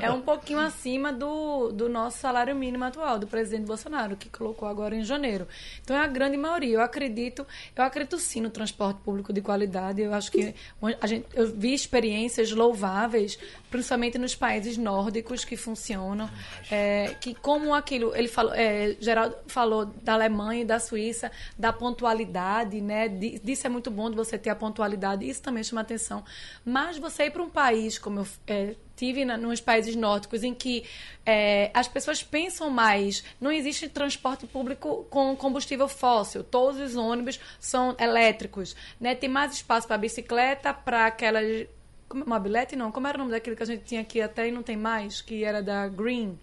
É 0.00 0.10
um 0.10 0.22
pouquinho 0.22 0.60
acima 0.60 1.12
do, 1.12 1.70
do 1.70 1.90
nosso 1.90 2.16
salário 2.16 2.56
mínimo 2.56 2.84
atual, 2.84 3.18
do 3.18 3.26
presidente 3.26 3.66
Bolsonaro, 3.66 4.16
que 4.16 4.30
colocou 4.30 4.66
agora 4.66 4.96
em 4.96 5.04
janeiro. 5.04 5.46
Então 5.82 5.94
é 5.94 6.00
a 6.00 6.06
grande 6.06 6.38
maioria. 6.38 6.76
Eu 6.76 6.80
acredito, 6.80 7.46
eu 7.76 7.84
acredito 7.84 8.18
sim 8.18 8.40
no 8.40 8.48
transporte 8.48 8.98
público 9.02 9.30
de 9.30 9.42
qualidade. 9.42 10.00
Eu 10.00 10.14
acho 10.14 10.32
que 10.32 10.54
a 10.98 11.06
gente, 11.06 11.26
eu 11.34 11.54
vi 11.54 11.74
experiências 11.74 12.50
louváveis, 12.50 13.38
principalmente 13.72 14.18
nos 14.18 14.36
países 14.36 14.76
nórdicos 14.76 15.44
que 15.44 15.56
funcionam. 15.56 16.30
É, 16.70 17.16
que 17.20 17.34
como 17.34 17.74
aquilo, 17.74 18.14
ele 18.14 18.28
falou, 18.28 18.52
é, 18.54 18.96
Geraldo 19.00 19.34
falou 19.46 19.86
da 19.86 20.12
Alemanha 20.12 20.62
e 20.62 20.64
da 20.64 20.78
Suíça, 20.78 21.32
da 21.58 21.72
pontualidade, 21.72 22.80
né? 22.80 23.08
Disso 23.08 23.66
é 23.66 23.70
muito 23.70 23.90
bom 23.90 24.10
de 24.10 24.14
você 24.14 24.38
ter 24.38 24.50
a 24.50 24.54
pontualidade, 24.54 25.28
isso 25.28 25.42
também 25.42 25.64
chama 25.64 25.80
atenção. 25.80 26.22
Mas 26.64 26.98
você 26.98 27.24
ir 27.24 27.30
para 27.30 27.42
um 27.42 27.50
país, 27.50 27.98
como 27.98 28.20
eu 28.20 28.26
é, 28.46 28.74
tive 28.94 29.24
na, 29.24 29.36
nos 29.36 29.60
países 29.60 29.96
nórdicos, 29.96 30.44
em 30.44 30.54
que 30.54 30.84
é, 31.24 31.70
as 31.74 31.88
pessoas 31.88 32.22
pensam 32.22 32.70
mais, 32.70 33.24
não 33.40 33.50
existe 33.50 33.88
transporte 33.88 34.46
público 34.46 35.06
com 35.10 35.34
combustível 35.34 35.88
fóssil, 35.88 36.44
todos 36.44 36.80
os 36.80 36.94
ônibus 36.94 37.40
são 37.58 37.96
elétricos, 37.98 38.76
né? 39.00 39.14
tem 39.14 39.28
mais 39.28 39.54
espaço 39.54 39.88
para 39.88 39.98
bicicleta, 39.98 40.72
para 40.72 41.06
aquelas. 41.06 41.66
Mobilete 42.14 42.76
não, 42.76 42.92
como 42.92 43.06
era 43.06 43.16
o 43.16 43.20
nome 43.20 43.30
daquilo 43.30 43.56
que 43.56 43.62
a 43.62 43.66
gente 43.66 43.84
tinha 43.84 44.00
aqui 44.00 44.20
até 44.20 44.48
e 44.48 44.52
não 44.52 44.62
tem 44.62 44.76
mais, 44.76 45.20
que 45.20 45.44
era 45.44 45.62
da 45.62 45.88
Green. 45.88 46.38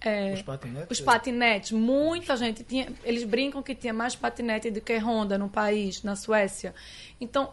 É, 0.00 0.34
os 0.34 0.42
patinetes? 0.42 0.90
Os 0.90 1.00
patinetes. 1.00 1.72
Muita 1.72 2.36
gente 2.36 2.62
tinha. 2.62 2.92
Eles 3.02 3.24
brincam 3.24 3.62
que 3.62 3.74
tinha 3.74 3.92
mais 3.92 4.14
patinete 4.14 4.70
do 4.70 4.80
que 4.80 4.96
Honda 4.98 5.38
no 5.38 5.48
país, 5.48 6.02
na 6.02 6.14
Suécia. 6.14 6.74
Então, 7.18 7.52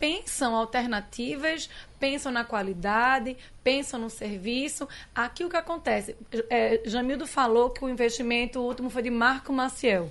pensam 0.00 0.56
alternativas, 0.56 1.70
pensam 2.00 2.32
na 2.32 2.44
qualidade, 2.44 3.36
pensam 3.62 4.00
no 4.00 4.10
serviço. 4.10 4.88
Aqui 5.14 5.44
o 5.44 5.48
que 5.48 5.56
acontece? 5.56 6.16
É, 6.50 6.82
Jamildo 6.84 7.24
falou 7.24 7.70
que 7.70 7.84
o 7.84 7.88
investimento 7.88 8.58
último 8.58 8.90
foi 8.90 9.02
de 9.02 9.10
Marco 9.10 9.52
Maciel. 9.52 10.10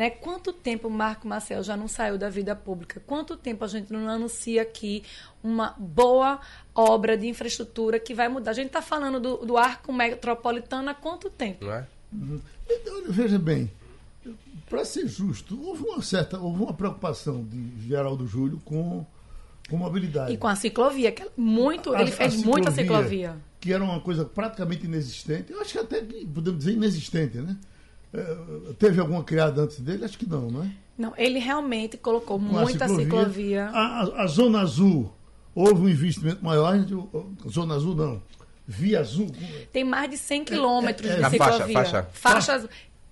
Né? 0.00 0.08
Quanto 0.08 0.50
tempo 0.50 0.88
o 0.88 0.90
Marco 0.90 1.28
Marcel 1.28 1.62
já 1.62 1.76
não 1.76 1.86
saiu 1.86 2.16
da 2.16 2.30
vida 2.30 2.56
pública? 2.56 3.02
Quanto 3.06 3.36
tempo 3.36 3.66
a 3.66 3.68
gente 3.68 3.92
não 3.92 4.08
anuncia 4.08 4.62
aqui 4.62 5.02
uma 5.44 5.74
boa 5.78 6.40
obra 6.74 7.18
de 7.18 7.28
infraestrutura 7.28 8.00
que 8.00 8.14
vai 8.14 8.26
mudar? 8.26 8.52
A 8.52 8.54
gente 8.54 8.68
está 8.68 8.80
falando 8.80 9.20
do, 9.20 9.44
do, 9.44 9.58
arco 9.58 9.92
metropolitano 9.92 10.88
há 10.88 10.94
quanto 10.94 11.28
tempo? 11.28 11.66
Não 11.66 11.74
é? 11.74 11.86
Uhum. 12.10 12.40
Então, 12.66 13.02
veja 13.10 13.38
bem, 13.38 13.70
para 14.70 14.86
ser 14.86 15.06
justo, 15.06 15.62
houve 15.62 15.82
uma 15.82 16.00
certa, 16.00 16.40
houve 16.40 16.62
uma 16.62 16.72
preocupação 16.72 17.44
de 17.44 17.86
Geraldo 17.86 18.26
Júlio 18.26 18.58
com, 18.64 19.04
com 19.68 19.76
mobilidade. 19.76 20.32
E 20.32 20.38
com 20.38 20.48
a 20.48 20.56
ciclovia, 20.56 21.12
que 21.12 21.24
é 21.24 21.28
muito, 21.36 21.94
a, 21.94 22.00
ele 22.00 22.10
fez 22.10 22.32
ciclovia, 22.32 22.50
muita 22.50 22.70
ciclovia. 22.70 23.36
Que 23.60 23.70
era 23.70 23.84
uma 23.84 24.00
coisa 24.00 24.24
praticamente 24.24 24.86
inexistente. 24.86 25.52
Eu 25.52 25.60
acho 25.60 25.72
que 25.72 25.78
até 25.78 26.00
podemos 26.00 26.60
dizer 26.60 26.72
inexistente, 26.72 27.36
né? 27.36 27.54
É, 28.12 28.72
teve 28.78 29.00
alguma 29.00 29.22
criada 29.22 29.62
antes 29.62 29.80
dele? 29.80 30.04
Acho 30.04 30.18
que 30.18 30.28
não, 30.28 30.50
não 30.50 30.62
é? 30.64 30.70
Não, 30.98 31.14
ele 31.16 31.38
realmente 31.38 31.96
colocou 31.96 32.38
Com 32.38 32.44
muita 32.44 32.86
ciclovia. 32.88 33.04
ciclovia. 33.04 33.66
A, 33.72 34.22
a, 34.22 34.26
Zona 34.26 34.60
Azul, 34.60 35.12
houve 35.54 35.82
um 35.82 35.88
investimento 35.88 36.44
maior, 36.44 36.74
Zona 37.48 37.74
Azul 37.74 37.94
não. 37.94 38.22
Via 38.66 39.00
Azul. 39.00 39.30
Tem 39.72 39.82
mais 39.82 40.10
de 40.10 40.18
100 40.18 40.44
quilômetros 40.44 41.10
é, 41.10 41.14
é, 41.14 41.22
de 41.22 41.30
ciclovia. 41.30 41.74
Faixa, 41.74 41.74
faixa. 41.74 42.08
faixa 42.12 42.52
azul. 42.54 42.68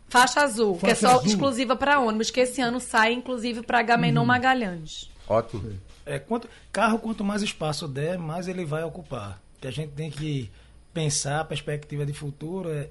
Faixa 0.08 0.40
azul, 0.40 0.74
faixa 0.74 0.86
que 0.86 0.92
é 0.92 0.94
só 0.94 1.16
azul. 1.16 1.26
exclusiva 1.26 1.76
para 1.76 2.00
ônibus, 2.00 2.30
que 2.30 2.40
esse 2.40 2.60
ano 2.60 2.80
sai 2.80 3.12
inclusive 3.12 3.62
para 3.62 3.82
Gamenon 3.82 4.20
uhum. 4.20 4.26
Magalhães. 4.26 5.10
Ótimo. 5.28 5.78
É, 6.04 6.18
quanto, 6.18 6.48
carro, 6.72 6.98
quanto 6.98 7.22
mais 7.22 7.42
espaço 7.42 7.86
der, 7.86 8.18
mais 8.18 8.48
ele 8.48 8.64
vai 8.64 8.82
ocupar. 8.82 9.40
Que 9.60 9.68
a 9.68 9.70
gente 9.70 9.92
tem 9.92 10.10
que 10.10 10.50
pensar 10.94 11.40
a 11.40 11.44
perspectiva 11.44 12.06
de 12.06 12.14
futuro. 12.14 12.70
É, 12.70 12.88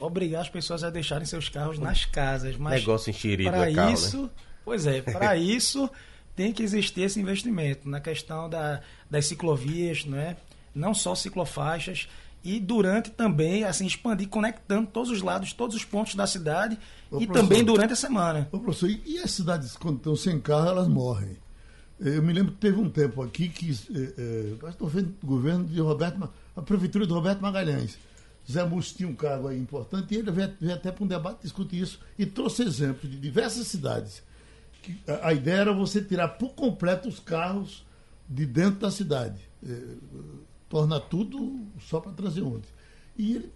obrigar 0.00 0.42
as 0.42 0.48
pessoas 0.48 0.84
a 0.84 0.90
deixarem 0.90 1.26
seus 1.26 1.48
carros 1.48 1.78
nas 1.78 2.04
casas. 2.04 2.56
Mas 2.56 2.80
Negócio 2.80 3.10
enxerido 3.10 3.50
para 3.50 3.70
é 3.70 3.74
carro, 3.74 3.92
isso, 3.92 4.22
né? 4.22 4.30
pois 4.64 4.86
é, 4.86 5.02
para 5.02 5.36
isso 5.38 5.90
tem 6.34 6.52
que 6.52 6.62
existir 6.62 7.02
esse 7.02 7.20
investimento 7.20 7.88
na 7.88 8.00
questão 8.00 8.48
da, 8.48 8.80
das 9.10 9.26
ciclovias, 9.26 10.04
né? 10.04 10.36
não 10.74 10.94
só 10.94 11.14
ciclofaixas, 11.14 12.08
e 12.44 12.60
durante 12.60 13.10
também, 13.10 13.64
assim, 13.64 13.84
expandir, 13.84 14.28
conectando 14.28 14.88
todos 14.88 15.10
os 15.10 15.20
lados, 15.22 15.52
todos 15.52 15.74
os 15.74 15.84
pontos 15.84 16.14
da 16.14 16.26
cidade 16.26 16.78
Ô, 17.10 17.20
e 17.20 17.26
também 17.26 17.64
durante 17.64 17.92
a 17.92 17.96
semana. 17.96 18.48
Ô, 18.52 18.58
professor, 18.58 18.88
e 18.88 19.18
as 19.18 19.32
cidades, 19.32 19.76
quando 19.76 19.96
estão 19.96 20.14
sem 20.14 20.40
carro, 20.40 20.68
elas 20.68 20.88
morrem? 20.88 21.36
Eu 21.98 22.22
me 22.22 22.32
lembro 22.32 22.52
que 22.52 22.58
teve 22.58 22.78
um 22.78 22.88
tempo 22.88 23.20
aqui 23.22 23.48
que, 23.48 23.72
eh, 23.72 24.14
eh, 24.16 24.68
estou 24.68 24.86
vendo 24.86 25.12
o 25.20 25.26
governo 25.26 25.64
de 25.64 25.80
Roberto, 25.80 26.30
a 26.54 26.62
prefeitura 26.62 27.04
de 27.04 27.12
Roberto 27.12 27.40
Magalhães, 27.40 27.98
Zé 28.50 28.64
Múcio 28.64 28.96
tinha 28.96 29.08
um 29.08 29.14
cargo 29.14 29.48
aí 29.48 29.58
importante 29.58 30.14
e 30.14 30.18
ele 30.18 30.30
veio, 30.30 30.54
veio 30.58 30.74
até 30.74 30.90
para 30.90 31.04
um 31.04 31.06
debate 31.06 31.42
discutir 31.42 31.80
isso 31.80 32.00
e 32.18 32.24
trouxe 32.24 32.62
exemplos 32.62 33.10
de 33.10 33.18
diversas 33.18 33.66
cidades. 33.66 34.22
Que 34.82 34.98
a, 35.06 35.28
a, 35.28 35.34
ideia 35.34 35.56
era 35.58 35.72
você 35.72 36.00
tirar 36.00 36.28
por 36.28 36.54
completo 36.54 37.08
os 37.08 37.20
carros 37.20 37.84
de 38.28 38.46
dentro 38.46 38.80
da 38.80 38.90
cidade, 38.90 39.38
é, 39.66 39.82
tornar 40.68 41.00
tudo 41.00 41.66
só 41.80 42.00
para 42.00 42.12
transeunte. 42.12 42.68
E 43.16 43.36
ele 43.36 43.52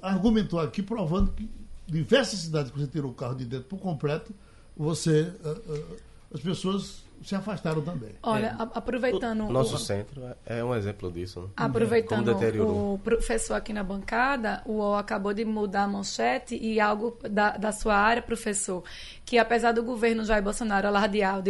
argumentou 0.00 0.58
aqui 0.58 0.82
provando 0.82 1.32
que 1.32 1.48
diversas 1.86 2.40
cidades 2.40 2.72
que 2.72 2.78
você 2.78 2.86
tirou 2.86 3.10
o 3.10 3.14
carro 3.14 3.34
de 3.34 3.44
dentro 3.44 3.66
por 3.66 3.78
completo, 3.78 4.34
você 4.76 5.32
uh, 5.44 5.72
uh, 5.72 5.96
as 6.34 6.40
pessoas 6.40 7.01
se 7.24 7.34
afastaram 7.34 7.82
também. 7.82 8.10
Olha, 8.22 8.56
é. 8.58 8.62
aproveitando. 8.74 9.44
O 9.44 9.52
nosso 9.52 9.76
o... 9.76 9.78
centro 9.78 10.22
é 10.44 10.62
um 10.64 10.74
exemplo 10.74 11.10
disso. 11.10 11.40
Né? 11.40 11.48
Aproveitando 11.56 12.28
o 12.60 12.98
professor 12.98 13.54
aqui 13.54 13.72
na 13.72 13.82
bancada, 13.82 14.62
o 14.66 14.74
UOL 14.74 14.96
acabou 14.96 15.32
de 15.32 15.44
mudar 15.44 15.84
a 15.84 15.88
manchete 15.88 16.56
e 16.56 16.80
algo 16.80 17.16
da, 17.28 17.56
da 17.56 17.72
sua 17.72 17.94
área, 17.94 18.22
professor, 18.22 18.82
que 19.24 19.38
apesar 19.38 19.72
do 19.72 19.82
governo 19.82 20.24
Jair 20.24 20.42
Bolsonaro 20.42 20.88
alardear 20.88 21.38
o 21.38 21.42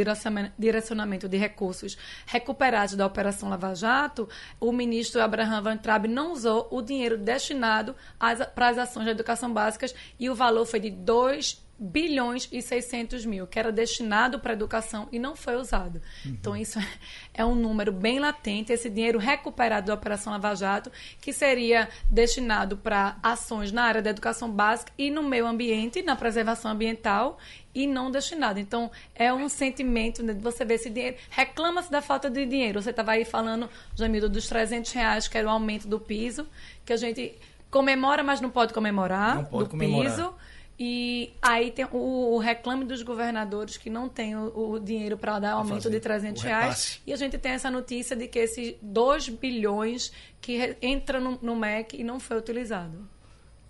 direcionamento 0.58 1.28
de 1.28 1.36
recursos 1.36 1.96
recuperados 2.26 2.94
da 2.94 3.06
Operação 3.06 3.48
Lava 3.48 3.74
Jato, 3.74 4.28
o 4.60 4.72
ministro 4.72 5.22
Abraham 5.22 5.62
Van 5.62 5.76
Traub 5.76 6.06
não 6.06 6.32
usou 6.32 6.68
o 6.70 6.82
dinheiro 6.82 7.16
destinado 7.16 7.94
às, 8.18 8.44
para 8.46 8.68
as 8.68 8.78
ações 8.78 9.04
de 9.04 9.10
educação 9.10 9.52
básicas 9.52 9.94
e 10.18 10.28
o 10.28 10.34
valor 10.34 10.66
foi 10.66 10.80
de 10.80 10.90
2 10.90 11.62
bilhões 11.82 12.48
e 12.52 12.62
600 12.62 13.26
mil, 13.26 13.44
que 13.44 13.58
era 13.58 13.72
destinado 13.72 14.38
para 14.38 14.52
educação 14.52 15.08
e 15.10 15.18
não 15.18 15.34
foi 15.34 15.56
usado. 15.56 16.00
Uhum. 16.24 16.30
Então, 16.30 16.56
isso 16.56 16.78
é, 16.78 16.86
é 17.34 17.44
um 17.44 17.56
número 17.56 17.90
bem 17.90 18.20
latente, 18.20 18.72
esse 18.72 18.88
dinheiro 18.88 19.18
recuperado 19.18 19.88
da 19.88 19.94
Operação 19.94 20.32
Lava 20.32 20.54
Jato, 20.54 20.92
que 21.20 21.32
seria 21.32 21.88
destinado 22.08 22.76
para 22.76 23.16
ações 23.20 23.72
na 23.72 23.82
área 23.82 24.00
da 24.00 24.10
educação 24.10 24.48
básica 24.48 24.92
e 24.96 25.10
no 25.10 25.24
meio 25.24 25.44
ambiente, 25.44 26.02
na 26.02 26.14
preservação 26.14 26.70
ambiental, 26.70 27.36
e 27.74 27.86
não 27.86 28.10
destinado. 28.10 28.60
Então, 28.60 28.90
é 29.14 29.32
um 29.32 29.48
sentimento 29.48 30.22
né, 30.22 30.34
de 30.34 30.40
você 30.40 30.64
ver 30.64 30.74
esse 30.74 30.88
dinheiro. 30.90 31.16
Reclama-se 31.30 31.90
da 31.90 32.00
falta 32.00 32.30
de 32.30 32.46
dinheiro. 32.46 32.80
Você 32.80 32.90
estava 32.90 33.12
aí 33.12 33.24
falando, 33.24 33.68
Jamildo, 33.96 34.28
dos 34.28 34.46
300 34.46 34.92
reais, 34.92 35.26
que 35.26 35.36
era 35.36 35.48
o 35.48 35.50
aumento 35.50 35.88
do 35.88 35.98
piso, 35.98 36.46
que 36.84 36.92
a 36.92 36.96
gente 36.96 37.34
comemora, 37.70 38.22
mas 38.22 38.40
não 38.40 38.50
pode 38.50 38.74
comemorar, 38.74 39.36
não 39.36 39.44
pode 39.46 39.64
do 39.64 39.70
comemorar. 39.70 40.14
piso. 40.14 40.34
E 40.78 41.32
aí 41.40 41.70
tem 41.70 41.84
o, 41.84 42.34
o, 42.34 42.38
reclame 42.38 42.84
dos 42.84 43.02
governadores 43.02 43.76
que 43.76 43.90
não 43.90 44.08
tem 44.08 44.34
o, 44.34 44.72
o 44.72 44.80
dinheiro 44.80 45.16
para 45.16 45.38
dar 45.38 45.52
aumento 45.52 45.90
de 45.90 46.00
300 46.00 46.42
reais. 46.42 47.00
E 47.06 47.12
a 47.12 47.16
gente 47.16 47.38
tem 47.38 47.52
essa 47.52 47.70
notícia 47.70 48.16
de 48.16 48.26
que 48.26 48.38
esses 48.38 48.74
2 48.82 49.28
bilhões 49.28 50.10
que 50.40 50.76
entra 50.80 51.20
no, 51.20 51.38
no 51.40 51.54
MEC 51.54 52.00
e 52.00 52.02
não 52.02 52.18
foi 52.18 52.38
utilizado. 52.38 52.98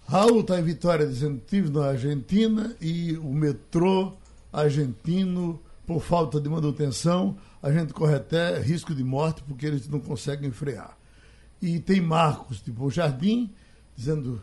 Raul 0.06 0.40
está 0.40 0.58
em 0.58 0.62
Vitória 0.62 1.06
dizendo 1.06 1.38
que 1.38 1.56
estive 1.56 1.70
na 1.70 1.86
Argentina 1.86 2.74
e 2.80 3.16
o 3.18 3.32
metrô 3.32 4.14
argentino, 4.52 5.60
por 5.86 6.00
falta 6.00 6.40
de 6.40 6.48
manutenção, 6.48 7.36
a 7.62 7.70
gente 7.70 7.92
corre 7.92 8.14
até 8.14 8.58
risco 8.58 8.94
de 8.94 9.02
morte 9.02 9.42
porque 9.42 9.66
eles 9.66 9.88
não 9.88 10.00
conseguem 10.00 10.50
frear. 10.50 10.96
E 11.60 11.78
tem 11.78 12.00
Marcos, 12.00 12.60
tipo, 12.60 12.84
o 12.84 12.90
Jardim, 12.90 13.50
dizendo 13.96 14.42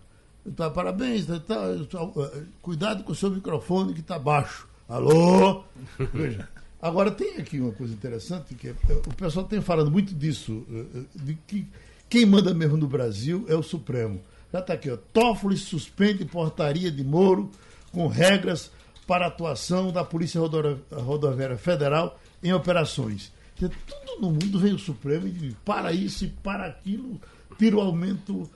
Tá, 0.55 0.69
parabéns, 0.69 1.25
tá, 1.25 1.39
tá, 1.39 1.57
tá, 1.89 2.31
cuidado 2.61 3.03
com 3.03 3.11
o 3.11 3.15
seu 3.15 3.29
microfone 3.29 3.93
que 3.93 3.99
está 3.99 4.17
baixo. 4.17 4.67
Alô? 4.87 5.63
Veja, 6.13 6.47
agora 6.81 7.11
tem 7.11 7.37
aqui 7.37 7.59
uma 7.59 7.71
coisa 7.71 7.93
interessante, 7.93 8.55
que 8.55 8.69
é, 8.69 8.75
o 9.05 9.13
pessoal 9.15 9.45
tem 9.45 9.61
falado 9.61 9.91
muito 9.91 10.13
disso, 10.13 10.65
eh, 10.71 11.01
de 11.15 11.35
que 11.47 11.67
quem 12.09 12.25
manda 12.25 12.53
mesmo 12.53 12.77
no 12.77 12.87
Brasil 12.87 13.45
é 13.47 13.55
o 13.55 13.61
Supremo. 13.61 14.19
Já 14.51 14.59
está 14.59 14.73
aqui, 14.73 14.89
ó. 14.89 14.97
Toffoli 14.97 15.57
suspende 15.57 16.25
portaria 16.25 16.91
de 16.91 17.03
Moro 17.03 17.51
com 17.91 18.07
regras 18.07 18.71
para 19.05 19.27
atuação 19.27 19.91
da 19.91 20.03
Polícia 20.03 20.41
Rodoviária 20.91 21.57
Federal 21.57 22.19
em 22.43 22.53
operações. 22.53 23.31
Tudo 23.55 23.71
no 24.21 24.31
mundo 24.31 24.59
vem 24.59 24.73
o 24.73 24.79
Supremo 24.79 25.27
e 25.27 25.55
para 25.65 25.91
isso 25.91 26.25
e 26.25 26.29
para 26.29 26.65
aquilo, 26.65 27.19
tira 27.57 27.75
o 27.75 27.81
aumento 27.81 28.49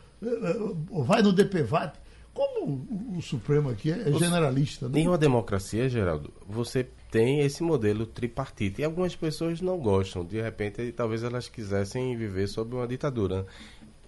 vai 1.06 1.22
no 1.22 1.34
DPVAT. 1.34 2.04
Como 2.34 2.88
o, 3.16 3.22
Supremo 3.22 3.70
aqui 3.70 3.92
é 3.92 4.12
generalista. 4.14 4.90
Né? 4.90 5.02
Em 5.02 5.08
uma 5.08 5.20
democracia, 5.20 5.88
Geraldo, 5.88 6.34
você 6.48 6.88
tem 7.12 7.42
esse 7.42 7.62
modelo 7.62 8.08
tripartite. 8.08 8.82
E 8.82 8.84
algumas 8.84 9.16
pessoas 9.16 9.62
não 9.62 9.78
gostam. 9.78 10.26
De 10.26 10.42
repente, 10.42 10.92
talvez 10.92 11.24
elas 11.24 11.48
quisessem 11.48 12.18
viver 12.18 12.48
sob 12.48 12.76
uma 12.76 12.88
ditadura. 12.88 13.46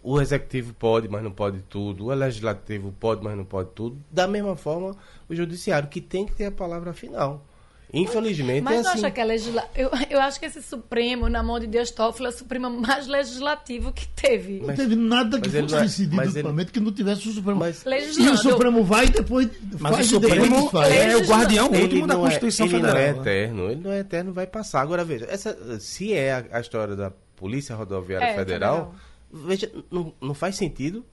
O 0.02 0.20
executivo 0.20 0.74
pode, 0.74 1.08
mas 1.08 1.24
não 1.24 1.32
pode 1.32 1.62
tudo. 1.64 2.06
O 2.06 2.14
legislativo 2.14 2.92
pode, 3.00 3.24
mas 3.24 3.38
não 3.38 3.46
pode 3.46 3.70
tudo. 3.76 3.98
Da 4.12 4.28
mesma 4.28 4.56
forma, 4.56 4.96
o 5.30 5.36
judiciário, 5.36 5.88
que 5.88 6.02
tem 6.02 6.26
que 6.26 6.34
ter 6.34 6.46
a 6.46 6.52
palavra 6.52 6.94
final. 6.94 7.46
Infelizmente 7.96 8.62
mas, 8.62 8.76
mas 8.76 8.86
é 8.86 8.90
assim. 8.90 9.00
acha 9.00 9.12
que 9.12 9.22
é 9.22 9.24
legisla... 9.24 9.70
eu, 9.74 9.90
eu 10.10 10.20
acho 10.20 10.38
que 10.38 10.46
esse 10.46 10.62
Supremo, 10.62 11.30
na 11.30 11.42
mão 11.42 11.60
de 11.60 11.66
Dias 11.66 11.90
Toffoli, 11.92 12.28
é 12.28 12.30
o 12.30 12.34
Supremo 12.34 12.70
mais 12.70 13.08
legislativo 13.08 13.94
que 13.94 14.06
teve. 14.10 14.60
Não 14.60 14.76
teve 14.76 14.96
nada 14.96 15.40
que 15.40 15.50
fosse 15.50 15.76
é, 15.76 15.82
decidido 15.82 16.16
no 16.44 16.62
ele... 16.62 16.72
que 16.72 16.80
não 16.80 16.92
tivesse 16.92 17.30
o 17.30 17.32
Supremo. 17.32 17.60
Mas, 17.60 17.86
e 18.18 18.30
o 18.30 18.38
Supremo 18.38 18.84
vai 18.84 19.08
depois 19.08 19.50
mas 19.80 19.96
faz 19.96 20.08
o 20.08 20.16
Supremo 20.16 20.70
é 20.84 21.16
o 21.16 21.22
guardião 21.22 21.72
último 21.72 22.06
da 22.06 22.16
Constituição 22.16 22.66
é, 22.66 22.70
ele 22.70 22.76
Federal. 22.78 22.98
Ele 22.98 23.06
não 23.06 23.16
é 23.16 23.22
eterno, 23.22 23.72
ele 23.72 23.82
não 23.82 23.92
é 23.92 24.00
eterno, 24.00 24.34
vai 24.34 24.48
passar. 24.48 24.82
Agora, 24.82 25.06
veja, 25.06 25.26
essa, 25.30 25.80
se 25.80 26.14
é 26.14 26.34
a, 26.34 26.46
a 26.52 26.60
história 26.60 26.96
da 26.96 27.12
Polícia 27.36 27.76
Rodoviária 27.76 28.26
é, 28.26 28.36
Federal, 28.36 28.94
veja, 29.32 29.72
não, 29.90 30.14
não 30.22 30.34
faz 30.34 30.56
sentido 30.56 31.06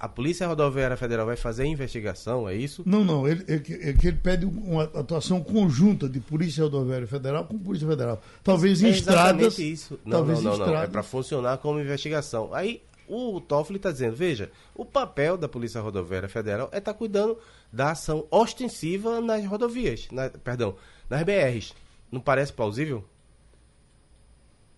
a 0.00 0.08
Polícia 0.08 0.46
Rodoviária 0.46 0.96
Federal 0.96 1.26
vai 1.26 1.36
fazer 1.36 1.64
a 1.64 1.66
investigação, 1.66 2.48
é 2.48 2.54
isso? 2.54 2.82
Não, 2.86 3.04
não. 3.04 3.26
Ele, 3.26 3.44
ele, 3.48 3.64
ele 3.82 4.12
pede 4.12 4.46
uma 4.46 4.84
atuação 4.84 5.42
conjunta 5.42 6.08
de 6.08 6.20
Polícia 6.20 6.62
Rodoviária 6.62 7.06
Federal 7.06 7.44
com 7.44 7.58
Polícia 7.58 7.88
Federal. 7.88 8.22
Talvez 8.44 8.80
em 8.80 8.86
é 8.86 8.90
estradas. 8.90 9.58
isso. 9.58 9.98
Não, 10.04 10.18
talvez 10.18 10.40
não, 10.40 10.56
não, 10.56 10.66
não. 10.66 10.82
É 10.82 10.86
para 10.86 11.02
funcionar 11.02 11.58
como 11.58 11.80
investigação. 11.80 12.54
Aí 12.54 12.80
o 13.08 13.40
Toffoli 13.40 13.78
está 13.78 13.90
dizendo, 13.90 14.14
veja, 14.14 14.52
o 14.72 14.84
papel 14.84 15.36
da 15.36 15.48
Polícia 15.48 15.80
Rodoviária 15.80 16.28
Federal 16.28 16.68
é 16.70 16.78
estar 16.78 16.92
tá 16.92 16.98
cuidando 16.98 17.36
da 17.72 17.90
ação 17.90 18.24
ostensiva 18.30 19.20
nas 19.20 19.44
rodovias, 19.46 20.06
na, 20.12 20.30
perdão, 20.30 20.76
nas 21.10 21.22
BRs. 21.24 21.74
Não 22.12 22.20
parece 22.20 22.52
plausível? 22.52 23.04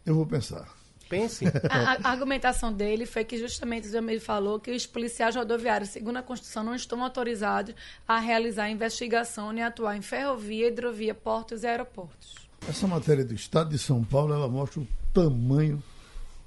Eu 0.06 0.14
vou 0.14 0.26
pensar. 0.26 0.79
Pense. 1.10 1.44
A, 1.68 2.08
a, 2.08 2.12
argumentação 2.12 2.72
dele 2.72 3.04
foi 3.04 3.24
que 3.24 3.36
justamente 3.36 3.88
o 3.88 3.90
Jamil 3.90 4.20
falou 4.20 4.60
que 4.60 4.70
os 4.70 4.86
policiais 4.86 5.34
rodoviários, 5.34 5.90
segundo 5.90 6.18
a 6.18 6.22
Constituição, 6.22 6.62
não 6.62 6.74
estão 6.74 7.02
autorizados 7.02 7.74
a 8.06 8.20
realizar 8.20 8.70
investigação 8.70 9.50
nem 9.50 9.64
atuar 9.64 9.96
em 9.96 10.02
ferrovia, 10.02 10.68
hidrovia, 10.68 11.12
portos 11.12 11.64
e 11.64 11.66
aeroportos. 11.66 12.36
Essa 12.68 12.86
matéria 12.86 13.24
do 13.24 13.34
Estado 13.34 13.70
de 13.70 13.78
São 13.78 14.04
Paulo, 14.04 14.32
ela 14.32 14.48
mostra 14.48 14.80
o 14.80 14.88
tamanho 15.12 15.82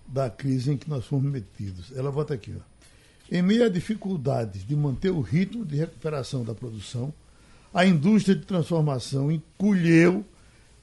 da 0.07 0.29
crise 0.29 0.71
em 0.71 0.77
que 0.77 0.89
nós 0.89 1.05
fomos 1.05 1.29
metidos. 1.29 1.91
Ela 1.93 2.09
bota 2.09 2.33
aqui, 2.33 2.55
ó. 2.57 2.61
Em 3.29 3.41
meio 3.41 3.65
a 3.65 3.69
dificuldades 3.69 4.65
de 4.65 4.75
manter 4.77 5.09
o 5.09 5.19
ritmo 5.19 5.65
de 5.65 5.75
recuperação 5.75 6.45
da 6.45 6.55
produção, 6.55 7.13
a 7.73 7.85
indústria 7.85 8.35
de 8.35 8.45
transformação 8.45 9.29
encolheu 9.29 10.23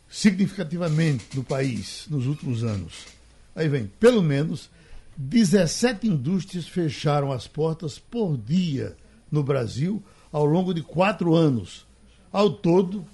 significativamente 0.08 1.34
no 1.34 1.44
país 1.44 2.06
nos 2.10 2.26
últimos 2.26 2.62
anos 2.62 3.19
Aí 3.60 3.68
vem, 3.68 3.86
pelo 4.00 4.22
menos 4.22 4.70
17 5.18 6.08
indústrias 6.08 6.66
fecharam 6.66 7.30
as 7.30 7.46
portas 7.46 7.98
por 7.98 8.38
dia 8.38 8.96
no 9.30 9.42
Brasil 9.42 10.02
ao 10.32 10.46
longo 10.46 10.72
de 10.72 10.80
quatro 10.80 11.34
anos. 11.34 11.86
Ao 12.32 12.48
todo, 12.48 13.04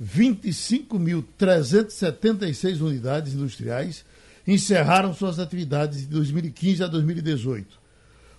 25.376 0.00 2.80
unidades 2.80 3.34
industriais 3.34 4.04
encerraram 4.46 5.12
suas 5.12 5.40
atividades 5.40 6.02
de 6.02 6.06
2015 6.06 6.84
a 6.84 6.86
2018. 6.86 7.76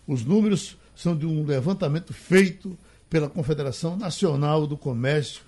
Os 0.08 0.24
números 0.24 0.78
são 0.96 1.14
de 1.14 1.26
um 1.26 1.46
levantamento 1.46 2.14
feito 2.14 2.80
pela 3.10 3.30
Confederação 3.30 3.98
Nacional 3.98 4.66
do 4.66 4.78
Comércio 4.78 5.42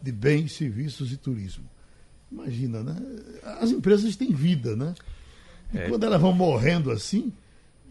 de 0.00 0.12
Bens, 0.12 0.52
Serviços 0.52 1.12
e 1.12 1.18
Turismo. 1.18 1.68
Imagina, 2.32 2.82
né? 2.82 2.96
As 3.60 3.70
empresas 3.70 4.16
têm 4.16 4.32
vida, 4.32 4.74
né? 4.74 4.94
E 5.72 5.78
é. 5.78 5.88
quando 5.88 6.04
elas 6.04 6.20
vão 6.20 6.32
morrendo 6.32 6.90
assim, 6.90 7.32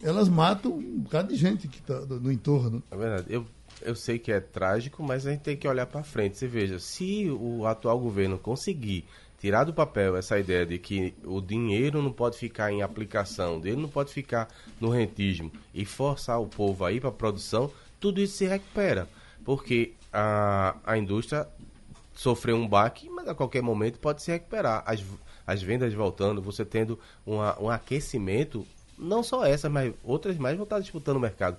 elas 0.01 0.29
matam 0.29 0.73
um 0.73 0.99
bocado 0.99 1.29
de 1.29 1.35
gente 1.35 1.67
que 1.67 1.79
está 1.79 1.99
no 2.01 2.31
entorno. 2.31 2.83
É 2.91 2.95
verdade. 2.95 3.25
Eu, 3.29 3.45
eu 3.81 3.95
sei 3.95 4.19
que 4.19 4.31
é 4.31 4.39
trágico, 4.39 5.03
mas 5.03 5.25
a 5.25 5.31
gente 5.31 5.41
tem 5.41 5.57
que 5.57 5.67
olhar 5.67 5.85
para 5.85 6.03
frente. 6.03 6.37
Você 6.37 6.47
veja, 6.47 6.79
se 6.79 7.29
o 7.29 7.65
atual 7.65 7.99
governo 7.99 8.37
conseguir 8.37 9.05
tirar 9.39 9.63
do 9.63 9.73
papel 9.73 10.15
essa 10.15 10.39
ideia 10.39 10.65
de 10.65 10.79
que 10.79 11.13
o 11.23 11.39
dinheiro 11.39 12.01
não 12.01 12.11
pode 12.11 12.37
ficar 12.37 12.71
em 12.71 12.81
aplicação, 12.81 13.59
dele 13.59 13.81
não 13.81 13.89
pode 13.89 14.11
ficar 14.11 14.47
no 14.79 14.89
rentismo 14.89 15.51
e 15.73 15.85
forçar 15.85 16.41
o 16.41 16.47
povo 16.47 16.83
aí 16.83 16.99
para 16.99 17.09
a 17.09 17.13
produção, 17.13 17.71
tudo 17.99 18.19
isso 18.19 18.37
se 18.37 18.45
recupera. 18.45 19.07
Porque 19.45 19.93
a, 20.11 20.75
a 20.83 20.97
indústria 20.97 21.47
sofreu 22.15 22.55
um 22.55 22.67
baque, 22.67 23.09
mas 23.09 23.27
a 23.27 23.35
qualquer 23.35 23.61
momento 23.61 23.99
pode 23.99 24.23
se 24.23 24.31
recuperar. 24.31 24.83
As, 24.85 25.03
as 25.47 25.63
vendas 25.63 25.93
voltando, 25.93 26.41
você 26.41 26.65
tendo 26.65 26.99
uma, 27.25 27.59
um 27.59 27.69
aquecimento, 27.69 28.67
não 28.99 29.23
só 29.23 29.45
essa, 29.45 29.69
mas 29.69 29.93
outras 30.03 30.37
mais 30.37 30.57
vão 30.57 30.65
estar 30.65 30.79
disputando 30.79 31.15
o 31.15 31.21
mercado. 31.21 31.57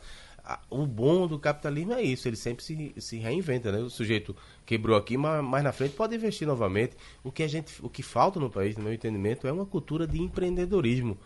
O 0.70 0.86
bom 0.86 1.26
do 1.26 1.38
capitalismo 1.38 1.92
é 1.92 2.02
isso, 2.02 2.28
ele 2.28 2.36
sempre 2.36 2.62
se, 2.62 2.94
se 2.98 3.16
reinventa, 3.18 3.72
né? 3.72 3.78
O 3.78 3.90
sujeito 3.90 4.34
quebrou 4.64 4.96
aqui, 4.96 5.16
mas 5.16 5.44
mais 5.44 5.64
na 5.64 5.72
frente 5.72 5.94
pode 5.94 6.14
investir 6.14 6.46
novamente. 6.46 6.96
O 7.24 7.32
que 7.32 7.42
a 7.42 7.48
gente, 7.48 7.74
o 7.82 7.88
que 7.88 8.02
falta 8.02 8.38
no 8.38 8.48
país, 8.48 8.76
no 8.76 8.84
meu 8.84 8.92
entendimento, 8.92 9.46
é 9.46 9.52
uma 9.52 9.66
cultura 9.66 10.06
de 10.06 10.20
empreendedorismo. 10.20 11.18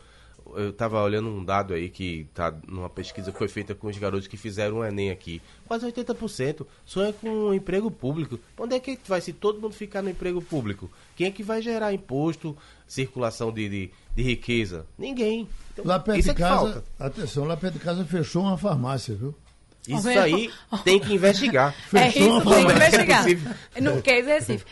Eu 0.55 0.71
estava 0.71 1.03
olhando 1.03 1.29
um 1.29 1.45
dado 1.45 1.75
aí 1.75 1.89
que 1.89 2.27
está 2.31 2.55
numa 2.67 2.89
pesquisa 2.89 3.33
que 3.33 3.39
foi 3.39 3.49
feita 3.49 3.75
com 3.75 3.87
os 3.87 3.99
garotos 3.99 4.27
que 4.27 4.37
fizeram 4.37 4.79
o 4.79 4.85
Enem 4.85 5.11
aqui. 5.11 5.41
Quase 5.67 5.87
80% 5.87 6.67
sonha 6.85 7.13
com 7.13 7.29
um 7.29 7.55
emprego 7.55 7.91
público. 7.91 8.39
Onde 8.59 8.75
é 8.77 8.81
que 8.81 8.99
vai 9.07 9.21
se 9.21 9.33
todo 9.33 9.61
mundo 9.61 9.75
ficar 9.75 10.03
no 10.03 10.11
emprego 10.11 10.41
público? 10.43 10.91
Quem 11.17 11.27
é 11.27 11.31
que 11.31 11.43
vai 11.43 11.63
gerar 11.63 11.93
imposto, 11.93 12.57
circulação 12.87 13.53
de, 13.53 13.69
de, 13.69 13.91
de 14.15 14.23
riqueza? 14.23 14.87
Ninguém. 14.99 15.49
Então, 15.73 15.85
lá 15.87 15.99
perto 15.99 16.23
de 16.23 16.31
é 16.31 16.35
casa, 16.35 16.85
atenção, 16.99 17.45
lá 17.45 17.57
perto 17.57 17.75
de 17.75 17.81
casa 17.81 18.05
fechou 18.05 18.43
uma 18.43 18.59
farmácia, 18.59 19.15
viu? 19.15 19.35
Isso 19.87 20.09
aí 20.09 20.51
tem 20.85 21.01
que 21.01 21.13
investigar. 21.15 21.75
É 21.95 22.09
isso, 22.09 22.19
tem 22.45 22.67
que 22.67 22.73
investigar. 22.73 23.25
No 23.81 24.03
case 24.03 24.29
Recife. 24.29 24.65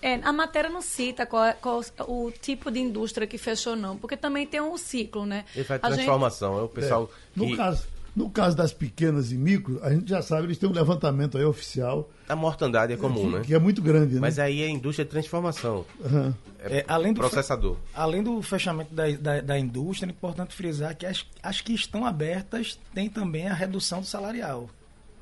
É, 0.00 0.14
a 0.14 0.32
matéria 0.32 0.70
não 0.70 0.80
cita 0.80 1.26
qual, 1.26 1.44
é, 1.44 1.52
qual 1.54 1.82
o 2.06 2.30
tipo 2.30 2.70
de 2.70 2.78
indústria 2.78 3.26
que 3.26 3.36
fechou, 3.36 3.74
não, 3.74 3.96
porque 3.96 4.16
também 4.16 4.46
tem 4.46 4.60
um 4.60 4.76
ciclo, 4.76 5.26
né? 5.26 5.44
Ele 5.54 5.64
faz 5.64 5.80
transformação, 5.80 6.52
gente... 6.52 6.60
é 6.60 6.64
o 6.64 6.68
pessoal. 6.68 7.10
É. 7.12 7.40
No, 7.40 7.56
caso, 7.56 7.86
no 8.18 8.28
caso 8.28 8.56
das 8.56 8.72
pequenas 8.72 9.30
e 9.30 9.36
micro, 9.36 9.78
a 9.80 9.92
gente 9.92 10.10
já 10.10 10.20
sabe, 10.20 10.48
eles 10.48 10.58
têm 10.58 10.68
um 10.68 10.72
levantamento 10.72 11.38
aí 11.38 11.44
oficial. 11.44 12.10
A 12.28 12.34
mortandade 12.34 12.92
é 12.92 12.96
comum, 12.96 13.30
que, 13.30 13.36
né? 13.36 13.42
Que 13.42 13.54
é 13.54 13.58
muito 13.60 13.80
grande, 13.80 14.14
né? 14.16 14.20
Mas 14.20 14.40
aí 14.40 14.60
é 14.60 14.68
indústria 14.68 15.04
de 15.04 15.10
transformação. 15.12 15.86
Uhum. 16.00 16.34
É, 16.58 16.78
é, 16.78 16.84
além 16.88 17.12
do 17.12 17.20
processador. 17.20 17.76
Além 17.94 18.20
do 18.20 18.42
fechamento 18.42 18.92
da, 18.92 19.08
da, 19.12 19.40
da, 19.40 19.58
indústria, 19.58 20.08
é 20.08 20.10
importante 20.10 20.52
frisar 20.52 20.96
que 20.96 21.06
as, 21.06 21.24
as 21.40 21.60
que 21.60 21.72
estão 21.72 22.04
abertas 22.04 22.76
têm 22.92 23.08
também 23.08 23.46
a 23.46 23.54
redução 23.54 24.00
do 24.00 24.06
salarial. 24.06 24.68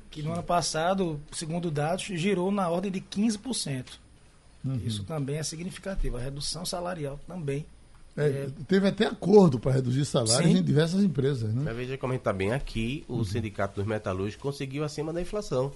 Que 0.09 0.23
no 0.23 0.33
ano 0.33 0.41
passado, 0.41 1.21
segundo 1.31 1.69
dados, 1.69 2.05
girou 2.05 2.51
na 2.51 2.67
ordem 2.67 2.91
de 2.91 2.99
15%. 2.99 3.85
Uhum. 4.65 4.81
Isso 4.83 5.03
também 5.03 5.37
é 5.37 5.43
significativo. 5.43 6.17
A 6.17 6.19
redução 6.19 6.65
salarial 6.65 7.19
também. 7.27 7.63
É, 8.17 8.27
é... 8.27 8.47
Teve 8.67 8.87
até 8.87 9.05
acordo 9.05 9.59
para 9.59 9.73
reduzir 9.73 10.03
salários 10.03 10.51
Sim. 10.51 10.57
em 10.57 10.63
diversas 10.63 11.03
empresas. 11.03 11.53
Né? 11.53 11.71
veja 11.71 11.97
como 11.97 12.13
está 12.13 12.33
bem 12.33 12.51
aqui, 12.51 13.05
o 13.07 13.17
uhum. 13.17 13.23
Sindicato 13.23 13.75
dos 13.75 13.87
Metalúrgicos 13.87 14.41
conseguiu 14.41 14.83
acima 14.83 15.13
da 15.13 15.21
inflação. 15.21 15.71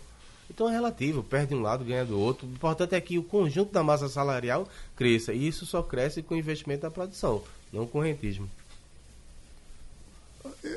Então 0.50 0.68
é 0.68 0.72
relativo, 0.72 1.24
perde 1.24 1.56
um 1.56 1.62
lado, 1.62 1.86
ganha 1.86 2.04
do 2.04 2.20
outro. 2.20 2.46
O 2.46 2.52
importante 2.52 2.96
é 2.96 3.00
que 3.00 3.18
o 3.18 3.24
conjunto 3.24 3.72
da 3.72 3.84
massa 3.84 4.10
salarial 4.10 4.68
cresça. 4.98 5.34
E 5.34 5.48
isso 5.48 5.66
só 5.66 5.82
cresce 5.82 6.22
com 6.22 6.34
o 6.34 6.38
investimento 6.38 6.82
da 6.82 6.92
produção, 6.92 7.42
não 7.72 7.88
com 7.88 8.00
o 8.00 8.02
rentismo. 8.02 8.50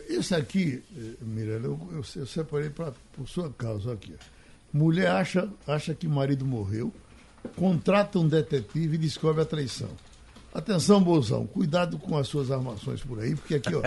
Isso 0.08 0.34
aqui, 0.36 0.82
eh, 0.96 1.14
Mirella, 1.20 1.64
eu, 1.64 1.80
eu, 1.90 2.04
eu 2.16 2.26
separei 2.26 2.70
pra, 2.70 2.92
por 3.14 3.28
sua 3.28 3.50
causa 3.50 3.92
aqui. 3.92 4.14
Mulher 4.72 5.08
acha, 5.08 5.48
acha 5.66 5.94
que 5.94 6.06
marido 6.06 6.44
morreu, 6.44 6.92
contrata 7.56 8.18
um 8.18 8.28
detetive 8.28 8.94
e 8.94 8.98
descobre 8.98 9.42
a 9.42 9.44
traição. 9.44 9.90
Atenção, 10.54 11.02
Bolsão, 11.02 11.48
cuidado 11.48 11.98
com 11.98 12.16
as 12.16 12.28
suas 12.28 12.52
armações 12.52 13.00
por 13.00 13.18
aí, 13.18 13.34
porque 13.34 13.56
aqui, 13.56 13.74
ó, 13.74 13.82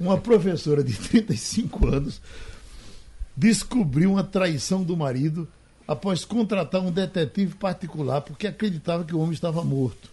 uma 0.00 0.18
professora 0.18 0.82
de 0.82 0.94
35 0.98 1.86
anos 1.86 2.20
descobriu 3.36 4.10
uma 4.10 4.24
traição 4.24 4.82
do 4.82 4.96
marido 4.96 5.46
após 5.86 6.24
contratar 6.24 6.80
um 6.80 6.90
detetive 6.90 7.54
particular 7.54 8.20
porque 8.20 8.48
acreditava 8.48 9.04
que 9.04 9.14
o 9.14 9.20
homem 9.20 9.32
estava 9.32 9.62
morto. 9.62 10.10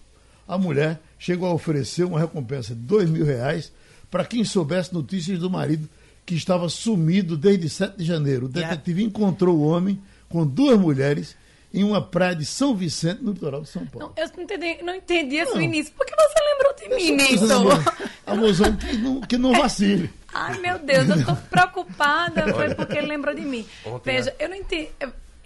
A 0.47 0.59
mulher 0.59 1.01
chegou 1.17 1.49
a 1.49 1.53
oferecer 1.53 2.03
uma 2.03 2.19
recompensa 2.19 2.75
de 2.75 2.81
dois 2.81 3.09
mil 3.09 3.25
reais 3.25 3.71
para 4.11 4.25
quem 4.25 4.43
soubesse 4.43 4.93
notícias 4.93 5.39
do 5.39 5.49
marido 5.49 5.89
que 6.23 6.35
estava 6.35 6.69
sumido 6.69 7.35
desde 7.35 7.67
7 7.67 7.97
de 7.97 8.05
janeiro. 8.05 8.45
O 8.45 8.49
detetive 8.49 9.03
encontrou 9.03 9.57
o 9.57 9.67
homem 9.67 9.99
com 10.27 10.45
duas 10.45 10.79
mulheres 10.79 11.35
em 11.73 11.83
uma 11.83 12.01
praia 12.01 12.35
de 12.35 12.45
São 12.45 12.75
Vicente, 12.75 13.23
no 13.23 13.31
litoral 13.31 13.61
de 13.61 13.69
São 13.69 13.85
Paulo. 13.85 14.13
Não, 14.15 14.23
eu 14.23 14.31
não 14.35 14.43
entendi, 14.43 14.83
não 14.83 14.95
entendi 14.95 15.35
esse 15.35 15.53
não. 15.53 15.61
início. 15.61 15.93
Por 15.93 16.05
que 16.05 16.15
você 16.15 16.39
lembrou 16.43 16.75
de 16.75 16.95
mim 16.95 17.15
nisso? 17.15 17.45
A 18.25 18.35
mozão 18.35 18.75
que 18.75 18.97
não, 18.97 19.21
que 19.21 19.37
não 19.37 19.53
vacile. 19.59 20.09
Ai, 20.33 20.57
meu 20.59 20.79
Deus, 20.79 21.09
eu 21.09 21.15
estou 21.15 21.35
preocupada. 21.35 22.53
Foi 22.53 22.73
porque 22.73 22.97
ele 22.97 23.07
lembrou 23.07 23.33
de 23.33 23.41
mim. 23.41 23.65
Ontem, 23.85 24.11
Veja, 24.11 24.35
eu 24.39 24.49
não 24.49 24.55
entendi. 24.55 24.89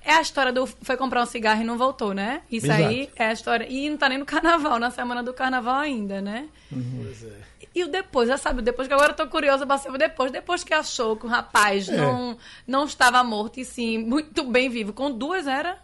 É 0.06 0.16
a 0.16 0.22
história 0.22 0.52
do 0.52 0.66
foi 0.66 0.98
comprar 0.98 1.24
um 1.24 1.26
cigarro 1.26 1.62
e 1.62 1.66
não 1.66 1.78
voltou, 1.78 2.14
né? 2.14 2.42
Isso 2.52 2.66
Exato. 2.66 2.84
aí 2.84 3.10
é 3.16 3.28
a 3.28 3.34
história. 3.34 3.68
E 3.70 3.90
não 3.90 3.98
tá 3.98 4.10
nem 4.10 4.18
no 4.18 4.26
carnaval, 4.26 4.78
na 4.78 4.92
semana 4.92 5.24
do 5.24 5.34
carnaval 5.34 5.76
ainda, 5.76 6.22
né? 6.22 6.48
Uhum. 6.72 7.04
Pois 7.04 7.24
é. 7.24 7.54
E 7.76 7.84
o 7.84 7.88
depois, 7.88 8.28
já 8.28 8.38
sabe, 8.38 8.62
depois 8.62 8.88
que 8.88 8.94
agora 8.94 9.14
eu 9.14 9.16
tô 9.16 9.28
curiosa 9.28 9.66
saber 9.78 9.98
depois, 9.98 10.32
depois 10.32 10.64
que 10.64 10.74
achou 10.74 11.16
que 11.16 11.26
o 11.26 11.30
rapaz 11.30 11.90
é. 11.90 11.98
não, 11.98 12.38
não 12.68 12.86
estava 12.86 13.24
morto 13.24 13.60
e 13.60 13.66
sim 13.66 13.98
muito 13.98 14.44
bem 14.44 14.70
vivo. 14.70 14.94
Com 14.94 15.10
duas 15.10 15.48
era? 15.48 15.80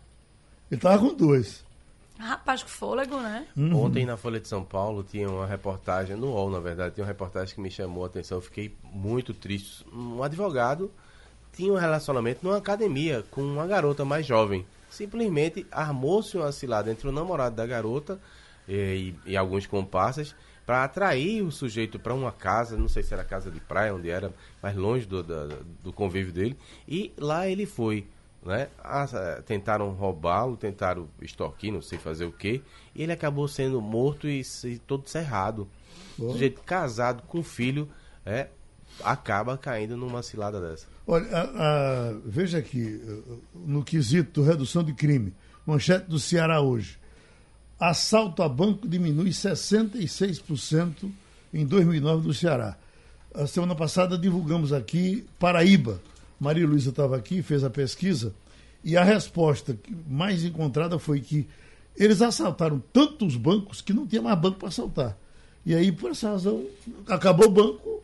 Ele 0.72 0.80
tava 0.80 1.00
com 1.00 1.14
duas. 1.14 1.64
Rapaz, 2.18 2.62
que 2.64 2.70
fôlego, 2.70 3.18
né? 3.18 3.48
Uhum. 3.56 3.86
Ontem 3.86 4.06
na 4.06 4.18
Folha 4.18 4.42
de 4.42 4.48
São 4.48 4.64
Paulo 4.64 5.04
tinha 5.04 5.30
uma 5.30 5.46
reportagem, 5.46 6.18
no 6.18 6.28
UOL 6.28 6.50
na 6.50 6.60
verdade, 6.60 6.96
tinha 6.96 7.04
uma 7.06 7.12
reportagem 7.12 7.56
que 7.56 7.62
me 7.62 7.72
chamou 7.72 8.04
a 8.04 8.08
atenção, 8.08 8.40
eu 8.40 8.42
fiquei 8.42 8.76
muito 8.84 9.34
triste. 9.34 9.86
Um 9.94 10.22
advogado 10.22 10.92
tinha 11.54 11.72
um 11.72 11.78
relacionamento 11.78 12.42
numa 12.44 12.58
academia 12.58 13.24
com 13.32 13.42
uma 13.42 13.66
garota 13.66 14.04
mais 14.04 14.26
jovem. 14.26 14.66
Simplesmente 14.90 15.66
armou-se 15.72 16.36
uma 16.36 16.52
cilada 16.52 16.92
entre 16.92 17.08
o 17.08 17.12
namorado 17.12 17.56
da 17.56 17.66
garota 17.66 18.20
e, 18.68 19.16
e, 19.26 19.32
e 19.32 19.38
alguns 19.38 19.66
comparsas 19.66 20.36
para 20.70 20.84
atrair 20.84 21.42
o 21.42 21.52
sujeito 21.52 21.98
para 21.98 22.14
uma 22.14 22.32
casa, 22.32 22.78
não 22.78 22.88
sei 22.88 23.02
se 23.02 23.12
era 23.12 23.24
casa 23.24 23.50
de 23.50 23.60
praia, 23.60 23.96
onde 23.96 24.08
era, 24.08 24.32
mais 24.62 24.76
longe 24.76 25.04
do, 25.04 25.24
do, 25.24 25.48
do 25.84 25.92
convívio 25.92 26.32
dele, 26.32 26.56
e 26.88 27.12
lá 27.18 27.48
ele 27.48 27.66
foi. 27.66 28.06
Né? 28.46 28.70
Ah, 28.84 29.06
tentaram 29.46 29.92
roubá-lo, 29.92 30.56
tentaram 30.56 31.10
extorquir, 31.22 31.74
não 31.74 31.82
sei 31.82 31.98
fazer 32.00 32.26
o 32.26 32.32
que, 32.32 32.62
e 32.96 33.04
ele 33.04 33.12
acabou 33.12 33.48
sendo 33.48 33.82
morto 33.82 34.28
e, 34.28 34.42
e 34.64 34.78
todo 34.80 35.10
cerrado. 35.10 35.68
O 36.18 36.32
sujeito 36.32 36.62
casado 36.62 37.24
com 37.24 37.44
filho 37.44 37.90
é, 38.26 38.48
acaba 39.04 39.58
caindo 39.58 39.98
numa 39.98 40.24
cilada 40.24 40.60
dessa. 40.60 40.88
Olha, 41.06 41.28
a, 41.32 41.42
a, 41.42 42.14
veja 42.26 42.60
aqui, 42.60 43.02
no 43.54 43.84
quesito 43.84 44.42
redução 44.42 44.84
de 44.84 44.94
crime, 44.94 45.34
manchete 45.66 46.08
do 46.08 46.20
Ceará 46.20 46.62
hoje 46.62 47.00
assalto 47.80 48.44
a 48.44 48.50
banco 48.50 48.88
diminui 48.88 49.30
66% 49.30 51.10
em 51.54 51.66
2009 51.66 52.28
no 52.28 52.34
Ceará. 52.34 52.78
A 53.34 53.48
semana 53.48 53.74
passada 53.74 54.18
divulgamos 54.18 54.74
aqui 54.74 55.26
Paraíba. 55.40 56.02
Maria 56.40 56.66
Luísa 56.66 56.90
estava 56.90 57.18
aqui, 57.18 57.42
fez 57.42 57.64
a 57.64 57.70
pesquisa, 57.70 58.34
e 58.84 58.96
a 58.96 59.04
resposta 59.04 59.78
mais 60.08 60.44
encontrada 60.44 60.98
foi 60.98 61.20
que 61.20 61.48
eles 61.98 62.22
assaltaram 62.22 62.82
tantos 62.94 63.36
bancos 63.36 63.82
que 63.82 63.94
não 63.94 64.08
tinha 64.08 64.22
mais 64.22 64.40
banco 64.40 64.58
para 64.58 64.70
assaltar. 64.70 65.18
E 65.66 65.76
aí, 65.76 65.92
por 65.92 66.12
essa 66.12 66.30
razão, 66.30 66.66
acabou 67.08 67.48
o 67.48 67.52
banco, 67.52 68.02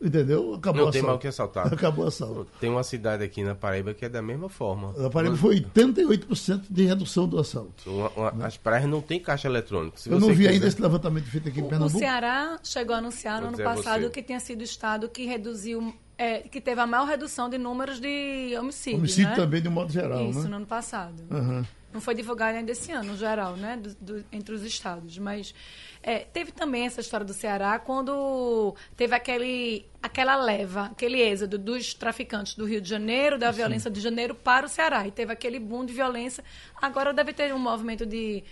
Entendeu? 0.00 0.54
Acabou 0.54 0.84
Não 0.84 0.90
tem 0.90 1.02
mal 1.02 1.18
que 1.18 1.26
assaltar. 1.26 1.72
Acabou 1.72 2.04
o 2.04 2.08
assalto. 2.08 2.46
Tem 2.60 2.68
uma 2.68 2.82
cidade 2.82 3.24
aqui 3.24 3.42
na 3.42 3.54
Paraíba 3.54 3.94
que 3.94 4.04
é 4.04 4.08
da 4.08 4.20
mesma 4.20 4.48
forma. 4.48 4.92
Na 4.96 5.08
Paraíba 5.08 5.36
foi 5.36 5.60
88% 5.60 6.64
de 6.68 6.84
redução 6.84 7.26
do 7.26 7.38
assalto. 7.38 7.90
Uma, 7.90 8.10
uma, 8.10 8.46
as 8.46 8.56
praias 8.56 8.88
não 8.88 9.00
tem 9.00 9.18
caixa 9.18 9.48
eletrônica. 9.48 9.96
Se 9.96 10.10
Eu 10.10 10.20
não 10.20 10.28
vi 10.28 10.36
quiser... 10.36 10.50
ainda 10.50 10.68
esse 10.68 10.80
levantamento 10.80 11.24
feito 11.24 11.48
aqui 11.48 11.60
em 11.60 11.64
Pernambuco. 11.64 11.96
O 11.96 11.98
Ceará 11.98 12.58
chegou 12.62 12.94
a 12.94 12.98
anunciar 12.98 13.40
no 13.40 13.48
ano 13.48 13.58
passado 13.58 14.10
que 14.10 14.22
tinha 14.22 14.40
sido 14.40 14.60
o 14.60 14.64
estado 14.64 15.08
que 15.08 15.24
reduziu 15.24 15.94
é, 16.18 16.40
que 16.40 16.60
teve 16.60 16.80
a 16.80 16.86
maior 16.86 17.06
redução 17.06 17.48
de 17.48 17.58
números 17.58 18.00
de 18.00 18.54
homicídios. 18.58 19.00
Homicídio 19.00 19.30
né? 19.30 19.36
também, 19.36 19.62
de 19.62 19.68
modo 19.68 19.92
geral. 19.92 20.28
Isso, 20.28 20.42
né? 20.42 20.48
no 20.48 20.56
ano 20.56 20.66
passado. 20.66 21.22
Uhum. 21.30 21.64
Não 21.92 22.00
foi 22.00 22.14
divulgado 22.14 22.58
ainda 22.58 22.72
esse 22.72 22.92
ano, 22.92 23.12
no 23.12 23.16
geral, 23.16 23.56
né? 23.56 23.76
Do, 23.76 23.94
do, 23.94 24.24
entre 24.30 24.54
os 24.54 24.62
estados. 24.62 25.16
Mas 25.18 25.54
é, 26.02 26.20
teve 26.20 26.52
também 26.52 26.86
essa 26.86 27.00
história 27.00 27.24
do 27.24 27.32
Ceará 27.32 27.78
quando 27.78 28.74
teve 28.96 29.14
aquele, 29.14 29.86
aquela 30.02 30.36
leva, 30.36 30.86
aquele 30.86 31.20
êxodo 31.20 31.58
dos 31.58 31.94
traficantes 31.94 32.54
do 32.54 32.66
Rio 32.66 32.80
de 32.80 32.88
Janeiro, 32.88 33.38
da 33.38 33.50
Sim. 33.52 33.58
violência 33.58 33.90
de 33.90 34.00
janeiro 34.00 34.34
para 34.34 34.66
o 34.66 34.68
Ceará. 34.68 35.06
E 35.06 35.10
teve 35.10 35.32
aquele 35.32 35.58
boom 35.58 35.84
de 35.84 35.92
violência. 35.92 36.44
Agora 36.80 37.12
deve 37.14 37.32
ter 37.32 37.54
um 37.54 37.58
movimento 37.58 38.04
de, 38.04 38.42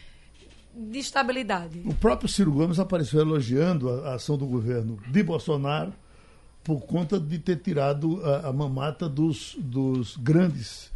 de 0.74 0.98
estabilidade. 0.98 1.82
O 1.84 1.94
próprio 1.94 2.28
Ciro 2.28 2.52
Gomes 2.52 2.78
apareceu 2.78 3.20
elogiando 3.20 3.90
a 3.90 4.14
ação 4.14 4.38
do 4.38 4.46
governo 4.46 4.98
de 5.08 5.22
Bolsonaro 5.22 5.92
por 6.64 6.80
conta 6.80 7.20
de 7.20 7.38
ter 7.38 7.56
tirado 7.56 8.20
a, 8.24 8.48
a 8.48 8.52
mamata 8.52 9.08
dos, 9.08 9.54
dos 9.58 10.16
grandes 10.16 10.90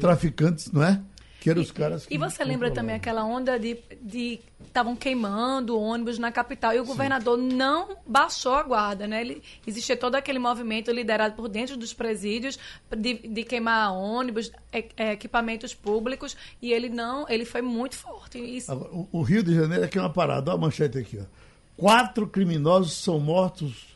traficantes, 0.00 0.70
não 0.70 0.82
é? 0.82 1.00
Que 1.40 1.50
eram 1.50 1.60
os 1.60 1.72
caras 1.72 2.06
que 2.06 2.14
E 2.14 2.18
você 2.18 2.44
lembra 2.44 2.70
também 2.70 2.94
aquela 2.94 3.24
onda 3.24 3.58
de 3.58 4.40
estavam 4.64 4.94
queimando 4.94 5.78
ônibus 5.78 6.16
na 6.16 6.30
capital 6.30 6.72
e 6.72 6.78
o 6.78 6.82
Sim. 6.82 6.88
governador 6.88 7.36
não 7.36 7.96
baixou 8.06 8.54
a 8.54 8.62
guarda, 8.62 9.08
né? 9.08 9.20
Ele, 9.20 9.42
existia 9.66 9.96
todo 9.96 10.14
aquele 10.14 10.38
movimento 10.38 10.92
liderado 10.92 11.34
por 11.34 11.48
dentro 11.48 11.76
dos 11.76 11.92
presídios 11.92 12.58
de, 12.96 13.14
de 13.14 13.42
queimar 13.42 13.92
ônibus, 13.92 14.52
é, 14.72 14.84
é, 14.96 15.12
equipamentos 15.12 15.74
públicos 15.74 16.36
e 16.60 16.72
ele 16.72 16.88
não, 16.88 17.28
ele 17.28 17.44
foi 17.44 17.60
muito 17.60 17.96
forte. 17.96 18.38
Isso... 18.38 18.72
O, 18.72 19.08
o, 19.10 19.22
Rio 19.22 19.42
de 19.42 19.52
Janeiro 19.52 19.84
aqui 19.84 19.98
é 19.98 20.00
uma 20.00 20.12
parada, 20.12 20.52
olha 20.52 20.58
a 20.58 20.60
manchete 20.60 20.96
aqui, 20.96 21.18
ó. 21.20 21.24
Quatro 21.76 22.28
criminosos 22.28 22.92
são 22.92 23.18
mortos, 23.18 23.91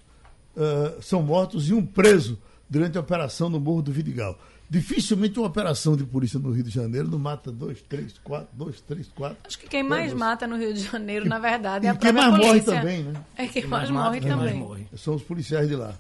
uh, 0.57 1.03
são 1.03 1.23
mortos 1.23 1.69
e 1.69 1.75
um 1.75 1.85
preso 1.85 2.39
durante 2.69 2.97
a 2.97 3.01
operação 3.01 3.49
no 3.49 3.61
Morro 3.61 3.83
do 3.83 3.93
Vidigal. 3.93 4.39
Dificilmente 4.69 5.39
uma 5.39 5.47
operação 5.47 5.97
de 5.97 6.05
polícia 6.05 6.41
no 6.41 6.51
Rio 6.51 6.65
de 6.65 6.71
Janeiro 6.71 7.09
não 7.09 7.21
mata 7.21 7.53
dois, 7.53 7.81
três, 7.83 8.19
quatro, 8.19 8.49
dois, 8.53 8.81
três, 8.81 9.07
quatro. 9.09 9.39
Acho 9.47 9.59
que 9.59 9.69
quem 9.69 9.85
mais 9.85 10.13
mata 10.13 10.45
no 10.47 10.57
Rio 10.57 10.75
de 10.75 10.81
Janeiro, 10.81 11.29
na 11.29 11.39
verdade, 11.39 11.87
é 11.87 11.91
a 11.91 11.95
quem 11.95 12.13
mais 12.13 12.31
polícia. 12.35 12.53
morre 12.53 12.61
também, 12.63 13.03
né? 13.05 13.25
É 13.37 13.43
quem, 13.47 13.63
quem 13.63 13.71
mais, 13.71 13.91
mais, 13.91 14.07
morre 14.07 14.21
também. 14.21 14.55
Morre. 14.55 14.87
São 14.97 15.15
os 15.15 15.23
policiais 15.23 15.69
de 15.69 15.77
lá. 15.77 15.95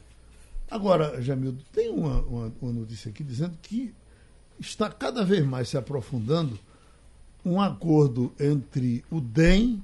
Agora, 0.68 1.22
Jamildo, 1.22 1.62
tem 1.72 1.90
uma, 1.90 2.20
uma, 2.22 2.52
uma 2.61 2.72
notícia 2.72 3.09
aqui 3.09 3.22
dizendo 3.22 3.57
que 3.62 3.94
está 4.59 4.90
cada 4.90 5.24
vez 5.24 5.46
mais 5.46 5.68
se 5.68 5.76
aprofundando 5.76 6.59
um 7.44 7.61
acordo 7.61 8.32
entre 8.40 9.04
o 9.09 9.20
DEM 9.20 9.80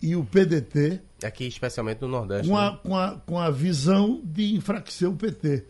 e 0.00 0.16
o 0.16 0.24
PDT. 0.24 1.00
Aqui, 1.26 1.46
especialmente 1.46 2.00
no 2.02 2.08
Nordeste. 2.08 2.48
Com 2.48 2.56
a, 2.56 2.72
né? 2.72 2.78
com 2.82 2.96
a, 2.96 3.10
com 3.26 3.38
a 3.38 3.50
visão 3.50 4.20
de 4.24 4.54
enfraquecer 4.54 5.08
o 5.08 5.14
PT. 5.14 5.64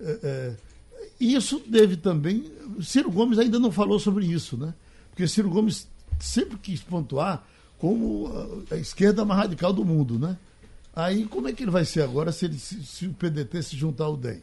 É, 0.00 0.18
é, 0.22 0.56
isso 1.18 1.62
deve 1.66 1.96
também. 1.96 2.44
Ciro 2.80 3.10
Gomes 3.10 3.38
ainda 3.38 3.58
não 3.58 3.70
falou 3.70 3.98
sobre 3.98 4.26
isso, 4.26 4.56
né? 4.56 4.74
Porque 5.10 5.26
Ciro 5.26 5.48
Gomes 5.48 5.88
sempre 6.18 6.58
quis 6.58 6.80
pontuar 6.80 7.46
como 7.78 8.30
a 8.70 8.76
esquerda 8.76 9.24
mais 9.24 9.40
radical 9.40 9.72
do 9.72 9.84
mundo, 9.84 10.18
né? 10.18 10.36
Aí 10.94 11.26
como 11.26 11.48
é 11.48 11.52
que 11.52 11.62
ele 11.62 11.70
vai 11.70 11.84
ser 11.84 12.02
agora 12.02 12.32
se, 12.32 12.46
ele, 12.46 12.58
se, 12.58 12.82
se 12.84 13.06
o 13.06 13.12
PDT 13.12 13.62
se 13.62 13.76
juntar 13.76 14.04
ao 14.04 14.16
DEM? 14.16 14.42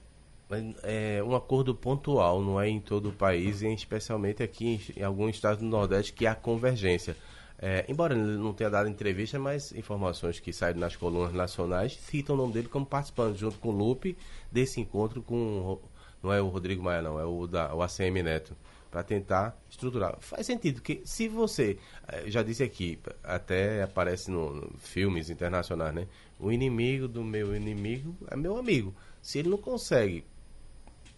É 0.84 1.24
um 1.24 1.36
acordo 1.36 1.74
pontual, 1.74 2.44
não 2.44 2.62
é 2.62 2.70
em 2.70 2.80
todo 2.80 3.10
o 3.10 3.12
país, 3.14 3.64
e 3.64 3.74
especialmente 3.74 4.44
aqui 4.44 4.68
em, 4.96 5.02
em 5.02 5.04
alguns 5.04 5.36
estados 5.36 5.60
do 5.60 5.66
Nordeste 5.66 6.14
que 6.14 6.28
há 6.28 6.36
convergência. 6.36 7.18
É, 7.66 7.86
embora 7.88 8.14
ele 8.14 8.36
não 8.36 8.52
tenha 8.54 8.70
dado 8.70 8.90
entrevista, 8.90 9.40
mas 9.40 9.72
informações 9.72 10.38
que 10.38 10.52
saem 10.52 10.76
nas 10.76 10.98
colunas 10.98 11.32
nacionais 11.34 11.98
citam 11.98 12.36
o 12.36 12.38
nome 12.38 12.52
dele 12.52 12.68
como 12.68 12.86
participante, 12.86 13.40
junto 13.40 13.58
com 13.58 13.70
o 13.70 13.72
Lupe, 13.72 14.18
desse 14.52 14.82
encontro 14.82 15.22
com 15.22 15.80
não 16.22 16.34
é 16.34 16.42
o 16.42 16.50
Rodrigo 16.50 16.84
Maia, 16.84 17.02
não, 17.02 17.18
é 17.18 17.24
o, 17.24 17.48
da, 17.48 17.74
o 17.74 17.82
ACM 17.82 18.22
Neto, 18.22 18.54
para 18.92 19.02
tentar 19.02 19.58
estruturar. 19.70 20.18
Faz 20.20 20.46
sentido 20.46 20.82
que 20.82 21.04
se 21.06 21.30
você, 21.30 21.78
eh, 22.10 22.26
já 22.28 22.44
disse 22.44 22.64
aqui, 22.64 23.00
até 23.24 23.82
aparece 23.82 24.30
no, 24.30 24.54
no 24.54 24.78
filmes 24.80 25.30
internacionais, 25.30 25.96
né? 25.96 26.06
O 26.38 26.52
inimigo 26.52 27.08
do 27.08 27.24
meu 27.24 27.56
inimigo 27.56 28.14
é 28.30 28.36
meu 28.36 28.58
amigo. 28.58 28.94
Se 29.22 29.40
ele 29.40 29.48
não 29.48 29.58
consegue 29.58 30.26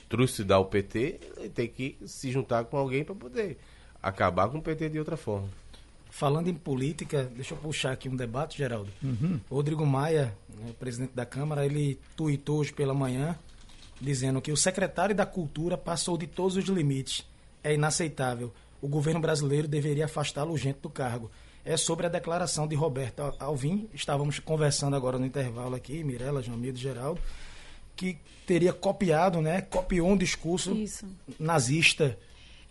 trucidar 0.07 0.59
o 0.59 0.65
PT, 0.65 1.19
ele 1.37 1.49
tem 1.49 1.67
que 1.67 1.97
se 2.05 2.31
juntar 2.31 2.65
com 2.65 2.77
alguém 2.77 3.03
para 3.03 3.15
poder 3.15 3.57
acabar 3.99 4.47
com 4.49 4.59
o 4.59 4.61
PT 4.61 4.89
de 4.89 4.99
outra 4.99 5.17
forma. 5.17 5.49
Falando 6.15 6.47
em 6.47 6.53
política, 6.53 7.29
deixa 7.35 7.55
eu 7.55 7.57
puxar 7.57 7.91
aqui 7.91 8.07
um 8.07 8.15
debate, 8.15 8.57
Geraldo. 8.57 8.89
Uhum. 9.03 9.37
Rodrigo 9.51 9.85
Maia, 9.85 10.33
né, 10.47 10.71
presidente 10.79 11.11
da 11.13 11.25
Câmara, 11.25 11.65
ele 11.65 11.99
tuitou 12.15 12.59
hoje 12.59 12.71
pela 12.71 12.93
manhã 12.93 13.37
dizendo 13.99 14.41
que 14.41 14.49
o 14.49 14.55
secretário 14.55 15.13
da 15.13 15.25
Cultura 15.25 15.77
passou 15.77 16.17
de 16.17 16.25
todos 16.25 16.55
os 16.55 16.63
limites. 16.69 17.27
É 17.61 17.73
inaceitável. 17.73 18.53
O 18.81 18.87
governo 18.87 19.19
brasileiro 19.19 19.67
deveria 19.67 20.05
afastá-lo 20.05 20.53
urgente 20.53 20.79
do 20.81 20.89
cargo. 20.89 21.29
É 21.65 21.75
sobre 21.75 22.05
a 22.05 22.09
declaração 22.09 22.65
de 22.65 22.75
Roberto 22.77 23.35
Alvim. 23.37 23.89
Estávamos 23.93 24.39
conversando 24.39 24.95
agora 24.95 25.19
no 25.19 25.25
intervalo 25.25 25.75
aqui, 25.75 26.01
Mirella, 26.01 26.41
Jamildo, 26.41 26.79
Geraldo, 26.79 27.19
que 27.93 28.17
teria 28.47 28.71
copiado, 28.71 29.41
né? 29.41 29.59
Copiou 29.59 30.07
um 30.07 30.15
discurso 30.15 30.73
Isso. 30.75 31.05
nazista 31.37 32.17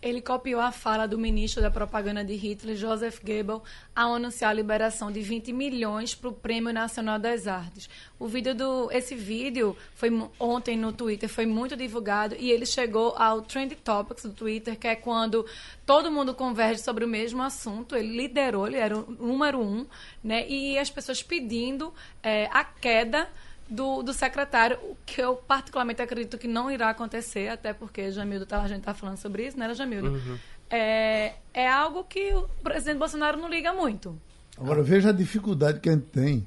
ele 0.01 0.21
copiou 0.21 0.61
a 0.61 0.71
fala 0.71 1.07
do 1.07 1.17
ministro 1.17 1.61
da 1.61 1.71
propaganda 1.71 2.23
de 2.23 2.35
Hitler, 2.35 2.75
Joseph 2.75 3.19
Goebbels, 3.23 3.61
ao 3.95 4.13
anunciar 4.13 4.51
a 4.51 4.53
liberação 4.53 5.11
de 5.11 5.21
20 5.21 5.51
milhões 5.51 6.13
para 6.13 6.29
o 6.29 6.33
Prêmio 6.33 6.73
Nacional 6.73 7.17
das 7.17 7.47
Artes. 7.47 7.89
O 8.19 8.27
vídeo 8.27 8.53
do, 8.53 8.91
esse 8.91 9.15
vídeo 9.15 9.75
foi 9.95 10.09
ontem 10.39 10.77
no 10.77 10.93
Twitter, 10.93 11.27
foi 11.27 11.45
muito 11.45 11.75
divulgado 11.75 12.35
e 12.39 12.51
ele 12.51 12.65
chegou 12.65 13.15
ao 13.17 13.41
Trend 13.41 13.75
Topics 13.75 14.23
do 14.23 14.33
Twitter, 14.33 14.77
que 14.77 14.87
é 14.87 14.95
quando 14.95 15.45
todo 15.85 16.11
mundo 16.11 16.33
converge 16.33 16.81
sobre 16.81 17.03
o 17.03 17.07
mesmo 17.07 17.41
assunto. 17.41 17.95
Ele 17.95 18.15
liderou, 18.15 18.67
ele 18.67 18.77
era 18.77 18.97
o 18.97 19.11
número 19.11 19.59
um, 19.59 19.85
né? 20.23 20.47
E 20.47 20.77
as 20.77 20.89
pessoas 20.89 21.23
pedindo 21.23 21.93
é, 22.21 22.47
a 22.51 22.63
queda 22.63 23.27
do, 23.69 24.03
do 24.03 24.13
secretário, 24.13 24.77
o 24.83 24.97
que 25.05 25.21
eu 25.21 25.35
particularmente 25.35 26.01
acredito 26.01 26.37
que 26.37 26.47
não 26.47 26.69
irá 26.69 26.89
acontecer, 26.89 27.47
até 27.47 27.73
porque 27.73 28.11
Jamildo, 28.11 28.45
tá, 28.45 28.61
a 28.61 28.67
gente 28.67 28.79
está 28.79 28.93
falando 28.93 29.17
sobre 29.17 29.47
isso, 29.47 29.57
né, 29.57 29.73
Jamildo? 29.73 30.09
Uhum. 30.09 30.37
É, 30.69 31.33
é 31.53 31.69
algo 31.69 32.03
que 32.03 32.33
o 32.33 32.47
presidente 32.63 32.97
Bolsonaro 32.97 33.39
não 33.39 33.49
liga 33.49 33.73
muito. 33.73 34.19
Agora, 34.57 34.81
veja 34.81 35.09
a 35.09 35.13
dificuldade 35.13 35.79
que 35.79 35.89
a 35.89 35.93
gente 35.93 36.05
tem 36.05 36.45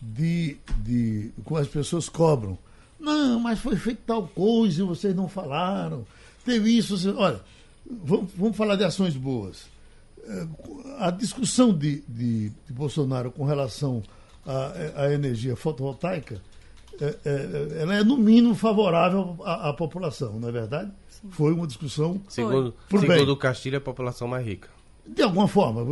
de, 0.00 0.56
de 0.78 1.30
com 1.44 1.56
as 1.56 1.68
pessoas 1.68 2.08
cobram. 2.08 2.58
Não, 2.98 3.38
mas 3.38 3.58
foi 3.58 3.76
feito 3.76 4.00
tal 4.06 4.26
coisa 4.26 4.82
e 4.82 4.86
vocês 4.86 5.14
não 5.14 5.28
falaram. 5.28 6.06
Teve 6.44 6.76
isso. 6.76 6.96
Você... 6.96 7.10
Olha, 7.10 7.40
vamos, 7.88 8.30
vamos 8.34 8.56
falar 8.56 8.76
de 8.76 8.84
ações 8.84 9.16
boas. 9.16 9.66
É, 10.24 10.46
a 10.98 11.10
discussão 11.10 11.72
de, 11.72 12.02
de, 12.08 12.50
de 12.50 12.72
Bolsonaro 12.72 13.30
com 13.30 13.44
relação 13.44 14.02
a, 14.46 15.02
a 15.02 15.12
energia 15.12 15.56
fotovoltaica, 15.56 16.40
é, 17.00 17.16
é, 17.24 17.82
ela 17.82 17.94
é 17.94 18.04
no 18.04 18.16
mínimo 18.16 18.54
favorável 18.54 19.36
à, 19.44 19.70
à 19.70 19.72
população, 19.72 20.38
não 20.38 20.48
é 20.48 20.52
verdade? 20.52 20.90
Sim. 21.08 21.28
Foi 21.30 21.52
uma 21.52 21.66
discussão. 21.66 22.20
Segundo, 22.28 22.74
segundo 22.90 23.32
o 23.32 23.36
Castilho, 23.36 23.74
é 23.74 23.78
a 23.78 23.80
população 23.80 24.28
mais 24.28 24.46
rica. 24.46 24.68
De 25.06 25.22
alguma 25.22 25.46
forma, 25.46 25.84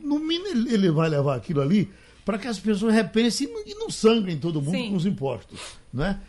no 0.00 0.18
mínimo 0.18 0.68
ele 0.68 0.90
vai 0.90 1.08
levar 1.08 1.36
aquilo 1.36 1.60
ali 1.60 1.90
para 2.24 2.38
que 2.38 2.46
as 2.46 2.58
pessoas 2.58 2.92
repensem 2.92 3.48
e 3.66 3.74
não 3.74 3.88
sangrem 3.88 4.38
todo 4.38 4.60
mundo 4.60 4.76
Sim. 4.76 4.90
com 4.90 4.96
os 4.96 5.06
impostos. 5.06 5.58
Né? 5.92 6.20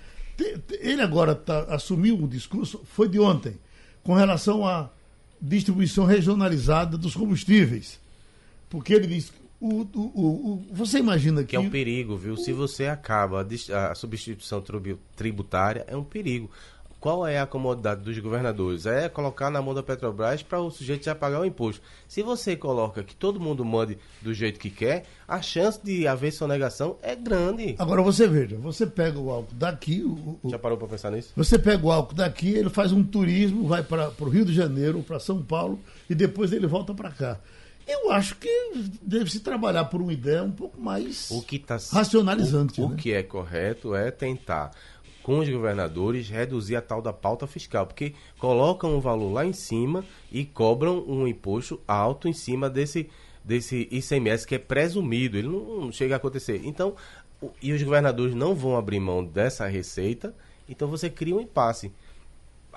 Ele 0.79 1.01
agora 1.01 1.35
tá, 1.35 1.63
assumiu 1.63 2.15
um 2.15 2.27
discurso, 2.27 2.81
foi 2.85 3.09
de 3.09 3.19
ontem, 3.19 3.57
com 4.01 4.13
relação 4.13 4.65
à 4.65 4.89
distribuição 5.41 6.05
regionalizada 6.05 6.97
dos 6.97 7.13
combustíveis. 7.13 7.99
Porque 8.69 8.93
ele 8.93 9.07
disse 9.07 9.31
o, 9.61 9.81
o, 9.93 10.01
o, 10.01 10.65
você 10.71 10.99
imagina 10.99 11.41
que. 11.41 11.49
Que 11.49 11.55
é 11.55 11.59
um 11.59 11.69
perigo, 11.69 12.15
viu? 12.15 12.37
Se 12.37 12.53
você 12.53 12.87
acaba 12.87 13.41
a, 13.41 13.91
a 13.91 13.95
substituição 13.95 14.63
tributária, 15.15 15.83
é 15.87 15.97
um 15.97 16.03
perigo. 16.03 16.49
Qual 16.99 17.25
é 17.25 17.39
a 17.39 17.45
comodidade 17.47 18.01
dos 18.01 18.17
governadores? 18.19 18.85
É 18.85 19.07
colocar 19.07 19.49
na 19.49 19.61
mão 19.61 19.73
da 19.73 19.81
Petrobras 19.81 20.43
para 20.43 20.59
o 20.59 20.69
sujeito 20.69 21.05
já 21.05 21.15
pagar 21.15 21.39
o 21.39 21.45
imposto. 21.45 21.81
Se 22.09 22.21
você 22.21 22.57
coloca 22.57 23.03
que 23.03 23.15
todo 23.15 23.39
mundo 23.39 23.63
mande 23.63 23.97
do 24.21 24.33
jeito 24.33 24.59
que 24.59 24.69
quer, 24.69 25.05
a 25.25 25.41
chance 25.41 25.79
de 25.81 26.05
haver 26.05 26.31
sonegação 26.31 26.97
é 27.01 27.15
grande. 27.15 27.75
Agora 27.79 28.01
você 28.01 28.27
veja, 28.27 28.57
você 28.57 28.85
pega 28.85 29.17
o 29.17 29.31
álcool 29.31 29.55
daqui. 29.55 30.03
Já 30.45 30.59
parou 30.59 30.77
para 30.77 30.89
pensar 30.89 31.11
nisso? 31.11 31.31
Você 31.37 31.57
pega 31.57 31.85
o 31.85 31.91
álcool 31.91 32.15
daqui, 32.15 32.49
ele 32.49 32.69
faz 32.69 32.91
um 32.91 33.01
turismo, 33.01 33.65
vai 33.65 33.81
para 33.81 34.11
o 34.19 34.29
Rio 34.29 34.43
de 34.43 34.53
Janeiro, 34.53 35.01
para 35.01 35.19
São 35.19 35.41
Paulo 35.41 35.79
e 36.09 36.15
depois 36.15 36.51
ele 36.51 36.67
volta 36.67 36.93
para 36.93 37.11
cá. 37.11 37.39
Eu 37.89 38.11
acho 38.11 38.35
que 38.35 38.49
deve-se 39.01 39.39
trabalhar 39.39 39.85
por 39.85 39.99
uma 39.99 40.13
ideia 40.13 40.43
um 40.43 40.51
pouco 40.51 40.79
mais 40.79 41.31
o 41.31 41.41
que 41.41 41.57
tá, 41.57 41.79
racionalizante. 41.91 42.79
O, 42.79 42.87
né? 42.87 42.93
o 42.93 42.95
que 42.95 43.11
é 43.11 43.23
correto 43.23 43.95
é 43.95 44.11
tentar 44.11 44.71
com 45.23 45.39
os 45.39 45.49
governadores 45.49 46.29
reduzir 46.29 46.75
a 46.75 46.81
tal 46.81 47.01
da 47.01 47.11
pauta 47.11 47.47
fiscal, 47.47 47.87
porque 47.87 48.13
colocam 48.37 48.95
um 48.95 48.99
valor 48.99 49.31
lá 49.31 49.45
em 49.45 49.53
cima 49.53 50.05
e 50.31 50.45
cobram 50.45 51.03
um 51.07 51.27
imposto 51.27 51.81
alto 51.87 52.27
em 52.27 52.33
cima 52.33 52.69
desse, 52.69 53.09
desse 53.43 53.87
ICMS 53.91 54.45
que 54.45 54.55
é 54.55 54.59
presumido, 54.59 55.37
ele 55.37 55.47
não, 55.47 55.91
chega 55.91 56.13
a 56.13 56.17
acontecer. 56.17 56.61
Então, 56.63 56.95
e 57.61 57.73
os 57.73 57.81
governadores 57.81 58.35
não 58.35 58.53
vão 58.53 58.77
abrir 58.77 58.99
mão 58.99 59.23
dessa 59.23 59.67
receita, 59.67 60.33
então 60.67 60.87
você 60.87 61.09
cria 61.09 61.35
um 61.35 61.41
impasse. 61.41 61.91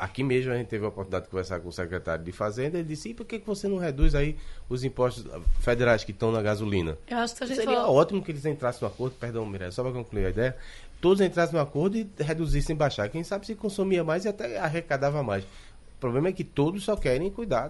Aqui 0.03 0.24
mesmo 0.24 0.50
a 0.50 0.57
gente 0.57 0.66
teve 0.66 0.84
a 0.84 0.88
oportunidade 0.88 1.26
de 1.26 1.30
conversar 1.30 1.61
com 1.61 1.68
o 1.68 1.72
secretário 1.72 2.24
de 2.24 2.32
Fazenda. 2.32 2.76
Ele 2.76 2.88
disse: 2.88 3.11
e 3.11 3.14
por 3.14 3.24
que, 3.24 3.38
você 3.38 3.68
não 3.68 3.78
reduz 3.78 4.16
aí 4.16 4.36
os 4.68 4.82
impostos 4.82 5.24
federais 5.61 6.03
que 6.03 6.11
estão 6.11 6.32
na 6.32 6.42
gasolina? 6.42 6.98
Eu 7.09 7.18
acho 7.18 7.36
que 7.36 7.44
a 7.44 7.46
gente 7.46 7.61
Seria 7.61 7.76
falou... 7.76 7.94
ótimo 7.94 8.20
que 8.20 8.32
eles 8.32 8.44
entrassem 8.44 8.80
no 8.80 8.88
acordo. 8.88 9.14
Perdão, 9.14 9.46
Mirella, 9.46 9.70
só 9.70 9.80
para 9.80 9.92
concluir 9.92 10.26
a 10.26 10.30
ideia. 10.30 10.57
Todos 11.00 11.20
entrassem 11.20 11.55
no 11.55 11.61
acordo 11.61 11.96
e 11.96 12.11
reduzissem 12.18 12.74
baixar. 12.74 13.09
Quem 13.11 13.22
sabe 13.22 13.46
se 13.46 13.55
consumia 13.55 14.03
mais 14.03 14.24
e 14.24 14.28
até 14.28 14.59
arrecadava 14.59 15.22
mais. 15.22 15.44
O 15.44 16.00
problema 16.00 16.30
é 16.30 16.32
que 16.32 16.42
todos 16.42 16.82
só 16.82 16.96
querem 16.96 17.30
cuidar 17.30 17.68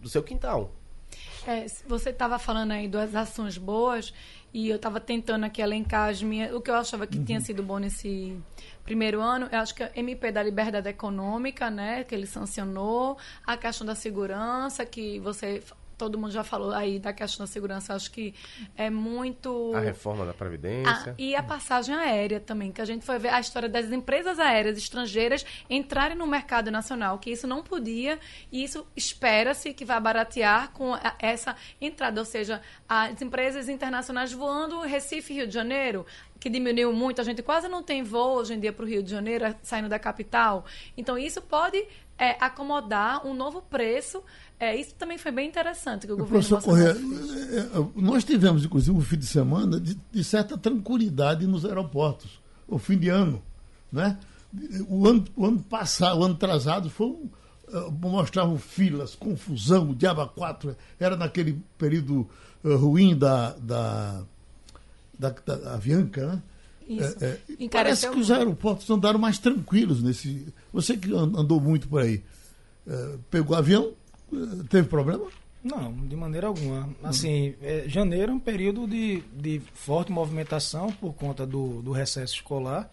do 0.00 0.08
seu 0.08 0.22
quintal. 0.22 0.70
É, 1.46 1.66
você 1.86 2.10
estava 2.10 2.38
falando 2.38 2.72
aí 2.72 2.88
das 2.88 3.14
ações 3.14 3.56
boas 3.56 4.12
e 4.52 4.68
eu 4.68 4.76
estava 4.76 4.98
tentando 4.98 5.44
aqui 5.44 5.62
elencar 5.62 6.10
as 6.10 6.22
minhas, 6.22 6.52
o 6.52 6.60
que 6.60 6.70
eu 6.70 6.74
achava 6.74 7.06
que 7.06 7.18
uhum. 7.18 7.24
tinha 7.24 7.40
sido 7.40 7.62
bom 7.62 7.78
nesse 7.78 8.36
primeiro 8.84 9.20
ano, 9.20 9.48
eu 9.52 9.58
acho 9.58 9.74
que 9.74 9.82
a 9.82 9.90
MP 9.94 10.32
da 10.32 10.42
liberdade 10.42 10.88
econômica, 10.88 11.70
né, 11.70 12.04
que 12.04 12.14
ele 12.14 12.26
sancionou, 12.26 13.16
a 13.46 13.56
questão 13.56 13.86
da 13.86 13.94
segurança, 13.94 14.84
que 14.86 15.20
você 15.20 15.62
todo 15.96 16.18
mundo 16.18 16.30
já 16.30 16.44
falou 16.44 16.72
aí 16.72 16.98
da 16.98 17.12
questão 17.12 17.44
da 17.44 17.50
segurança, 17.50 17.94
acho 17.94 18.10
que 18.10 18.34
é 18.76 18.90
muito. 18.90 19.72
A 19.74 19.80
reforma 19.80 20.24
da 20.24 20.34
Previdência. 20.34 21.12
A, 21.12 21.14
e 21.18 21.34
a 21.34 21.42
passagem 21.42 21.94
aérea 21.94 22.40
também, 22.40 22.70
que 22.70 22.80
a 22.80 22.84
gente 22.84 23.04
foi 23.04 23.18
ver 23.18 23.28
a 23.28 23.40
história 23.40 23.68
das 23.68 23.90
empresas 23.90 24.38
aéreas 24.38 24.76
estrangeiras 24.76 25.44
entrarem 25.68 26.16
no 26.16 26.26
mercado 26.26 26.70
nacional, 26.70 27.18
que 27.18 27.30
isso 27.30 27.46
não 27.46 27.62
podia, 27.62 28.18
e 28.52 28.62
isso 28.62 28.86
espera-se 28.94 29.72
que 29.72 29.84
vai 29.84 30.00
baratear 30.00 30.70
com 30.72 30.94
a, 30.94 31.14
essa 31.18 31.56
entrada, 31.80 32.20
ou 32.20 32.26
seja, 32.26 32.60
as 32.88 33.20
empresas 33.22 33.68
internacionais 33.68 34.32
voando 34.32 34.80
Recife, 34.80 35.32
Rio 35.32 35.46
de 35.46 35.54
Janeiro, 35.54 36.04
que 36.38 36.50
diminuiu 36.50 36.92
muito, 36.92 37.20
a 37.20 37.24
gente 37.24 37.42
quase 37.42 37.68
não 37.68 37.82
tem 37.82 38.02
voo 38.02 38.36
hoje 38.36 38.54
em 38.54 38.60
dia 38.60 38.72
para 38.72 38.84
o 38.84 38.88
Rio 38.88 39.02
de 39.02 39.10
Janeiro, 39.10 39.54
saindo 39.62 39.88
da 39.88 39.98
capital. 39.98 40.64
Então, 40.96 41.16
isso 41.16 41.40
pode 41.42 41.82
é, 42.18 42.36
acomodar 42.40 43.26
um 43.26 43.34
novo 43.34 43.62
preço 43.62 44.22
é, 44.58 44.74
isso 44.74 44.94
também 44.94 45.18
foi 45.18 45.30
bem 45.30 45.46
interessante 45.46 46.06
que 46.06 46.12
o 46.12 46.16
governo 46.16 46.40
Professor 46.40 46.62
Correia, 46.62 46.96
é, 46.96 47.58
é, 47.58 47.86
nós 47.94 48.24
tivemos, 48.24 48.64
inclusive, 48.64 48.96
um 48.96 49.02
fim 49.02 49.18
de 49.18 49.26
semana 49.26 49.78
de, 49.78 49.98
de, 50.10 50.24
certa 50.24 50.56
tranquilidade 50.56 51.46
nos 51.46 51.66
aeroportos, 51.66 52.40
o 52.66 52.78
fim 52.78 52.96
de 52.96 53.10
ano. 53.10 53.42
Né? 53.92 54.18
O, 54.88 55.06
ano 55.06 55.24
o 55.36 55.44
ano 55.44 55.58
passado, 55.58 56.20
o 56.20 56.24
ano 56.24 56.34
atrasado, 56.34 56.88
foi 56.88 57.06
um, 57.06 57.28
uh, 57.68 57.92
mostravam 58.00 58.56
filas, 58.56 59.14
confusão, 59.14 59.90
o 59.90 59.94
Diaba 59.94 60.26
4 60.26 60.74
era 60.98 61.16
naquele 61.16 61.62
período 61.76 62.26
uh, 62.64 62.76
ruim 62.76 63.14
da, 63.14 63.50
da, 63.58 64.22
da, 65.18 65.30
da 65.30 65.74
Avianca, 65.74 66.26
né? 66.26 66.42
Isso. 66.88 67.24
É, 67.24 67.38
é, 67.60 67.68
parece 67.68 68.08
que 68.08 68.18
os 68.18 68.30
aeroportos 68.30 68.88
andaram 68.88 69.18
mais 69.18 69.38
tranquilos 69.38 70.02
nesse. 70.02 70.46
Você 70.72 70.96
que 70.96 71.12
andou 71.12 71.60
muito 71.60 71.88
por 71.88 72.02
aí, 72.02 72.22
é, 72.86 73.16
pegou 73.28 73.56
avião, 73.56 73.92
Teve 74.68 74.88
problema? 74.88 75.26
Não, 75.62 75.92
de 75.92 76.16
maneira 76.16 76.46
alguma. 76.46 76.88
Assim, 77.02 77.54
é, 77.62 77.84
janeiro 77.88 78.32
é 78.32 78.34
um 78.34 78.40
período 78.40 78.86
de, 78.86 79.22
de 79.32 79.60
forte 79.74 80.12
movimentação 80.12 80.92
por 80.92 81.12
conta 81.14 81.46
do, 81.46 81.82
do 81.82 81.92
recesso 81.92 82.34
escolar, 82.34 82.90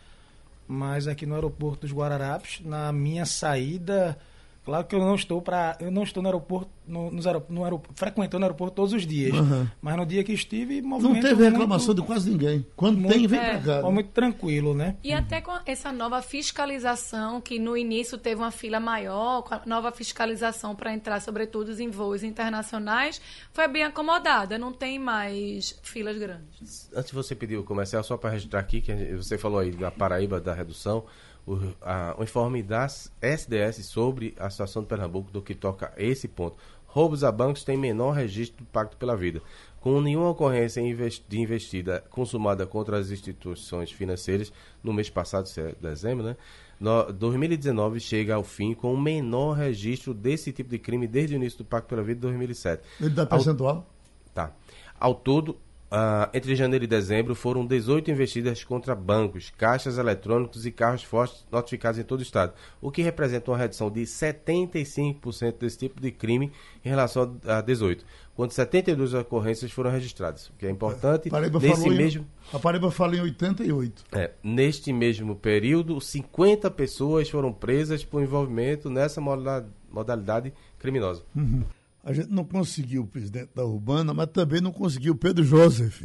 mas 0.68 1.08
aqui 1.08 1.26
no 1.26 1.36
aeroporto 1.36 1.82
dos 1.82 1.96
Guararapes, 1.96 2.62
na 2.66 2.92
minha 2.92 3.26
saída 3.26 4.18
Claro 4.66 4.86
que 4.86 4.96
eu 4.96 5.00
não 5.00 5.16
estou 5.16 5.42
para, 5.42 5.78
eu 5.82 5.92
não 5.92 6.04
estou 6.04 6.24
no 6.24 6.30
aeroporto, 6.30 6.70
no, 6.88 7.12
no, 7.12 7.22
no 7.50 7.64
aeroporto, 7.64 7.94
frequentando 7.96 8.44
o 8.44 8.46
aeroporto 8.46 8.76
todos 8.76 8.94
os 8.94 9.06
dias. 9.06 9.38
Uhum. 9.38 9.68
Mas 9.82 9.98
no 9.98 10.06
dia 10.06 10.24
que 10.24 10.32
estive, 10.32 10.82
movimento 10.82 11.16
não 11.16 11.22
teve 11.22 11.50
reclamação 11.50 11.88
muito, 11.88 12.02
de 12.02 12.08
quase 12.08 12.30
ninguém. 12.30 12.66
Quando 12.76 12.98
muito, 12.98 13.14
tem, 13.14 13.28
vem 13.28 13.40
é, 13.40 13.58
para 13.58 13.82
cá. 13.82 13.92
Muito 13.92 14.10
tranquilo, 14.12 14.74
né? 14.74 14.96
E 15.04 15.12
uhum. 15.12 15.18
até 15.18 15.42
com 15.42 15.52
essa 15.66 15.92
nova 15.92 16.22
fiscalização 16.22 17.42
que 17.42 17.60
no 17.60 17.76
início 17.76 18.18
teve 18.18 18.42
uma 18.42 18.52
fila 18.52 18.80
maior, 18.80 19.42
com 19.42 19.54
a 19.54 19.62
nova 19.66 19.92
fiscalização 19.92 20.74
para 20.74 20.94
entrar, 20.94 21.20
sobretudo 21.20 21.74
em 21.82 21.90
voos 21.90 22.24
internacionais, 22.24 23.20
foi 23.52 23.68
bem 23.68 23.84
acomodada. 23.84 24.58
Não 24.58 24.72
tem 24.72 24.98
mais 24.98 25.78
filas 25.84 26.18
grandes. 26.18 26.90
Antes 26.96 27.10
de 27.10 27.16
você 27.16 27.36
pedir 27.36 27.58
o 27.58 27.64
comercial, 27.64 28.02
só 28.02 28.16
para 28.16 28.30
registrar 28.30 28.62
aqui 28.62 28.80
que 28.80 28.94
você 29.16 29.38
falou 29.38 29.60
aí 29.60 29.72
da 29.72 29.92
Paraíba 29.92 30.40
da 30.40 30.54
redução 30.54 31.04
o, 31.46 31.58
a, 31.82 32.16
o 32.18 32.24
informe 32.24 32.64
das 32.64 33.12
SDS 33.22 33.86
sobre 33.86 34.34
a 34.38 34.50
situação 34.50 34.82
de 34.82 34.88
Pernambuco 34.88 35.32
do 35.32 35.42
que 35.42 35.54
toca 35.54 35.94
esse 35.98 36.28
ponto. 36.28 36.58
Roubos 36.86 37.24
a 37.24 37.32
bancos 37.32 37.64
têm 37.64 37.76
menor 37.76 38.12
registro 38.12 38.64
do 38.64 38.70
Pacto 38.70 38.98
pela 38.98 39.16
Vida. 39.16 39.42
Com 39.82 40.00
nenhuma 40.00 40.30
ocorrência 40.30 40.82
de 41.28 41.40
investida 41.40 42.04
consumada 42.10 42.68
contra 42.68 42.98
as 42.98 43.10
instituições 43.10 43.92
financeiras 43.92 44.54
no 44.84 44.94
mês 44.94 45.10
passado, 45.10 45.50
é 45.58 45.76
dezembro, 45.82 46.24
né? 46.24 46.38
No, 46.80 47.12
2019 47.12 48.00
chega 48.00 48.36
ao 48.36 48.44
fim 48.44 48.74
com 48.74 48.94
o 48.94 49.02
menor 49.02 49.54
registro 49.54 50.14
desse 50.14 50.52
tipo 50.52 50.70
de 50.70 50.78
crime 50.78 51.08
desde 51.08 51.36
o 51.36 51.38
início 51.38 51.60
do 51.60 51.66
Pacto 51.66 51.90
pela 51.90 52.04
Vida 52.04 52.16
de 52.16 52.22
2007. 52.22 52.84
Ele 53.02 53.10
dá 53.10 53.26
percentual? 53.26 53.76
Ao, 53.76 53.86
tá. 54.34 54.54
Ao 55.00 55.16
todo, 55.16 55.58
Uh, 55.94 56.26
entre 56.34 56.56
janeiro 56.56 56.86
e 56.86 56.88
dezembro, 56.88 57.36
foram 57.36 57.64
18 57.64 58.10
investidas 58.10 58.64
contra 58.64 58.96
bancos, 58.96 59.54
caixas 59.56 60.00
eletrônicos 60.00 60.66
e 60.66 60.72
carros 60.72 61.04
fortes 61.04 61.46
notificados 61.52 62.00
em 62.00 62.04
todo 62.04 62.22
o 62.22 62.24
estado, 62.24 62.52
o 62.82 62.90
que 62.90 63.04
representa 63.04 63.52
uma 63.52 63.58
redução 63.60 63.92
de 63.92 64.02
75% 64.02 65.60
desse 65.60 65.78
tipo 65.78 66.02
de 66.02 66.10
crime 66.10 66.52
em 66.84 66.90
relação 66.90 67.38
a 67.46 67.62
18, 67.62 68.04
quando 68.36 68.54
72 68.54 69.14
ocorrências 69.14 69.72
foram 69.72 69.92
registradas, 69.92 70.48
o 70.48 70.54
que 70.54 70.66
é 70.66 70.72
importante. 70.72 71.30
Paraíba 71.30 71.60
nesse 71.60 71.88
mesmo, 71.88 72.24
em, 72.52 72.56
a 72.56 72.60
Paraíba 72.60 72.90
fala 72.90 73.16
em 73.16 73.22
88. 73.22 74.04
É, 74.14 74.32
neste 74.42 74.92
mesmo 74.92 75.36
período, 75.36 76.02
50 76.02 76.72
pessoas 76.72 77.30
foram 77.30 77.54
presas 77.54 78.04
por 78.04 78.20
envolvimento 78.20 78.90
nessa 78.90 79.22
modalidade 79.22 80.52
criminosa. 80.80 81.22
Uhum. 81.36 81.64
A 82.04 82.12
gente 82.12 82.30
não 82.30 82.44
conseguiu 82.44 83.04
o 83.04 83.08
presidente 83.08 83.52
da 83.56 83.64
Urbana, 83.64 84.14
mas 84.14 84.28
também 84.28 84.60
não 84.60 84.74
conseguiu 84.74 85.14
o 85.14 85.16
Pedro 85.16 85.44
Joseph, 85.44 86.04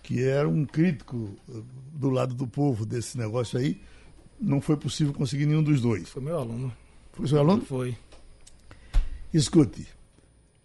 que 0.00 0.22
era 0.22 0.48
um 0.48 0.64
crítico 0.64 1.36
eh, 1.50 1.60
do 1.92 2.08
lado 2.08 2.34
do 2.34 2.46
povo 2.46 2.86
desse 2.86 3.18
negócio 3.18 3.58
aí. 3.58 3.80
Não 4.40 4.60
foi 4.60 4.76
possível 4.76 5.12
conseguir 5.12 5.46
nenhum 5.46 5.62
dos 5.62 5.80
dois. 5.80 6.08
Foi 6.08 6.22
meu 6.22 6.38
aluno. 6.38 6.72
Foi 7.12 7.26
seu 7.26 7.38
aluno? 7.38 7.62
Foi. 7.62 7.96
Escute, 9.32 9.88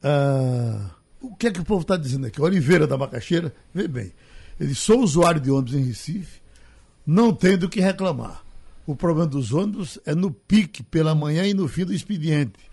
uh, 0.03 0.91
o 1.19 1.35
que 1.35 1.47
é 1.47 1.51
que 1.51 1.59
o 1.59 1.65
povo 1.65 1.81
está 1.81 1.97
dizendo 1.97 2.27
aqui? 2.27 2.39
Oliveira 2.39 2.85
da 2.85 2.95
Macaxeira, 2.95 3.51
vê 3.73 3.87
bem, 3.87 4.13
ele 4.59 4.75
sou 4.75 5.01
usuário 5.01 5.41
de 5.41 5.49
ônibus 5.49 5.73
em 5.73 5.83
Recife, 5.83 6.39
não 7.03 7.33
tem 7.33 7.57
do 7.57 7.67
que 7.67 7.81
reclamar. 7.81 8.45
O 8.85 8.95
problema 8.95 9.27
dos 9.27 9.51
ônibus 9.51 9.97
é 10.05 10.13
no 10.13 10.29
pique 10.29 10.83
pela 10.83 11.15
manhã 11.15 11.47
e 11.47 11.53
no 11.55 11.67
fim 11.67 11.83
do 11.83 11.93
expediente 11.93 12.68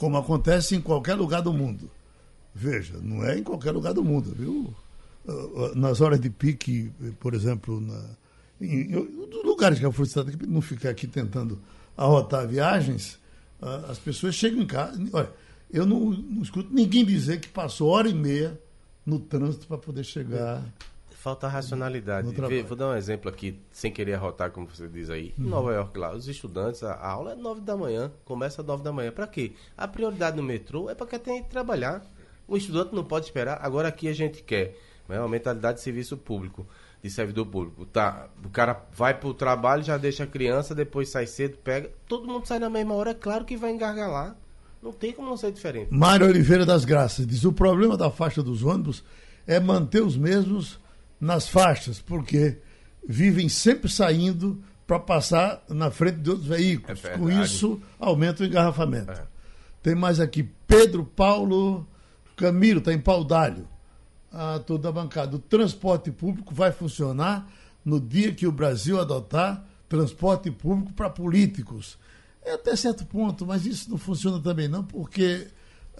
como 0.00 0.16
acontece 0.16 0.74
em 0.74 0.80
qualquer 0.80 1.14
lugar 1.14 1.42
do 1.42 1.52
mundo. 1.52 1.90
Veja, 2.54 2.94
não 3.02 3.22
é 3.22 3.38
em 3.38 3.42
qualquer 3.42 3.70
lugar 3.70 3.92
do 3.92 4.02
mundo, 4.02 4.34
viu? 4.34 4.74
Ah, 5.28 5.32
ah, 5.32 5.72
nas 5.74 6.00
horas 6.00 6.18
de 6.18 6.30
pique, 6.30 6.90
por 7.20 7.34
exemplo, 7.34 7.78
na, 7.78 8.02
em, 8.58 8.92
em 8.92 9.44
lugares 9.44 9.78
que 9.78 9.84
eu 9.84 9.92
fui 9.92 10.06
citado, 10.06 10.32
não 10.48 10.62
ficar 10.62 10.88
aqui 10.88 11.06
tentando 11.06 11.60
arrotar 11.98 12.48
viagens, 12.48 13.18
ah, 13.60 13.88
as 13.90 13.98
pessoas 13.98 14.34
chegam 14.34 14.62
em 14.62 14.66
casa. 14.66 14.98
Olha, 15.12 15.30
eu 15.70 15.84
não, 15.84 16.12
não 16.12 16.42
escuto 16.42 16.72
ninguém 16.72 17.04
dizer 17.04 17.38
que 17.38 17.48
passou 17.48 17.90
hora 17.90 18.08
e 18.08 18.14
meia 18.14 18.58
no 19.04 19.20
trânsito 19.20 19.66
para 19.66 19.76
poder 19.76 20.04
chegar. 20.04 20.64
Falta 21.20 21.46
racionalidade. 21.46 22.30
Vê, 22.48 22.62
vou 22.62 22.74
dar 22.74 22.88
um 22.88 22.96
exemplo 22.96 23.28
aqui, 23.28 23.60
sem 23.70 23.92
querer 23.92 24.14
arrotar, 24.14 24.50
como 24.52 24.66
você 24.66 24.88
diz 24.88 25.10
aí. 25.10 25.34
Em 25.38 25.42
uhum. 25.42 25.50
Nova 25.50 25.70
York, 25.70 25.98
lá, 25.98 26.14
os 26.14 26.26
estudantes, 26.26 26.82
a, 26.82 26.94
a 26.94 27.10
aula 27.10 27.32
é 27.32 27.34
nove 27.34 27.60
da 27.60 27.76
manhã, 27.76 28.10
começa 28.24 28.62
às 28.62 28.66
nove 28.66 28.82
da 28.82 28.90
manhã. 28.90 29.12
Para 29.12 29.26
quê? 29.26 29.52
A 29.76 29.86
prioridade 29.86 30.38
no 30.38 30.42
metrô 30.42 30.88
é 30.88 30.94
para 30.94 31.06
quem 31.06 31.18
tem 31.18 31.42
que 31.42 31.50
trabalhar. 31.50 32.02
O 32.48 32.56
estudante 32.56 32.94
não 32.94 33.04
pode 33.04 33.26
esperar. 33.26 33.58
Agora 33.60 33.88
aqui 33.88 34.08
a 34.08 34.14
gente 34.14 34.42
quer 34.42 34.74
né, 35.06 35.20
uma 35.20 35.28
mentalidade 35.28 35.76
de 35.76 35.84
serviço 35.84 36.16
público, 36.16 36.66
de 37.02 37.10
servidor 37.10 37.44
público. 37.44 37.84
Tá, 37.84 38.30
o 38.42 38.48
cara 38.48 38.82
vai 38.90 39.12
para 39.12 39.28
o 39.28 39.34
trabalho, 39.34 39.82
já 39.82 39.98
deixa 39.98 40.24
a 40.24 40.26
criança, 40.26 40.74
depois 40.74 41.10
sai 41.10 41.26
cedo, 41.26 41.58
pega. 41.58 41.90
Todo 42.08 42.26
mundo 42.26 42.46
sai 42.46 42.58
na 42.58 42.70
mesma 42.70 42.94
hora, 42.94 43.10
é 43.10 43.14
claro 43.14 43.44
que 43.44 43.58
vai 43.58 43.72
engargalar. 43.72 44.34
Não 44.82 44.90
tem 44.90 45.12
como 45.12 45.28
não 45.28 45.36
ser 45.36 45.52
diferente. 45.52 45.92
Mário 45.92 46.26
Oliveira 46.26 46.64
das 46.64 46.86
Graças 46.86 47.26
diz: 47.26 47.44
o 47.44 47.52
problema 47.52 47.94
da 47.94 48.10
faixa 48.10 48.42
dos 48.42 48.62
ônibus 48.62 49.04
é 49.46 49.60
manter 49.60 50.02
os 50.02 50.16
mesmos 50.16 50.80
nas 51.20 51.48
faixas, 51.48 52.00
porque 52.00 52.58
vivem 53.06 53.48
sempre 53.48 53.90
saindo 53.90 54.62
para 54.86 54.98
passar 54.98 55.62
na 55.68 55.90
frente 55.90 56.18
de 56.18 56.30
outros 56.30 56.48
veículos. 56.48 57.04
É 57.04 57.16
Com 57.16 57.30
isso, 57.30 57.80
aumenta 57.98 58.42
o 58.42 58.46
engarrafamento. 58.46 59.12
É. 59.12 59.26
Tem 59.82 59.94
mais 59.94 60.18
aqui 60.18 60.48
Pedro 60.66 61.04
Paulo 61.04 61.86
Camilo, 62.36 62.78
está 62.78 62.92
em 62.92 62.98
Pau 62.98 63.22
d'Alho. 63.22 63.68
Ah, 64.32 64.60
toda 64.64 64.88
a 64.88 64.92
bancada. 64.92 65.36
O 65.36 65.38
transporte 65.38 66.10
público 66.10 66.54
vai 66.54 66.72
funcionar 66.72 67.48
no 67.84 68.00
dia 68.00 68.32
que 68.32 68.46
o 68.46 68.52
Brasil 68.52 69.00
adotar 69.00 69.64
transporte 69.88 70.50
público 70.50 70.92
para 70.92 71.10
políticos. 71.10 71.98
É 72.42 72.54
até 72.54 72.74
certo 72.76 73.04
ponto, 73.04 73.44
mas 73.44 73.66
isso 73.66 73.90
não 73.90 73.98
funciona 73.98 74.40
também 74.40 74.68
não, 74.68 74.84
porque 74.84 75.48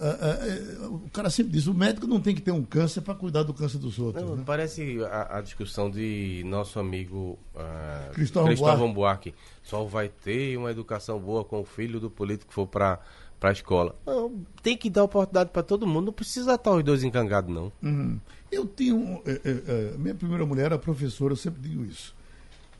Uh, 0.01 0.87
uh, 0.87 0.95
o 0.95 1.11
cara 1.11 1.29
sempre 1.29 1.53
diz, 1.53 1.67
o 1.67 1.75
médico 1.75 2.07
não 2.07 2.19
tem 2.21 2.35
que 2.35 2.41
ter 2.41 2.53
um 2.53 2.65
câncer 2.65 3.03
para 3.03 3.15
cuidar 3.15 3.43
do 3.43 3.53
câncer 3.53 3.77
dos 3.77 3.99
outros. 3.99 4.25
Não, 4.25 4.35
né? 4.35 4.43
Parece 4.47 4.99
a, 5.05 5.37
a, 5.37 5.41
discussão 5.43 5.91
de 5.91 6.43
nosso 6.47 6.81
amigo 6.81 7.39
uh, 7.55 8.11
Cristóvão, 8.15 8.49
Cristóvão 8.49 8.95
Buarque. 8.95 9.35
Só 9.63 9.85
vai 9.85 10.09
ter 10.09 10.57
uma 10.57 10.71
educação 10.71 11.21
boa 11.21 11.45
com 11.45 11.61
o 11.61 11.65
filho 11.67 12.01
do 12.01 12.09
político 12.09 12.49
que 12.49 12.55
for 12.55 12.67
para 12.67 12.99
a 13.43 13.53
escola. 13.53 13.95
Não, 14.07 14.41
tem 14.63 14.75
que 14.75 14.89
dar 14.89 15.05
oportunidade 15.05 15.51
para 15.51 15.63
todo 15.63 15.87
mundo, 15.87 16.07
não 16.07 16.13
precisa 16.15 16.55
estar 16.55 16.71
os 16.71 16.83
dois 16.83 17.05
encangados, 17.05 17.55
não. 17.55 17.71
Uhum. 17.83 18.19
Eu 18.51 18.67
tinha. 18.67 19.21
É, 19.27 19.41
é, 19.45 19.99
minha 19.99 20.15
primeira 20.15 20.47
mulher 20.47 20.67
era 20.67 20.79
professora, 20.79 21.35
eu 21.35 21.37
sempre 21.37 21.61
digo 21.61 21.85
isso. 21.85 22.17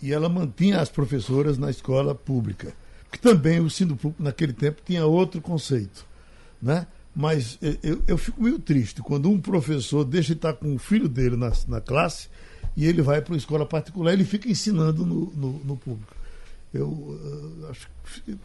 E 0.01 0.11
ela 0.11 0.31
mantinha 0.31 0.81
as 0.81 0.89
professoras 0.89 1.59
na 1.59 1.69
escola 1.69 2.15
pública. 2.15 2.73
Que 3.13 3.19
também 3.19 3.61
o 3.61 3.67
ensino 3.67 3.95
público, 3.95 4.23
naquele 4.23 4.55
tempo, 4.55 4.81
tinha 4.83 5.05
outro 5.05 5.43
conceito. 5.43 6.07
Né? 6.63 6.87
Mas 7.15 7.59
eu, 7.83 8.03
eu 8.07 8.17
fico 8.17 8.43
meio 8.43 8.59
triste 8.59 9.03
quando 9.03 9.29
um 9.29 9.41
professor 9.41 10.05
deixa 10.05 10.29
de 10.29 10.39
estar 10.39 10.53
com 10.55 10.75
o 10.75 10.79
filho 10.79 11.09
dele 11.09 11.37
na, 11.37 11.53
na 11.67 11.81
classe 11.81 12.29
e 12.77 12.87
ele 12.87 13.03
vai 13.03 13.21
para 13.21 13.33
uma 13.33 13.39
escola 13.39 13.67
particular 13.67 14.13
ele 14.13 14.25
fica 14.25 14.49
ensinando 14.49 15.05
no, 15.05 15.27
no, 15.33 15.53
no 15.65 15.77
público. 15.77 16.15
Eu 16.73 16.89
uh, 16.89 17.67
acho 17.69 17.89
que 18.25 18.39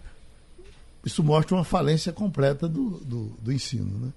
isso 1.06 1.24
mostra 1.24 1.56
uma 1.56 1.64
falência 1.64 2.12
completa 2.12 2.68
do, 2.68 2.98
do, 3.02 3.26
do 3.40 3.54
ensino. 3.54 4.00
Né? 4.00 4.14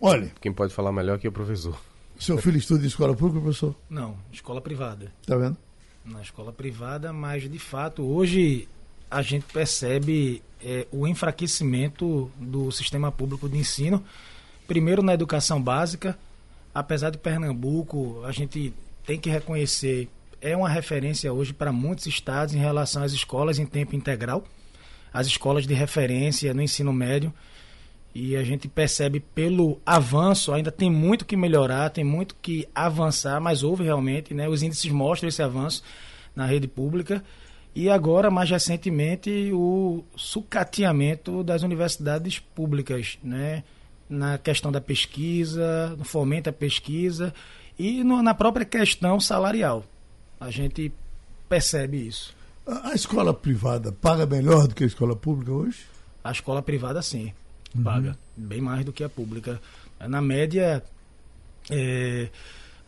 Olha. 0.00 0.32
Quem 0.40 0.52
pode 0.52 0.72
falar 0.72 0.92
melhor 0.92 1.18
que 1.18 1.26
o 1.26 1.32
professor. 1.32 1.76
Seu 2.18 2.38
filho 2.38 2.58
estuda 2.58 2.84
em 2.84 2.86
escola 2.86 3.14
pública, 3.16 3.40
professor? 3.40 3.74
Não, 3.88 4.16
escola 4.32 4.60
privada. 4.60 5.12
Tá 5.26 5.36
vendo? 5.36 5.56
Na 6.04 6.22
escola 6.22 6.52
privada, 6.52 7.12
mas 7.12 7.50
de 7.50 7.58
fato, 7.58 8.02
hoje 8.02 8.68
a 9.10 9.22
gente 9.22 9.44
percebe 9.52 10.42
é, 10.62 10.86
o 10.92 11.06
enfraquecimento 11.06 12.30
do 12.36 12.70
sistema 12.70 13.10
público 13.10 13.48
de 13.48 13.58
ensino. 13.58 14.04
Primeiro 14.66 15.02
na 15.02 15.14
educação 15.14 15.60
básica, 15.60 16.16
apesar 16.74 17.10
de 17.10 17.18
Pernambuco, 17.18 18.22
a 18.24 18.30
gente 18.30 18.72
tem 19.04 19.18
que 19.18 19.28
reconhecer, 19.28 20.08
é 20.40 20.56
uma 20.56 20.68
referência 20.68 21.32
hoje 21.32 21.52
para 21.52 21.72
muitos 21.72 22.06
estados 22.06 22.54
em 22.54 22.58
relação 22.58 23.02
às 23.02 23.12
escolas 23.12 23.58
em 23.58 23.66
tempo 23.66 23.96
integral, 23.96 24.44
as 25.12 25.26
escolas 25.26 25.66
de 25.66 25.74
referência 25.74 26.54
no 26.54 26.62
ensino 26.62 26.92
médio. 26.92 27.32
E 28.12 28.34
a 28.36 28.42
gente 28.42 28.66
percebe 28.66 29.20
pelo 29.20 29.80
avanço, 29.86 30.52
ainda 30.52 30.72
tem 30.72 30.90
muito 30.90 31.24
que 31.24 31.36
melhorar, 31.36 31.90
tem 31.90 32.02
muito 32.02 32.34
que 32.42 32.68
avançar, 32.74 33.40
mas 33.40 33.62
houve 33.62 33.84
realmente, 33.84 34.34
né? 34.34 34.48
Os 34.48 34.64
índices 34.64 34.90
mostram 34.90 35.28
esse 35.28 35.40
avanço 35.40 35.84
na 36.34 36.44
rede 36.44 36.66
pública. 36.66 37.22
E 37.74 37.88
agora, 37.88 38.30
mais 38.30 38.50
recentemente, 38.50 39.50
o 39.52 40.04
sucateamento 40.16 41.44
das 41.44 41.62
universidades 41.62 42.38
públicas, 42.38 43.18
né? 43.22 43.62
Na 44.08 44.38
questão 44.38 44.72
da 44.72 44.80
pesquisa, 44.80 45.94
no 45.96 46.04
fomento 46.04 46.50
à 46.50 46.52
pesquisa 46.52 47.32
e 47.78 48.02
no, 48.02 48.22
na 48.22 48.34
própria 48.34 48.66
questão 48.66 49.20
salarial. 49.20 49.84
A 50.40 50.50
gente 50.50 50.92
percebe 51.48 52.08
isso. 52.08 52.34
A, 52.66 52.92
escola 52.92 53.32
privada 53.32 53.92
paga 53.92 54.26
melhor 54.26 54.66
do 54.66 54.74
que 54.74 54.82
a 54.82 54.86
escola 54.86 55.14
pública 55.14 55.52
hoje? 55.52 55.86
A 56.24 56.32
escola 56.32 56.60
privada, 56.60 57.00
sim 57.02 57.32
uhum. 57.74 57.82
paga 57.82 58.18
bem 58.36 58.60
mais 58.60 58.84
do 58.84 58.92
que 58.92 59.04
a 59.04 59.08
pública. 59.08 59.60
Na 60.00 60.20
média, 60.20 60.82
é, 61.70 62.28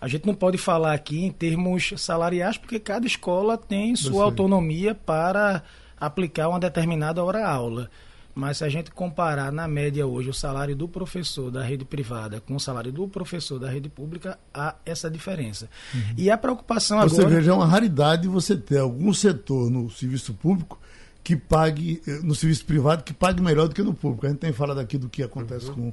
a 0.03 0.09
gente 0.09 0.27
não 0.27 0.35
pode 0.35 0.59
falar 0.59 0.95
aqui 0.95 1.25
em 1.25 1.31
termos 1.31 1.93
salariais, 1.97 2.59
porque 2.59 2.81
cada 2.81 3.07
escola 3.07 3.57
tem 3.57 3.95
sua 3.95 4.25
autonomia 4.25 4.97
para 4.97 5.63
aplicar 5.97 6.49
uma 6.49 6.59
determinada 6.59 7.23
hora-aula. 7.23 7.89
Mas 8.35 8.57
se 8.57 8.65
a 8.65 8.69
gente 8.69 8.91
comparar 8.91 9.53
na 9.53 9.69
média 9.69 10.05
hoje 10.05 10.29
o 10.29 10.35
salário 10.35 10.75
do 10.75 10.89
professor 10.89 11.53
da 11.53 11.63
rede 11.63 11.85
privada 11.85 12.41
com 12.41 12.57
o 12.57 12.59
salário 12.59 12.91
do 12.91 13.07
professor 13.07 13.61
da 13.61 13.71
rede 13.71 13.89
pública, 13.89 14.37
há 14.53 14.75
essa 14.85 15.09
diferença. 15.09 15.71
Uhum. 15.95 16.15
E 16.17 16.29
a 16.33 16.37
preocupação 16.37 16.99
você 16.99 17.21
agora. 17.21 17.29
Você 17.29 17.37
veja, 17.37 17.53
é 17.53 17.55
uma 17.55 17.67
raridade 17.67 18.27
você 18.27 18.57
ter 18.57 18.79
algum 18.79 19.15
setor 19.15 19.71
no 19.71 19.89
serviço 19.89 20.35
público 20.35 20.81
que 21.23 21.37
pague, 21.37 22.03
eh, 22.09 22.19
no 22.25 22.35
serviço 22.35 22.65
privado, 22.65 23.05
que 23.05 23.15
pague 23.15 23.41
melhor 23.41 23.69
do 23.69 23.75
que 23.75 23.83
no 23.85 23.95
público. 23.95 24.27
A 24.27 24.31
gente 24.31 24.41
tem 24.41 24.53
falado 24.53 24.81
aqui 24.81 24.99
do 24.99 25.09
que 25.09 25.23
acontece 25.23 25.69
uhum. 25.69 25.75
com 25.75 25.93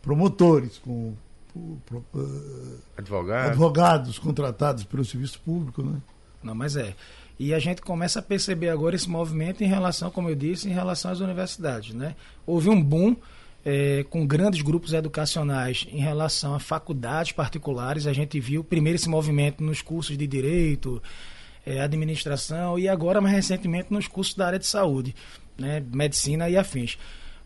promotores, 0.00 0.78
com 0.78 1.14
uh, 1.54 2.78
advogados. 2.96 3.50
advogados 3.50 4.18
contratados 4.18 4.84
pelo 4.84 5.04
serviço 5.04 5.40
público, 5.40 5.82
né? 5.82 6.00
Não, 6.42 6.54
mas 6.54 6.76
é. 6.76 6.94
E 7.38 7.54
a 7.54 7.58
gente 7.58 7.80
começa 7.80 8.18
a 8.18 8.22
perceber 8.22 8.68
agora 8.68 8.94
esse 8.94 9.08
movimento 9.08 9.64
em 9.64 9.66
relação, 9.66 10.10
como 10.10 10.28
eu 10.28 10.34
disse, 10.34 10.68
em 10.68 10.72
relação 10.72 11.10
às 11.10 11.20
universidades, 11.20 11.94
né? 11.94 12.14
Houve 12.46 12.68
um 12.68 12.82
boom 12.82 13.16
é, 13.64 14.04
com 14.08 14.26
grandes 14.26 14.62
grupos 14.62 14.92
educacionais 14.92 15.86
em 15.90 16.00
relação 16.00 16.54
a 16.54 16.58
faculdades 16.58 17.32
particulares. 17.32 18.06
A 18.06 18.12
gente 18.12 18.38
viu 18.40 18.64
primeiro 18.64 18.96
esse 18.96 19.08
movimento 19.08 19.62
nos 19.62 19.82
cursos 19.82 20.16
de 20.16 20.26
direito, 20.26 21.02
é, 21.64 21.80
administração 21.80 22.78
e 22.78 22.88
agora 22.88 23.20
mais 23.20 23.34
recentemente 23.34 23.92
nos 23.92 24.06
cursos 24.06 24.34
da 24.34 24.46
área 24.46 24.58
de 24.58 24.66
saúde, 24.66 25.14
né, 25.58 25.82
medicina 25.92 26.48
e 26.48 26.56
afins. 26.56 26.98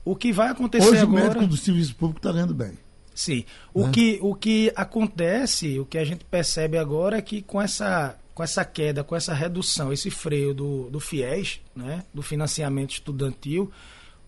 O 0.04 0.14
que 0.14 0.32
vai 0.32 0.48
acontecer 0.48 0.88
Hoje 0.88 1.02
agora... 1.02 1.22
o 1.22 1.26
médico 1.26 1.46
do 1.46 1.56
serviço 1.56 1.94
público 1.94 2.18
está 2.18 2.32
ganhando 2.32 2.54
bem. 2.54 2.72
Sim. 3.14 3.44
O, 3.72 3.86
né? 3.86 3.92
que, 3.92 4.18
o 4.20 4.34
que 4.34 4.72
acontece, 4.74 5.78
o 5.78 5.86
que 5.86 5.96
a 5.96 6.04
gente 6.04 6.24
percebe 6.24 6.76
agora 6.76 7.18
é 7.18 7.22
que 7.22 7.40
com 7.40 7.62
essa, 7.62 8.18
com 8.34 8.42
essa 8.42 8.64
queda, 8.64 9.04
com 9.04 9.14
essa 9.14 9.32
redução, 9.32 9.92
esse 9.92 10.10
freio 10.10 10.52
do, 10.52 10.90
do 10.90 10.98
FIES, 10.98 11.60
né, 11.74 12.04
do 12.12 12.22
financiamento 12.22 12.90
estudantil, 12.90 13.70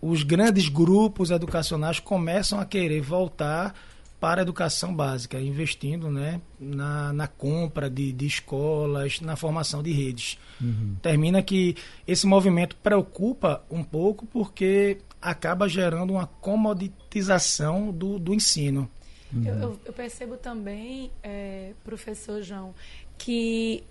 os 0.00 0.22
grandes 0.22 0.68
grupos 0.68 1.30
educacionais 1.30 1.98
começam 1.98 2.60
a 2.60 2.64
querer 2.64 3.00
voltar 3.00 3.74
para 4.20 4.40
a 4.40 4.42
educação 4.42 4.94
básica, 4.94 5.38
investindo 5.40 6.10
né, 6.10 6.40
na, 6.58 7.12
na 7.12 7.26
compra 7.26 7.90
de, 7.90 8.12
de 8.12 8.26
escolas, 8.26 9.20
na 9.20 9.36
formação 9.36 9.82
de 9.82 9.92
redes. 9.92 10.38
Uhum. 10.60 10.96
Termina 11.02 11.42
que 11.42 11.76
esse 12.06 12.26
movimento 12.26 12.76
preocupa 12.76 13.62
um 13.70 13.84
pouco 13.84 14.24
porque 14.26 14.98
acaba 15.20 15.68
gerando 15.68 16.12
uma 16.12 16.26
comoditização 16.26 17.90
do, 17.90 18.18
do 18.18 18.34
ensino. 18.34 18.88
Uhum. 19.32 19.44
Eu, 19.44 19.80
eu, 19.84 19.92
percebo 19.92 20.36
também, 20.36 21.10
é, 21.22 21.72
professor 21.84 22.42
João, 22.42 22.74
que 23.18 23.82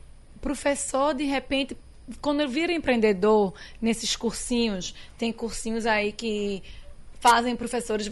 professor, 0.41 1.13
de 1.13 1.23
repente, 1.23 1.77
quando 2.21 2.41
eu 2.41 2.47
vira 2.47 2.71
empreendedor, 2.71 3.53
nesses 3.81 4.15
cursinhos, 4.15 4.95
tem 5.17 5.33
cursinhos 5.33 5.85
aí 5.85 6.11
que 6.11 6.63
fazem 7.19 7.55
professores 7.55 8.07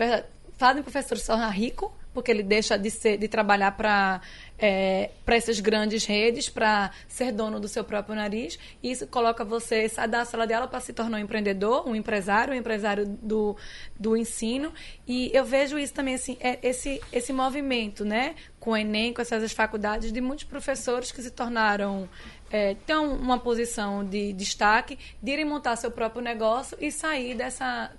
fazem 0.57 0.81
professores 0.81 1.21
se 1.21 1.27
tornar 1.27 1.49
rico 1.49 1.93
porque 2.13 2.31
ele 2.31 2.43
deixa 2.43 2.77
de, 2.77 2.89
ser, 2.89 3.17
de 3.17 3.27
trabalhar 3.27 3.71
para 3.71 4.21
é, 4.57 5.09
para 5.25 5.35
essas 5.35 5.59
grandes 5.59 6.05
redes, 6.05 6.47
para 6.47 6.91
ser 7.07 7.33
dono 7.33 7.59
do 7.59 7.67
seu 7.67 7.83
próprio 7.83 8.15
nariz. 8.15 8.57
E 8.81 8.91
isso 8.91 9.05
coloca 9.07 9.43
você, 9.43 9.89
sai 9.89 10.07
da 10.07 10.23
sala 10.23 10.47
de 10.47 10.53
aula 10.53 10.69
para 10.69 10.79
se 10.79 10.93
tornar 10.93 11.17
um 11.17 11.19
empreendedor, 11.19 11.87
um 11.87 11.93
empresário, 11.93 12.53
um 12.53 12.57
empresário 12.57 13.05
do, 13.05 13.57
do 13.99 14.15
ensino. 14.15 14.71
E 15.05 15.29
eu 15.33 15.43
vejo 15.43 15.77
isso 15.77 15.93
também, 15.93 16.15
assim, 16.15 16.37
é, 16.39 16.59
esse, 16.63 17.01
esse 17.11 17.33
movimento, 17.33 18.05
né? 18.05 18.35
Com 18.57 18.71
o 18.71 18.77
Enem, 18.77 19.13
com 19.13 19.21
essas 19.21 19.51
faculdades, 19.51 20.13
de 20.13 20.21
muitos 20.21 20.45
professores 20.45 21.11
que 21.11 21.21
se 21.21 21.31
tornaram 21.31 22.07
é, 22.49 22.75
ter 22.85 22.95
uma 22.95 23.39
posição 23.39 24.05
de 24.05 24.31
destaque, 24.31 24.97
de 25.21 25.31
irem 25.31 25.43
montar 25.43 25.75
seu 25.75 25.91
próprio 25.91 26.21
negócio 26.21 26.77
e 26.79 26.89
sair 26.89 27.35
dessa, 27.35 27.91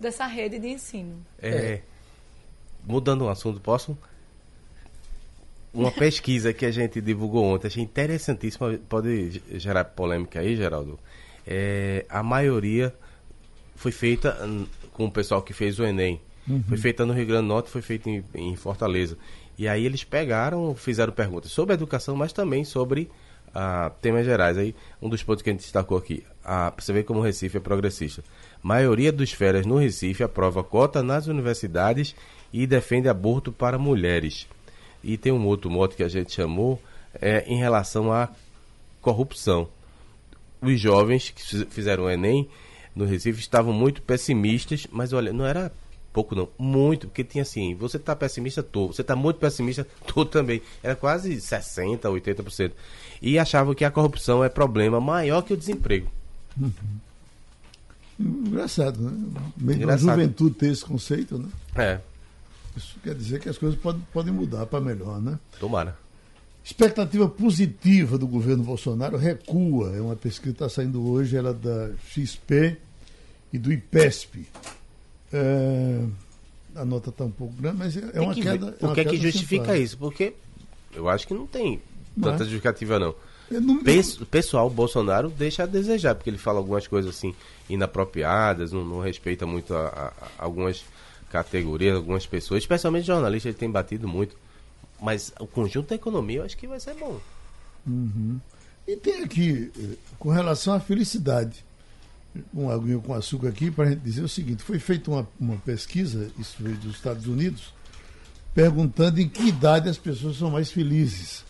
dessa 0.00 0.26
rede 0.26 0.58
de 0.58 0.68
ensino. 0.68 1.24
É, 1.40 1.80
mudando 2.88 3.22
o 3.22 3.28
assunto, 3.28 3.60
posso? 3.60 3.96
Uma 5.72 5.92
pesquisa 5.92 6.52
que 6.52 6.64
a 6.64 6.70
gente 6.70 7.00
divulgou 7.00 7.44
ontem, 7.44 7.66
achei 7.66 7.82
interessantíssima, 7.82 8.78
pode 8.88 9.42
gerar 9.54 9.84
polêmica 9.84 10.40
aí, 10.40 10.56
Geraldo. 10.56 10.98
É, 11.46 12.06
a 12.08 12.22
maioria 12.22 12.94
foi 13.76 13.92
feita 13.92 14.36
com 14.92 15.04
o 15.04 15.10
pessoal 15.10 15.42
que 15.42 15.52
fez 15.52 15.78
o 15.78 15.84
Enem. 15.84 16.20
Uhum. 16.48 16.62
Foi 16.66 16.78
feita 16.78 17.04
no 17.04 17.12
Rio 17.12 17.26
Grande 17.26 17.42
do 17.42 17.48
Norte, 17.48 17.70
foi 17.70 17.82
feita 17.82 18.08
em, 18.08 18.24
em, 18.34 18.56
Fortaleza. 18.56 19.18
E 19.58 19.68
aí 19.68 19.84
eles 19.84 20.02
pegaram, 20.02 20.74
fizeram 20.74 21.12
perguntas 21.12 21.52
sobre 21.52 21.74
educação, 21.74 22.16
mas 22.16 22.32
também 22.32 22.64
sobre 22.64 23.10
ah, 23.54 23.92
temas 24.00 24.24
gerais. 24.24 24.56
Aí 24.56 24.74
um 25.00 25.08
dos 25.08 25.22
pontos 25.22 25.42
que 25.42 25.50
a 25.50 25.52
gente 25.52 25.60
destacou 25.60 25.98
aqui, 25.98 26.24
ah, 26.42 26.72
você 26.76 26.92
vê 26.92 27.02
como 27.02 27.20
o 27.20 27.22
Recife 27.22 27.58
é 27.58 27.60
progressista. 27.60 28.24
Maioria 28.62 29.12
dos 29.12 29.32
férias 29.32 29.64
no 29.64 29.76
Recife 29.76 30.22
aprova 30.22 30.62
cota 30.64 31.02
nas 31.02 31.26
universidades 31.26 32.14
e 32.52 32.66
defende 32.66 33.08
aborto 33.08 33.52
para 33.52 33.78
mulheres. 33.78 34.46
E 35.02 35.16
tem 35.16 35.32
um 35.32 35.46
outro 35.46 35.70
mote 35.70 35.96
que 35.96 36.02
a 36.02 36.08
gente 36.08 36.32
chamou 36.32 36.80
é, 37.20 37.44
em 37.46 37.56
relação 37.56 38.12
à 38.12 38.28
corrupção. 39.00 39.68
Os 40.60 40.78
jovens 40.80 41.30
que 41.30 41.64
fizeram 41.66 42.04
o 42.04 42.10
Enem 42.10 42.48
no 42.94 43.04
Recife 43.04 43.38
estavam 43.38 43.72
muito 43.72 44.02
pessimistas, 44.02 44.86
mas 44.90 45.12
olha, 45.12 45.32
não 45.32 45.46
era 45.46 45.72
pouco 46.12 46.34
não, 46.34 46.48
muito, 46.58 47.06
porque 47.06 47.22
tinha 47.22 47.42
assim, 47.42 47.76
você 47.76 47.96
está 47.96 48.16
pessimista 48.16 48.60
todo, 48.60 48.92
você 48.92 49.02
está 49.02 49.14
muito 49.14 49.38
pessimista 49.38 49.86
todo 50.12 50.28
também. 50.28 50.60
Era 50.82 50.96
quase 50.96 51.40
60, 51.40 52.08
80%. 52.08 52.72
E 53.22 53.38
achavam 53.38 53.74
que 53.74 53.84
a 53.84 53.90
corrupção 53.90 54.42
é 54.42 54.48
problema 54.48 55.00
maior 55.00 55.42
que 55.42 55.52
o 55.52 55.56
desemprego. 55.56 56.10
Uhum. 56.60 56.72
Engraçado, 58.18 59.00
né? 59.00 59.12
Meio 59.56 59.86
da 59.86 59.96
juventude 59.96 60.54
ter 60.56 60.72
esse 60.72 60.84
conceito, 60.84 61.38
né? 61.38 61.48
É. 61.76 62.00
Isso 62.76 62.96
quer 63.02 63.14
dizer 63.14 63.40
que 63.40 63.48
as 63.48 63.58
coisas 63.58 63.78
podem, 63.78 64.02
podem 64.12 64.32
mudar 64.32 64.66
para 64.66 64.80
melhor, 64.80 65.20
né? 65.20 65.38
Tomara. 65.58 65.96
Expectativa 66.64 67.28
positiva 67.28 68.18
do 68.18 68.26
governo 68.26 68.62
Bolsonaro 68.62 69.16
recua. 69.16 69.96
É 69.96 70.00
uma 70.00 70.16
pesquisa 70.16 70.42
que 70.42 70.64
está 70.64 70.68
saindo 70.68 71.08
hoje, 71.08 71.36
ela 71.36 71.50
é 71.50 71.54
da 71.54 71.90
XP 72.08 72.76
e 73.52 73.58
do 73.58 73.72
IPESP. 73.72 74.46
É, 75.32 76.04
a 76.74 76.84
nota 76.84 77.10
está 77.10 77.24
um 77.24 77.30
pouco 77.30 77.54
grande, 77.54 77.78
mas 77.78 77.96
é, 77.96 78.10
é 78.12 78.20
uma 78.20 78.34
queda. 78.34 78.72
Por 78.72 78.94
que, 78.94 79.00
é 79.00 79.04
que 79.04 79.16
justifica 79.16 79.76
isso? 79.78 79.96
Porque 79.96 80.34
eu 80.94 81.08
acho 81.08 81.26
que 81.26 81.34
não 81.34 81.46
tem 81.46 81.80
tanta 82.20 82.44
justificativa, 82.44 82.98
não. 82.98 83.14
Não... 83.50 83.80
O 84.20 84.26
pessoal 84.26 84.68
Bolsonaro 84.68 85.30
deixa 85.30 85.62
a 85.62 85.66
desejar, 85.66 86.14
porque 86.14 86.28
ele 86.28 86.38
fala 86.38 86.58
algumas 86.58 86.86
coisas 86.86 87.14
assim 87.14 87.34
inapropriadas, 87.68 88.72
não, 88.72 88.84
não 88.84 89.00
respeita 89.00 89.46
muito 89.46 89.74
a, 89.74 89.88
a, 89.88 90.44
algumas 90.44 90.84
categorias, 91.30 91.96
algumas 91.96 92.26
pessoas, 92.26 92.62
especialmente 92.62 93.06
jornalistas, 93.06 93.50
ele 93.50 93.58
tem 93.58 93.70
batido 93.70 94.08
muito. 94.08 94.36
Mas 95.00 95.32
o 95.38 95.46
conjunto 95.46 95.88
da 95.90 95.94
economia 95.94 96.38
eu 96.38 96.44
acho 96.44 96.56
que 96.56 96.66
vai 96.66 96.80
ser 96.80 96.94
bom. 96.94 97.20
Uhum. 97.86 98.40
E 98.86 98.96
tem 98.96 99.22
aqui, 99.22 99.70
eh, 99.78 99.96
com 100.18 100.30
relação 100.30 100.74
à 100.74 100.80
felicidade, 100.80 101.64
um 102.52 102.70
aguinho 102.70 103.00
com 103.00 103.14
açúcar 103.14 103.48
aqui, 103.48 103.70
para 103.70 103.84
a 103.84 103.90
gente 103.90 104.00
dizer 104.00 104.22
o 104.22 104.28
seguinte: 104.28 104.62
foi 104.62 104.78
feita 104.78 105.10
uma, 105.10 105.28
uma 105.38 105.56
pesquisa, 105.58 106.30
isso 106.38 106.56
veio 106.58 106.76
dos 106.76 106.96
Estados 106.96 107.26
Unidos, 107.26 107.72
perguntando 108.54 109.20
em 109.20 109.28
que 109.28 109.48
idade 109.48 109.88
as 109.88 109.98
pessoas 109.98 110.36
são 110.36 110.50
mais 110.50 110.70
felizes. 110.70 111.44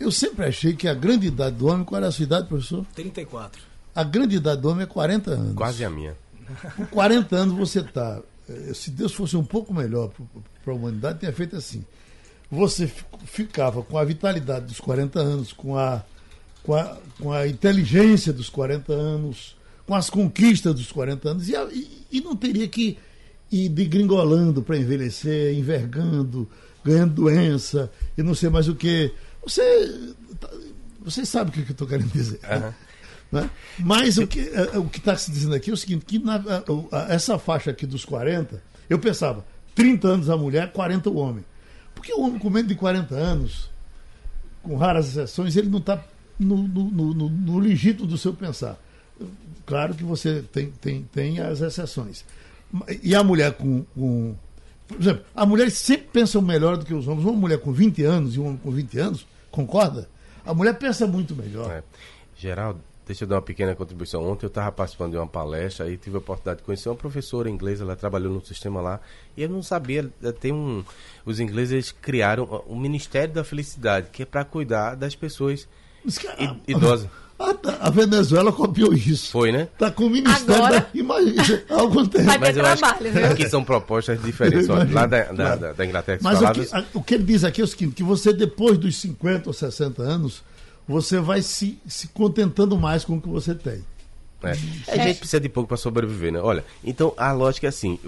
Eu 0.00 0.10
sempre 0.10 0.46
achei 0.46 0.74
que 0.74 0.88
a 0.88 0.94
grande 0.94 1.26
idade 1.26 1.56
do 1.56 1.66
homem, 1.66 1.84
qual 1.84 1.98
era 1.98 2.08
a 2.08 2.10
sua 2.10 2.22
idade, 2.22 2.48
professor? 2.48 2.86
34. 2.94 3.62
A 3.94 4.02
grande 4.02 4.36
idade 4.36 4.62
do 4.62 4.70
homem 4.70 4.84
é 4.84 4.86
40 4.86 5.30
anos. 5.30 5.54
Quase 5.54 5.84
a 5.84 5.90
minha. 5.90 6.16
Com 6.74 6.86
40 6.86 7.36
anos 7.36 7.54
você 7.54 7.80
está. 7.80 8.18
Eh, 8.48 8.72
se 8.72 8.90
Deus 8.90 9.12
fosse 9.12 9.36
um 9.36 9.44
pouco 9.44 9.74
melhor 9.74 10.10
para 10.64 10.72
a 10.72 10.76
humanidade, 10.76 11.18
tinha 11.18 11.32
feito 11.32 11.54
assim. 11.54 11.84
Você 12.50 12.90
ficava 13.26 13.82
com 13.82 13.98
a 13.98 14.04
vitalidade 14.04 14.66
dos 14.66 14.80
40 14.80 15.20
anos, 15.20 15.52
com 15.52 15.76
a, 15.76 16.02
com 16.64 16.74
a, 16.74 16.96
com 17.20 17.32
a 17.32 17.46
inteligência 17.46 18.32
dos 18.32 18.48
40 18.48 18.92
anos, 18.92 19.54
com 19.86 19.94
as 19.94 20.08
conquistas 20.08 20.74
dos 20.74 20.90
40 20.90 21.28
anos, 21.28 21.48
e, 21.48 21.54
e, 21.54 22.06
e 22.18 22.20
não 22.22 22.34
teria 22.34 22.66
que 22.66 22.98
ir 23.52 23.68
degringolando 23.68 24.62
para 24.62 24.78
envelhecer, 24.78 25.54
envergando, 25.54 26.48
ganhando 26.84 27.14
doença 27.14 27.90
e 28.16 28.22
não 28.22 28.34
sei 28.34 28.48
mais 28.48 28.66
o 28.66 28.74
que. 28.74 29.12
Você, 29.44 30.14
você 31.00 31.24
sabe 31.24 31.50
o 31.50 31.52
que 31.52 31.60
eu 31.60 31.72
estou 31.72 31.86
querendo 31.86 32.12
dizer. 32.12 32.40
Uhum. 32.44 32.72
Né? 33.32 33.50
Mas 33.78 34.18
o 34.18 34.26
que 34.26 34.40
é, 34.40 34.78
o 34.78 34.90
está 34.92 35.16
se 35.16 35.30
dizendo 35.30 35.54
aqui 35.54 35.70
é 35.70 35.72
o 35.72 35.76
seguinte, 35.76 36.04
que 36.04 36.18
na, 36.18 36.42
essa 37.08 37.38
faixa 37.38 37.70
aqui 37.70 37.86
dos 37.86 38.04
40, 38.04 38.62
eu 38.88 38.98
pensava, 38.98 39.44
30 39.74 40.08
anos 40.08 40.30
a 40.30 40.36
mulher, 40.36 40.72
40 40.72 41.10
o 41.10 41.16
homem. 41.16 41.44
Porque 41.94 42.12
o 42.12 42.22
homem 42.22 42.38
com 42.38 42.50
menos 42.50 42.68
de 42.68 42.74
40 42.74 43.14
anos, 43.14 43.70
com 44.62 44.76
raras 44.76 45.08
exceções, 45.08 45.56
ele 45.56 45.68
não 45.68 45.78
está 45.78 46.02
no, 46.38 46.56
no, 46.56 46.90
no, 46.90 47.28
no, 47.28 47.58
legítimo 47.58 48.06
do 48.06 48.18
seu 48.18 48.34
pensar. 48.34 48.78
Claro 49.66 49.94
que 49.94 50.02
você 50.02 50.42
tem, 50.52 50.70
tem, 50.72 51.02
tem 51.12 51.40
as 51.40 51.60
exceções. 51.60 52.24
E 53.02 53.14
a 53.14 53.22
mulher 53.22 53.52
com, 53.52 53.84
com 53.94 54.34
por 54.94 55.00
exemplo, 55.00 55.24
a 55.34 55.46
mulher 55.46 55.70
sempre 55.70 56.08
pensa 56.12 56.40
melhor 56.40 56.76
do 56.76 56.84
que 56.84 56.94
os 56.94 57.06
homens. 57.06 57.24
Uma 57.24 57.36
mulher 57.36 57.58
com 57.58 57.72
20 57.72 58.02
anos 58.04 58.34
e 58.34 58.40
um 58.40 58.46
homem 58.46 58.58
com 58.58 58.70
20 58.70 58.98
anos, 58.98 59.26
concorda? 59.50 60.08
A 60.44 60.52
mulher 60.52 60.78
pensa 60.78 61.06
muito 61.06 61.34
melhor. 61.34 61.70
É. 61.70 61.82
Geraldo, 62.36 62.80
deixa 63.06 63.24
eu 63.24 63.28
dar 63.28 63.36
uma 63.36 63.42
pequena 63.42 63.74
contribuição. 63.74 64.24
Ontem 64.24 64.46
eu 64.46 64.48
estava 64.48 64.72
participando 64.72 65.12
de 65.12 65.18
uma 65.18 65.26
palestra 65.26 65.90
e 65.90 65.96
tive 65.96 66.16
a 66.16 66.18
oportunidade 66.18 66.58
de 66.58 66.64
conhecer 66.64 66.88
uma 66.88 66.96
professora 66.96 67.48
inglesa, 67.48 67.84
ela 67.84 67.94
trabalhou 67.94 68.32
no 68.32 68.44
sistema 68.44 68.80
lá, 68.80 69.00
e 69.36 69.42
eu 69.42 69.48
não 69.48 69.62
sabia, 69.62 70.10
eh, 70.22 70.32
tem 70.32 70.52
um... 70.52 70.84
Os 71.24 71.38
ingleses 71.38 71.92
criaram 71.92 72.44
o 72.66 72.74
Ministério 72.74 73.34
da 73.34 73.44
Felicidade, 73.44 74.08
que 74.10 74.22
é 74.22 74.26
para 74.26 74.44
cuidar 74.44 74.94
das 74.94 75.14
pessoas 75.14 75.68
idosas. 76.66 77.08
A, 77.40 77.86
a, 77.86 77.90
Venezuela 77.90 78.52
copiou 78.52 78.92
isso. 78.92 79.30
Foi, 79.30 79.50
né? 79.50 79.66
Está 79.72 79.90
com 79.90 80.04
o 80.04 80.10
Ministério 80.10 80.62
Agora, 80.62 80.80
da 80.80 80.86
Imagina, 80.92 81.62
há 81.70 81.74
algum 81.74 82.06
tempo. 82.06 82.24
Vai 82.24 82.38
Mas 82.38 82.54
eu 82.54 82.62
trabalho, 82.62 83.26
acho 83.26 83.34
que, 83.34 83.48
são 83.48 83.64
propostas 83.64 84.22
diferentes. 84.22 84.68
lá 84.68 85.06
da, 85.06 85.24
da, 85.32 85.56
da, 85.56 85.72
da 85.72 85.86
Inglaterra 85.86 86.18
Mas 86.20 86.42
o 86.42 86.52
que, 86.52 86.68
a, 86.70 86.84
o 86.92 87.02
que 87.02 87.14
ele 87.14 87.24
diz 87.24 87.42
aqui 87.42 87.62
é 87.62 87.64
o 87.64 87.66
seguinte, 87.66 87.94
que 87.94 88.02
você 88.02 88.34
depois 88.34 88.76
dos 88.76 88.94
50 88.96 89.48
ou 89.48 89.54
60 89.54 90.02
anos, 90.02 90.42
você 90.86 91.18
vai 91.18 91.40
se, 91.40 91.78
se 91.86 92.08
contentando 92.08 92.78
mais 92.78 93.06
com 93.06 93.16
o 93.16 93.20
que 93.20 93.28
você 93.28 93.54
tem. 93.54 93.82
É. 94.42 94.50
A 94.88 94.96
gente 94.98 95.18
precisa 95.20 95.40
de 95.40 95.48
pouco 95.48 95.68
para 95.68 95.78
sobreviver, 95.78 96.32
né? 96.32 96.40
Olha, 96.40 96.62
então 96.84 97.14
a 97.16 97.32
lógica 97.32 97.66
é 97.66 97.70
assim, 97.70 97.98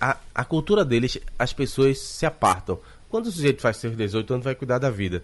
a, 0.00 0.16
a 0.34 0.44
cultura 0.44 0.84
deles, 0.84 1.16
as 1.38 1.52
pessoas 1.52 1.98
se 2.00 2.26
apartam. 2.26 2.78
Quando 3.08 3.26
o 3.26 3.32
sujeito 3.32 3.60
faz 3.60 3.76
seus 3.76 3.96
18 3.96 4.34
anos, 4.34 4.44
vai 4.44 4.54
cuidar 4.54 4.78
da 4.78 4.90
vida. 4.90 5.22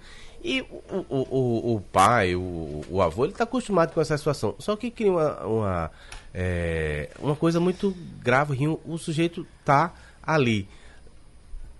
E 0.48 0.60
o, 0.60 1.04
o, 1.08 1.74
o, 1.74 1.80
pai, 1.80 2.36
o, 2.36 2.84
o, 2.88 3.02
avô, 3.02 3.24
ele 3.24 3.32
está 3.32 3.42
acostumado 3.42 3.92
com 3.92 4.00
essa 4.00 4.16
situação. 4.16 4.54
Só 4.60 4.76
que 4.76 4.92
cria 4.92 5.10
uma, 5.10 5.44
uma, 5.44 5.90
é, 6.32 7.10
uma 7.18 7.34
coisa 7.34 7.58
muito 7.58 7.92
grave. 8.22 8.56
O 8.84 8.96
sujeito 8.96 9.44
está 9.58 9.92
ali. 10.22 10.68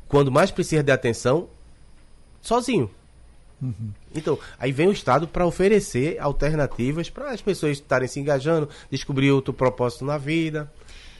Quando 0.08 0.32
mais 0.32 0.50
precisa 0.50 0.82
de 0.82 0.90
atenção, 0.90 1.48
sozinho. 2.42 2.90
Uhum. 3.62 3.92
Então, 4.12 4.36
aí 4.58 4.72
vem 4.72 4.88
o 4.88 4.92
Estado 4.92 5.28
para 5.28 5.46
oferecer 5.46 6.18
alternativas 6.18 7.08
para 7.08 7.30
as 7.30 7.40
pessoas 7.40 7.78
estarem 7.78 8.08
se 8.08 8.18
engajando, 8.18 8.68
descobrir 8.90 9.30
outro 9.30 9.54
propósito 9.54 10.04
na 10.04 10.18
vida. 10.18 10.68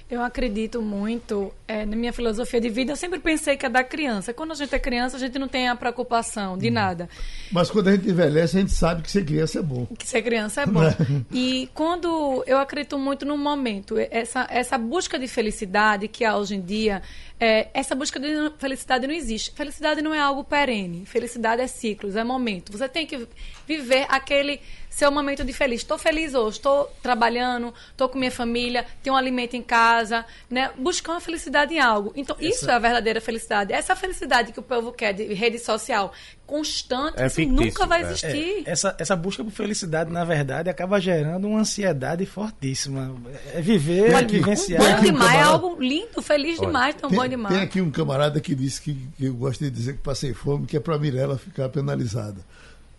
Eu 0.08 0.22
acredito 0.22 0.80
muito 0.80 1.52
é, 1.66 1.84
na 1.84 1.96
minha 1.96 2.12
filosofia 2.12 2.60
de 2.60 2.68
vida. 2.68 2.92
Eu 2.92 2.96
sempre 2.96 3.18
pensei 3.18 3.56
que 3.56 3.66
é 3.66 3.68
da 3.68 3.82
criança. 3.82 4.32
Quando 4.32 4.52
a 4.52 4.54
gente 4.54 4.72
é 4.72 4.78
criança, 4.78 5.16
a 5.16 5.18
gente 5.18 5.36
não 5.36 5.48
tem 5.48 5.68
a 5.68 5.74
preocupação 5.74 6.56
de 6.56 6.68
uhum. 6.68 6.74
nada. 6.74 7.08
Mas 7.50 7.68
quando 7.72 7.88
a 7.88 7.92
gente 7.96 8.08
envelhece, 8.08 8.56
a 8.56 8.60
gente 8.60 8.72
sabe 8.72 9.02
que 9.02 9.10
ser 9.10 9.24
criança 9.24 9.58
é 9.58 9.62
bom. 9.62 9.84
Que 9.98 10.06
ser 10.06 10.22
criança 10.22 10.62
é 10.62 10.66
bom. 10.66 10.82
e 11.32 11.68
quando 11.74 12.44
eu 12.46 12.56
acredito 12.58 12.96
muito 12.96 13.26
no 13.26 13.36
momento, 13.36 13.96
essa, 13.98 14.46
essa 14.48 14.78
busca 14.78 15.18
de 15.18 15.26
felicidade 15.26 16.06
que 16.06 16.24
há 16.24 16.36
hoje 16.36 16.54
em 16.54 16.60
dia, 16.60 17.02
é, 17.40 17.68
essa 17.74 17.96
busca 17.96 18.20
de 18.20 18.28
felicidade 18.58 19.08
não 19.08 19.14
existe. 19.14 19.50
Felicidade 19.56 20.02
não 20.02 20.14
é 20.14 20.20
algo 20.20 20.44
perene. 20.44 21.04
Felicidade 21.04 21.62
é 21.62 21.66
ciclos, 21.66 22.14
é 22.14 22.22
momento. 22.22 22.70
Você 22.70 22.88
tem 22.88 23.08
que 23.08 23.26
viver 23.66 24.06
aquele 24.08 24.60
seu 24.96 25.12
momento 25.12 25.44
de 25.44 25.52
feliz. 25.52 25.82
Estou 25.82 25.98
feliz 25.98 26.32
hoje, 26.32 26.56
estou 26.56 26.90
trabalhando, 27.02 27.72
estou 27.90 28.08
com 28.08 28.18
minha 28.18 28.30
família, 28.30 28.86
tenho 29.02 29.14
um 29.14 29.18
alimento 29.18 29.54
em 29.54 29.60
casa, 29.60 30.24
né? 30.48 30.70
Buscar 30.78 31.12
uma 31.12 31.20
felicidade 31.20 31.74
em 31.74 31.78
algo. 31.78 32.14
Então, 32.16 32.34
Essa... 32.40 32.48
isso 32.48 32.70
é 32.70 32.72
a 32.72 32.78
verdadeira 32.78 33.20
felicidade. 33.20 33.74
Essa 33.74 33.94
felicidade 33.94 34.52
que 34.52 34.58
o 34.58 34.62
povo 34.62 34.92
quer 34.92 35.12
de 35.12 35.34
rede 35.34 35.58
social 35.58 36.14
constante, 36.46 37.20
é 37.20 37.26
isso 37.26 37.42
nunca 37.42 37.84
vai 37.84 38.02
é. 38.02 38.06
existir. 38.06 38.62
É, 38.64 38.70
essa, 38.70 38.96
essa 38.98 39.14
busca 39.14 39.44
por 39.44 39.50
felicidade, 39.50 40.10
na 40.10 40.24
verdade, 40.24 40.70
acaba 40.70 40.98
gerando 40.98 41.46
uma 41.46 41.60
ansiedade 41.60 42.24
fortíssima. 42.24 43.14
É 43.52 43.60
viver, 43.60 44.12
é 44.12 44.22
vivenciar. 44.22 44.80
Bom 44.80 45.02
demais, 45.02 45.34
um 45.34 45.38
é 45.38 45.42
algo 45.42 45.76
lindo, 45.78 46.22
feliz 46.22 46.58
Olha, 46.58 46.68
demais, 46.68 46.94
tão 46.94 47.10
tem, 47.10 47.18
bom 47.18 47.28
demais. 47.28 47.54
Tem 47.54 47.64
aqui 47.64 47.80
um 47.82 47.90
camarada 47.90 48.40
que 48.40 48.54
disse 48.54 48.80
que, 48.80 48.94
que 49.18 49.26
eu 49.26 49.34
gosto 49.34 49.62
de 49.62 49.70
dizer 49.70 49.94
que 49.94 49.98
passei 49.98 50.32
fome, 50.32 50.66
que 50.66 50.76
é 50.76 50.80
para 50.80 50.96
Mirella 50.98 51.36
ficar 51.36 51.68
penalizada. 51.68 52.40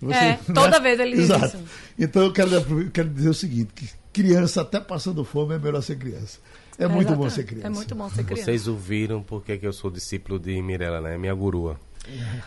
Você, 0.01 0.13
é, 0.13 0.39
toda 0.53 0.71
né? 0.71 0.79
vez 0.79 0.99
ele 0.99 1.15
diz 1.15 1.25
Exato. 1.25 1.45
isso. 1.45 1.59
Então 1.97 2.23
eu 2.23 2.31
quero, 2.31 2.53
eu 2.53 2.91
quero 2.91 3.09
dizer 3.09 3.29
o 3.29 3.33
seguinte, 3.33 3.71
que 3.75 3.89
criança 4.13 4.61
até 4.61 4.79
passando 4.79 5.23
fome 5.23 5.55
é 5.55 5.59
melhor 5.59 5.81
ser 5.81 5.97
criança. 5.97 6.39
É, 6.77 6.83
é 6.83 6.87
muito 6.87 7.15
bom 7.15 7.29
ser 7.29 7.43
criança. 7.43 7.67
É 7.67 7.69
muito 7.69 7.95
bom 7.95 8.09
ser 8.09 8.23
criança. 8.23 8.45
Vocês 8.45 8.67
ouviram 8.67 9.23
porque 9.23 9.57
que 9.57 9.65
eu 9.65 9.73
sou 9.73 9.89
discípulo 9.89 10.39
de 10.39 10.61
Mirella, 10.61 11.01
né? 11.01 11.17
Minha 11.17 11.33
gurua. 11.33 11.79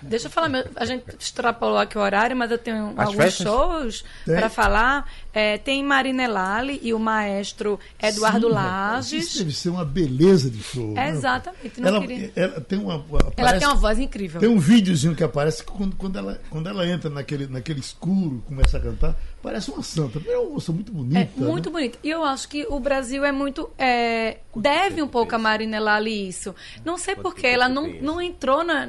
Deixa 0.03 0.27
eu 0.27 0.31
falar, 0.31 0.51
a 0.77 0.85
gente 0.85 1.05
extrapolou 1.19 1.79
aqui 1.79 1.97
o 1.97 2.01
horário, 2.01 2.37
mas 2.37 2.51
eu 2.51 2.59
tenho 2.59 2.95
As 2.97 3.09
alguns 3.09 3.17
festas? 3.17 3.47
shows 3.47 4.05
para 4.25 4.49
falar. 4.49 5.11
É, 5.33 5.59
tem 5.59 5.85
Marina 5.85 6.25
Elali 6.25 6.81
e 6.83 6.93
o 6.93 6.99
maestro 6.99 7.79
Eduardo 8.03 8.49
Sim, 8.49 8.55
Lages. 8.55 9.25
Isso 9.29 9.39
deve 9.39 9.53
ser 9.53 9.69
uma 9.69 9.85
beleza 9.85 10.51
de 10.51 10.63
show. 10.63 10.97
É, 10.97 11.11
exatamente. 11.11 11.81
Ela, 11.81 12.05
ela, 12.35 12.61
tem 12.61 12.79
uma, 12.79 12.97
aparece, 12.97 13.35
ela 13.37 13.59
tem 13.59 13.69
uma 13.69 13.77
voz 13.77 13.99
incrível. 13.99 14.41
Tem 14.41 14.49
um 14.49 14.59
videozinho 14.59 15.15
que 15.15 15.23
aparece 15.23 15.63
quando, 15.63 15.95
quando, 15.95 16.19
ela, 16.19 16.41
quando 16.51 16.69
ela 16.69 16.87
entra 16.87 17.09
naquele, 17.09 17.47
naquele 17.47 17.81
escuro, 17.81 18.43
começa 18.47 18.77
a 18.77 18.81
cantar, 18.81 19.17
parece 19.43 19.71
uma 19.71 19.83
santa. 19.83 20.21
É 20.27 20.39
uma 20.39 20.51
moça 20.51 20.73
muito 20.73 20.93
bonita. 20.93 21.19
É, 21.19 21.29
muito 21.37 21.71
né? 21.71 21.73
bonita. 21.73 21.99
E 22.03 22.11
eu 22.11 22.25
acho 22.25 22.49
que 22.49 22.67
o 22.69 22.79
Brasil 22.79 23.25
é 23.25 23.33
muito. 23.33 23.71
É, 23.79 24.39
deve 24.55 25.03
um 25.03 25.09
pouco 25.09 25.35
a 25.35 25.39
Marina 25.39 25.77
Elali 25.77 26.29
isso. 26.29 26.55
Não 26.85 26.99
sei 26.99 27.17
porquê, 27.17 27.49
ela 27.49 27.69
não, 27.69 27.87
não 28.01 28.21
entrou 28.21 28.65
na. 28.65 28.87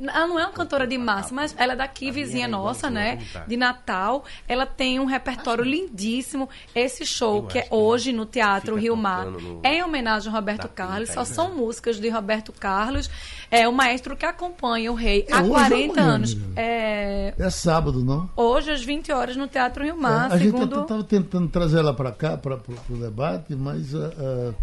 Ela 0.00 0.26
não 0.26 0.38
é 0.38 0.44
uma 0.44 0.52
cantora 0.52 0.86
de 0.86 0.96
massa, 0.98 1.34
mas 1.34 1.54
ela 1.58 1.74
é 1.74 1.76
daqui, 1.76 2.10
vizinha 2.10 2.48
nossa, 2.48 2.90
né? 2.90 3.18
De 3.46 3.56
Natal. 3.56 4.24
Ela 4.48 4.66
tem 4.66 5.00
um 5.00 5.04
repertório 5.04 5.64
lindíssimo. 5.64 6.48
Esse 6.74 7.04
show, 7.04 7.44
que 7.44 7.58
é 7.58 7.66
hoje 7.70 8.12
no 8.12 8.26
Teatro 8.26 8.76
Rio 8.76 8.96
Mar, 8.96 9.26
é 9.62 9.76
em 9.76 9.82
homenagem 9.82 10.28
ao 10.28 10.34
Roberto 10.34 10.68
Carlos. 10.68 11.10
Só 11.10 11.24
são 11.24 11.54
músicas 11.54 11.98
de 11.98 12.08
Roberto 12.08 12.52
Carlos. 12.52 13.10
É 13.50 13.68
o 13.68 13.72
maestro 13.72 14.16
que 14.16 14.24
acompanha 14.24 14.90
o 14.90 14.94
rei 14.94 15.26
é 15.28 15.34
há 15.34 15.42
40 15.42 16.00
anos. 16.00 16.36
É... 16.56 17.34
é 17.38 17.50
sábado, 17.50 18.02
não? 18.02 18.30
Hoje, 18.34 18.70
às 18.70 18.82
20 18.82 19.12
horas, 19.12 19.36
no 19.36 19.46
Teatro 19.46 19.81
Rio 19.82 19.96
Mar. 19.96 20.30
É, 20.30 20.34
a 20.34 20.38
segundo... 20.38 20.74
gente 20.74 20.82
estava 20.82 21.04
tentando 21.04 21.48
trazer 21.48 21.78
ela 21.78 21.94
para 21.94 22.12
cá, 22.12 22.36
para 22.36 22.58
o 22.88 22.96
debate, 22.96 23.54
mas. 23.54 23.92
Uh, 23.92 23.98
uh... 23.98 24.54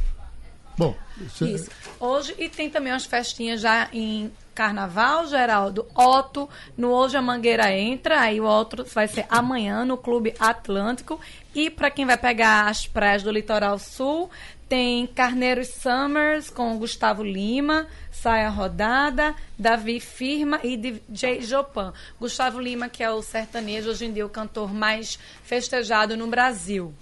Bom, 0.77 0.95
isso, 1.19 1.43
é 1.43 1.47
isso. 1.49 1.69
Hoje, 1.99 2.33
e 2.37 2.47
tem 2.47 2.69
também 2.69 2.93
umas 2.93 3.05
festinhas 3.05 3.59
já 3.59 3.89
em 3.91 4.31
Carnaval, 4.55 5.25
Geraldo, 5.27 5.85
Otto, 5.95 6.49
no 6.77 6.89
Hoje 6.91 7.17
a 7.17 7.21
Mangueira 7.21 7.71
entra, 7.71 8.19
aí 8.19 8.41
o 8.41 8.45
outro 8.45 8.85
vai 8.85 9.07
ser 9.07 9.25
amanhã 9.29 9.85
no 9.85 9.97
Clube 9.97 10.33
Atlântico. 10.39 11.19
E 11.55 11.69
para 11.69 11.89
quem 11.89 12.05
vai 12.05 12.17
pegar 12.17 12.67
as 12.67 12.85
praias 12.85 13.23
do 13.23 13.31
Litoral 13.31 13.79
Sul, 13.79 14.29
tem 14.69 15.07
Carneiros 15.07 15.69
Summers 15.69 16.51
com 16.51 16.77
Gustavo 16.77 17.23
Lima, 17.23 17.87
Saia 18.11 18.49
Rodada, 18.49 19.35
Davi 19.57 19.99
Firma 19.99 20.59
e 20.63 20.77
DJ 20.77 21.41
Jopan. 21.41 21.91
Gustavo 22.19 22.59
Lima, 22.59 22.87
que 22.87 23.03
é 23.03 23.09
o 23.09 23.23
sertanejo, 23.23 23.89
hoje 23.89 24.05
em 24.05 24.13
dia 24.13 24.25
o 24.25 24.29
cantor 24.29 24.71
mais 24.71 25.17
festejado 25.43 26.15
no 26.15 26.27
Brasil. 26.27 26.93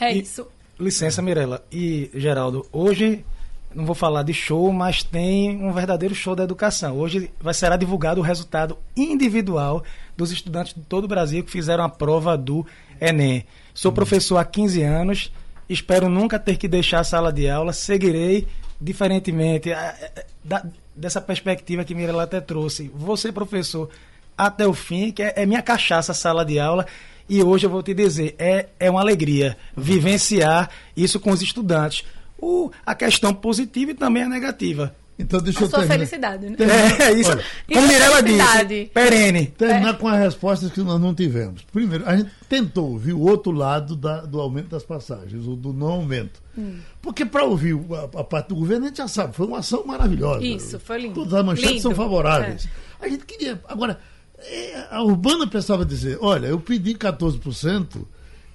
É 0.00 0.14
e, 0.14 0.22
isso. 0.22 0.46
Licença, 0.78 1.20
Mirella. 1.20 1.64
E, 1.70 2.10
Geraldo, 2.14 2.64
hoje 2.72 3.24
não 3.74 3.84
vou 3.84 3.94
falar 3.94 4.22
de 4.22 4.32
show, 4.32 4.72
mas 4.72 5.02
tem 5.02 5.62
um 5.62 5.72
verdadeiro 5.72 6.14
show 6.14 6.36
da 6.36 6.44
educação. 6.44 6.96
Hoje 6.96 7.28
vai 7.40 7.52
será 7.52 7.76
divulgado 7.76 8.20
o 8.20 8.24
resultado 8.24 8.78
individual 8.96 9.82
dos 10.16 10.30
estudantes 10.30 10.74
de 10.74 10.82
todo 10.82 11.04
o 11.04 11.08
Brasil 11.08 11.42
que 11.42 11.50
fizeram 11.50 11.82
a 11.82 11.88
prova 11.88 12.38
do 12.38 12.64
Enem. 13.00 13.44
Sou 13.74 13.90
uhum. 13.90 13.96
professor 13.96 14.36
há 14.36 14.44
15 14.44 14.82
anos, 14.82 15.32
espero 15.68 16.08
nunca 16.08 16.38
ter 16.38 16.56
que 16.56 16.68
deixar 16.68 17.00
a 17.00 17.04
sala 17.04 17.32
de 17.32 17.48
aula, 17.48 17.72
seguirei 17.72 18.46
diferentemente. 18.80 19.70
dessa 20.94 21.20
perspectiva 21.20 21.84
que 21.84 21.94
Mirella 21.94 22.24
até 22.24 22.40
trouxe. 22.40 22.90
Você, 22.94 23.32
professor, 23.32 23.88
até 24.36 24.66
o 24.66 24.74
fim, 24.74 25.10
que 25.10 25.22
é, 25.22 25.32
é 25.36 25.46
minha 25.46 25.62
cachaça 25.62 26.12
a 26.12 26.14
sala 26.14 26.44
de 26.44 26.58
aula. 26.58 26.86
E 27.28 27.42
hoje 27.42 27.66
eu 27.66 27.70
vou 27.70 27.82
te 27.82 27.94
dizer, 27.94 28.34
é, 28.38 28.66
é 28.78 28.90
uma 28.90 29.00
alegria 29.00 29.56
vivenciar 29.76 30.70
isso 30.96 31.18
com 31.18 31.30
os 31.30 31.40
estudantes. 31.40 32.04
O, 32.38 32.70
a 32.84 32.94
questão 32.94 33.32
positiva 33.32 33.92
e 33.92 33.94
também 33.94 34.22
a 34.22 34.28
negativa. 34.28 34.94
Então 35.18 35.40
deixa 35.40 35.60
a 35.60 35.62
eu 35.62 35.68
sua 35.68 35.78
terminar. 35.80 35.94
felicidade, 35.94 36.50
né? 36.50 36.56
É, 37.00 37.12
isso. 37.12 37.30
Olha, 37.30 37.44
Como 37.72 37.86
Mirella 37.86 38.22
disse, 38.22 38.90
perene. 38.92 39.46
Terminar 39.46 39.90
é. 39.90 39.92
com 39.92 40.08
as 40.08 40.18
respostas 40.18 40.72
que 40.72 40.80
nós 40.80 41.00
não 41.00 41.14
tivemos. 41.14 41.62
Primeiro, 41.72 42.04
a 42.06 42.16
gente 42.16 42.30
tentou 42.48 42.90
ouvir 42.90 43.12
o 43.12 43.20
outro 43.20 43.52
lado 43.52 43.94
da, 43.94 44.22
do 44.22 44.40
aumento 44.40 44.70
das 44.70 44.82
passagens, 44.82 45.46
o 45.46 45.54
do 45.54 45.72
não 45.72 45.88
aumento. 45.88 46.42
Hum. 46.58 46.78
Porque 47.00 47.24
para 47.24 47.44
ouvir 47.44 47.78
a, 47.92 48.20
a, 48.20 48.24
parte 48.24 48.48
do 48.48 48.56
governo, 48.56 48.86
a 48.86 48.88
gente 48.88 48.98
já 48.98 49.08
sabe, 49.08 49.36
foi 49.36 49.46
uma 49.46 49.58
ação 49.58 49.84
maravilhosa. 49.86 50.44
Isso, 50.44 50.80
foi 50.80 51.02
lindo. 51.02 51.14
Todas 51.14 51.34
as 51.34 51.44
manchetes 51.44 51.70
lindo. 51.70 51.82
são 51.82 51.94
favoráveis. 51.94 52.66
É. 53.00 53.06
A 53.06 53.08
gente 53.08 53.24
queria. 53.24 53.60
Agora, 53.68 54.00
é, 54.38 54.86
a 54.90 55.02
Urbana 55.02 55.46
pensava 55.46 55.84
dizer: 55.84 56.18
olha, 56.20 56.48
eu 56.48 56.58
pedi 56.58 56.94
14% 56.94 58.04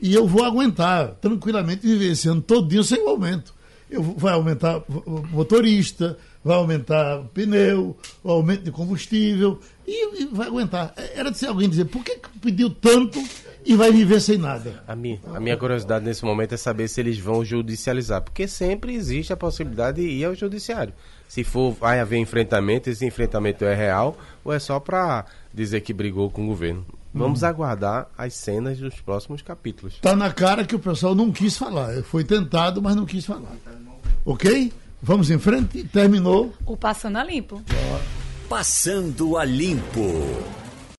e 0.01 0.14
eu 0.14 0.28
vou 0.28 0.43
aguentar 0.43 1.12
tranquilamente 1.22 1.86
viver 1.86 2.12
esse 2.12 2.28
ano 2.28 2.41
todinho 2.41 2.84
sem 2.84 3.01
o 3.01 3.10
aumento. 3.10 3.53
Eu, 3.89 4.03
vai 4.03 4.34
aumentar 4.34 4.84
motorista, 5.32 6.18
vai 6.43 6.55
aumentar 6.55 7.23
pneu, 7.33 7.97
o 8.23 8.31
aumento 8.31 8.63
de 8.63 8.71
combustível, 8.71 9.59
e, 9.85 10.23
e, 10.23 10.25
vai 10.27 10.47
aguentar. 10.47 10.93
Era 11.15 11.31
de 11.31 11.37
ser 11.37 11.47
alguém 11.47 11.69
dizer, 11.69 11.85
por 11.85 12.03
que 12.03 12.19
pediu 12.41 12.69
tanto 12.69 13.21
e 13.65 13.75
vai 13.75 13.91
viver 13.91 14.19
sem 14.21 14.37
nada? 14.37 14.83
A 14.87 14.95
minha, 14.95 15.19
a 15.33 15.39
minha 15.39 15.57
curiosidade 15.57 16.05
nesse 16.05 16.23
momento 16.23 16.53
é 16.53 16.57
saber 16.57 16.87
se 16.87 17.01
eles 17.01 17.17
vão 17.17 17.43
judicializar, 17.43 18.21
porque 18.21 18.47
sempre 18.47 18.93
existe 18.93 19.33
a 19.33 19.37
possibilidade 19.37 20.01
de 20.01 20.07
ir 20.07 20.25
ao 20.25 20.35
judiciário. 20.35 20.93
Se 21.27 21.43
for, 21.43 21.73
vai 21.73 21.99
haver 21.99 22.17
enfrentamento, 22.17 22.89
esse 22.89 23.05
enfrentamento 23.05 23.65
é 23.65 23.75
real 23.75 24.17
ou 24.43 24.53
é 24.53 24.59
só 24.59 24.79
para 24.79 25.25
dizer 25.53 25.81
que 25.81 25.93
brigou 25.93 26.29
com 26.29 26.45
o 26.45 26.47
governo? 26.47 26.85
Vamos 27.13 27.41
hum. 27.41 27.45
aguardar 27.47 28.07
as 28.17 28.33
cenas 28.35 28.77
dos 28.77 29.01
próximos 29.01 29.41
capítulos. 29.41 29.95
Está 29.95 30.15
na 30.15 30.31
cara 30.31 30.63
que 30.63 30.75
o 30.75 30.79
pessoal 30.79 31.15
não 31.15 31.31
quis 31.31 31.57
falar. 31.57 32.03
Foi 32.03 32.23
tentado, 32.23 32.81
mas 32.81 32.95
não 32.95 33.05
quis 33.05 33.25
falar. 33.25 33.55
Ok? 34.25 34.71
Vamos 35.02 35.30
em 35.32 35.39
frente. 35.39 35.84
Terminou. 35.86 36.54
O 36.66 36.76
Passando 36.76 37.18
a 37.18 37.24
Limpo. 37.24 37.62
Passando 38.50 39.38
a 39.38 39.45
Limpo. 39.45 40.02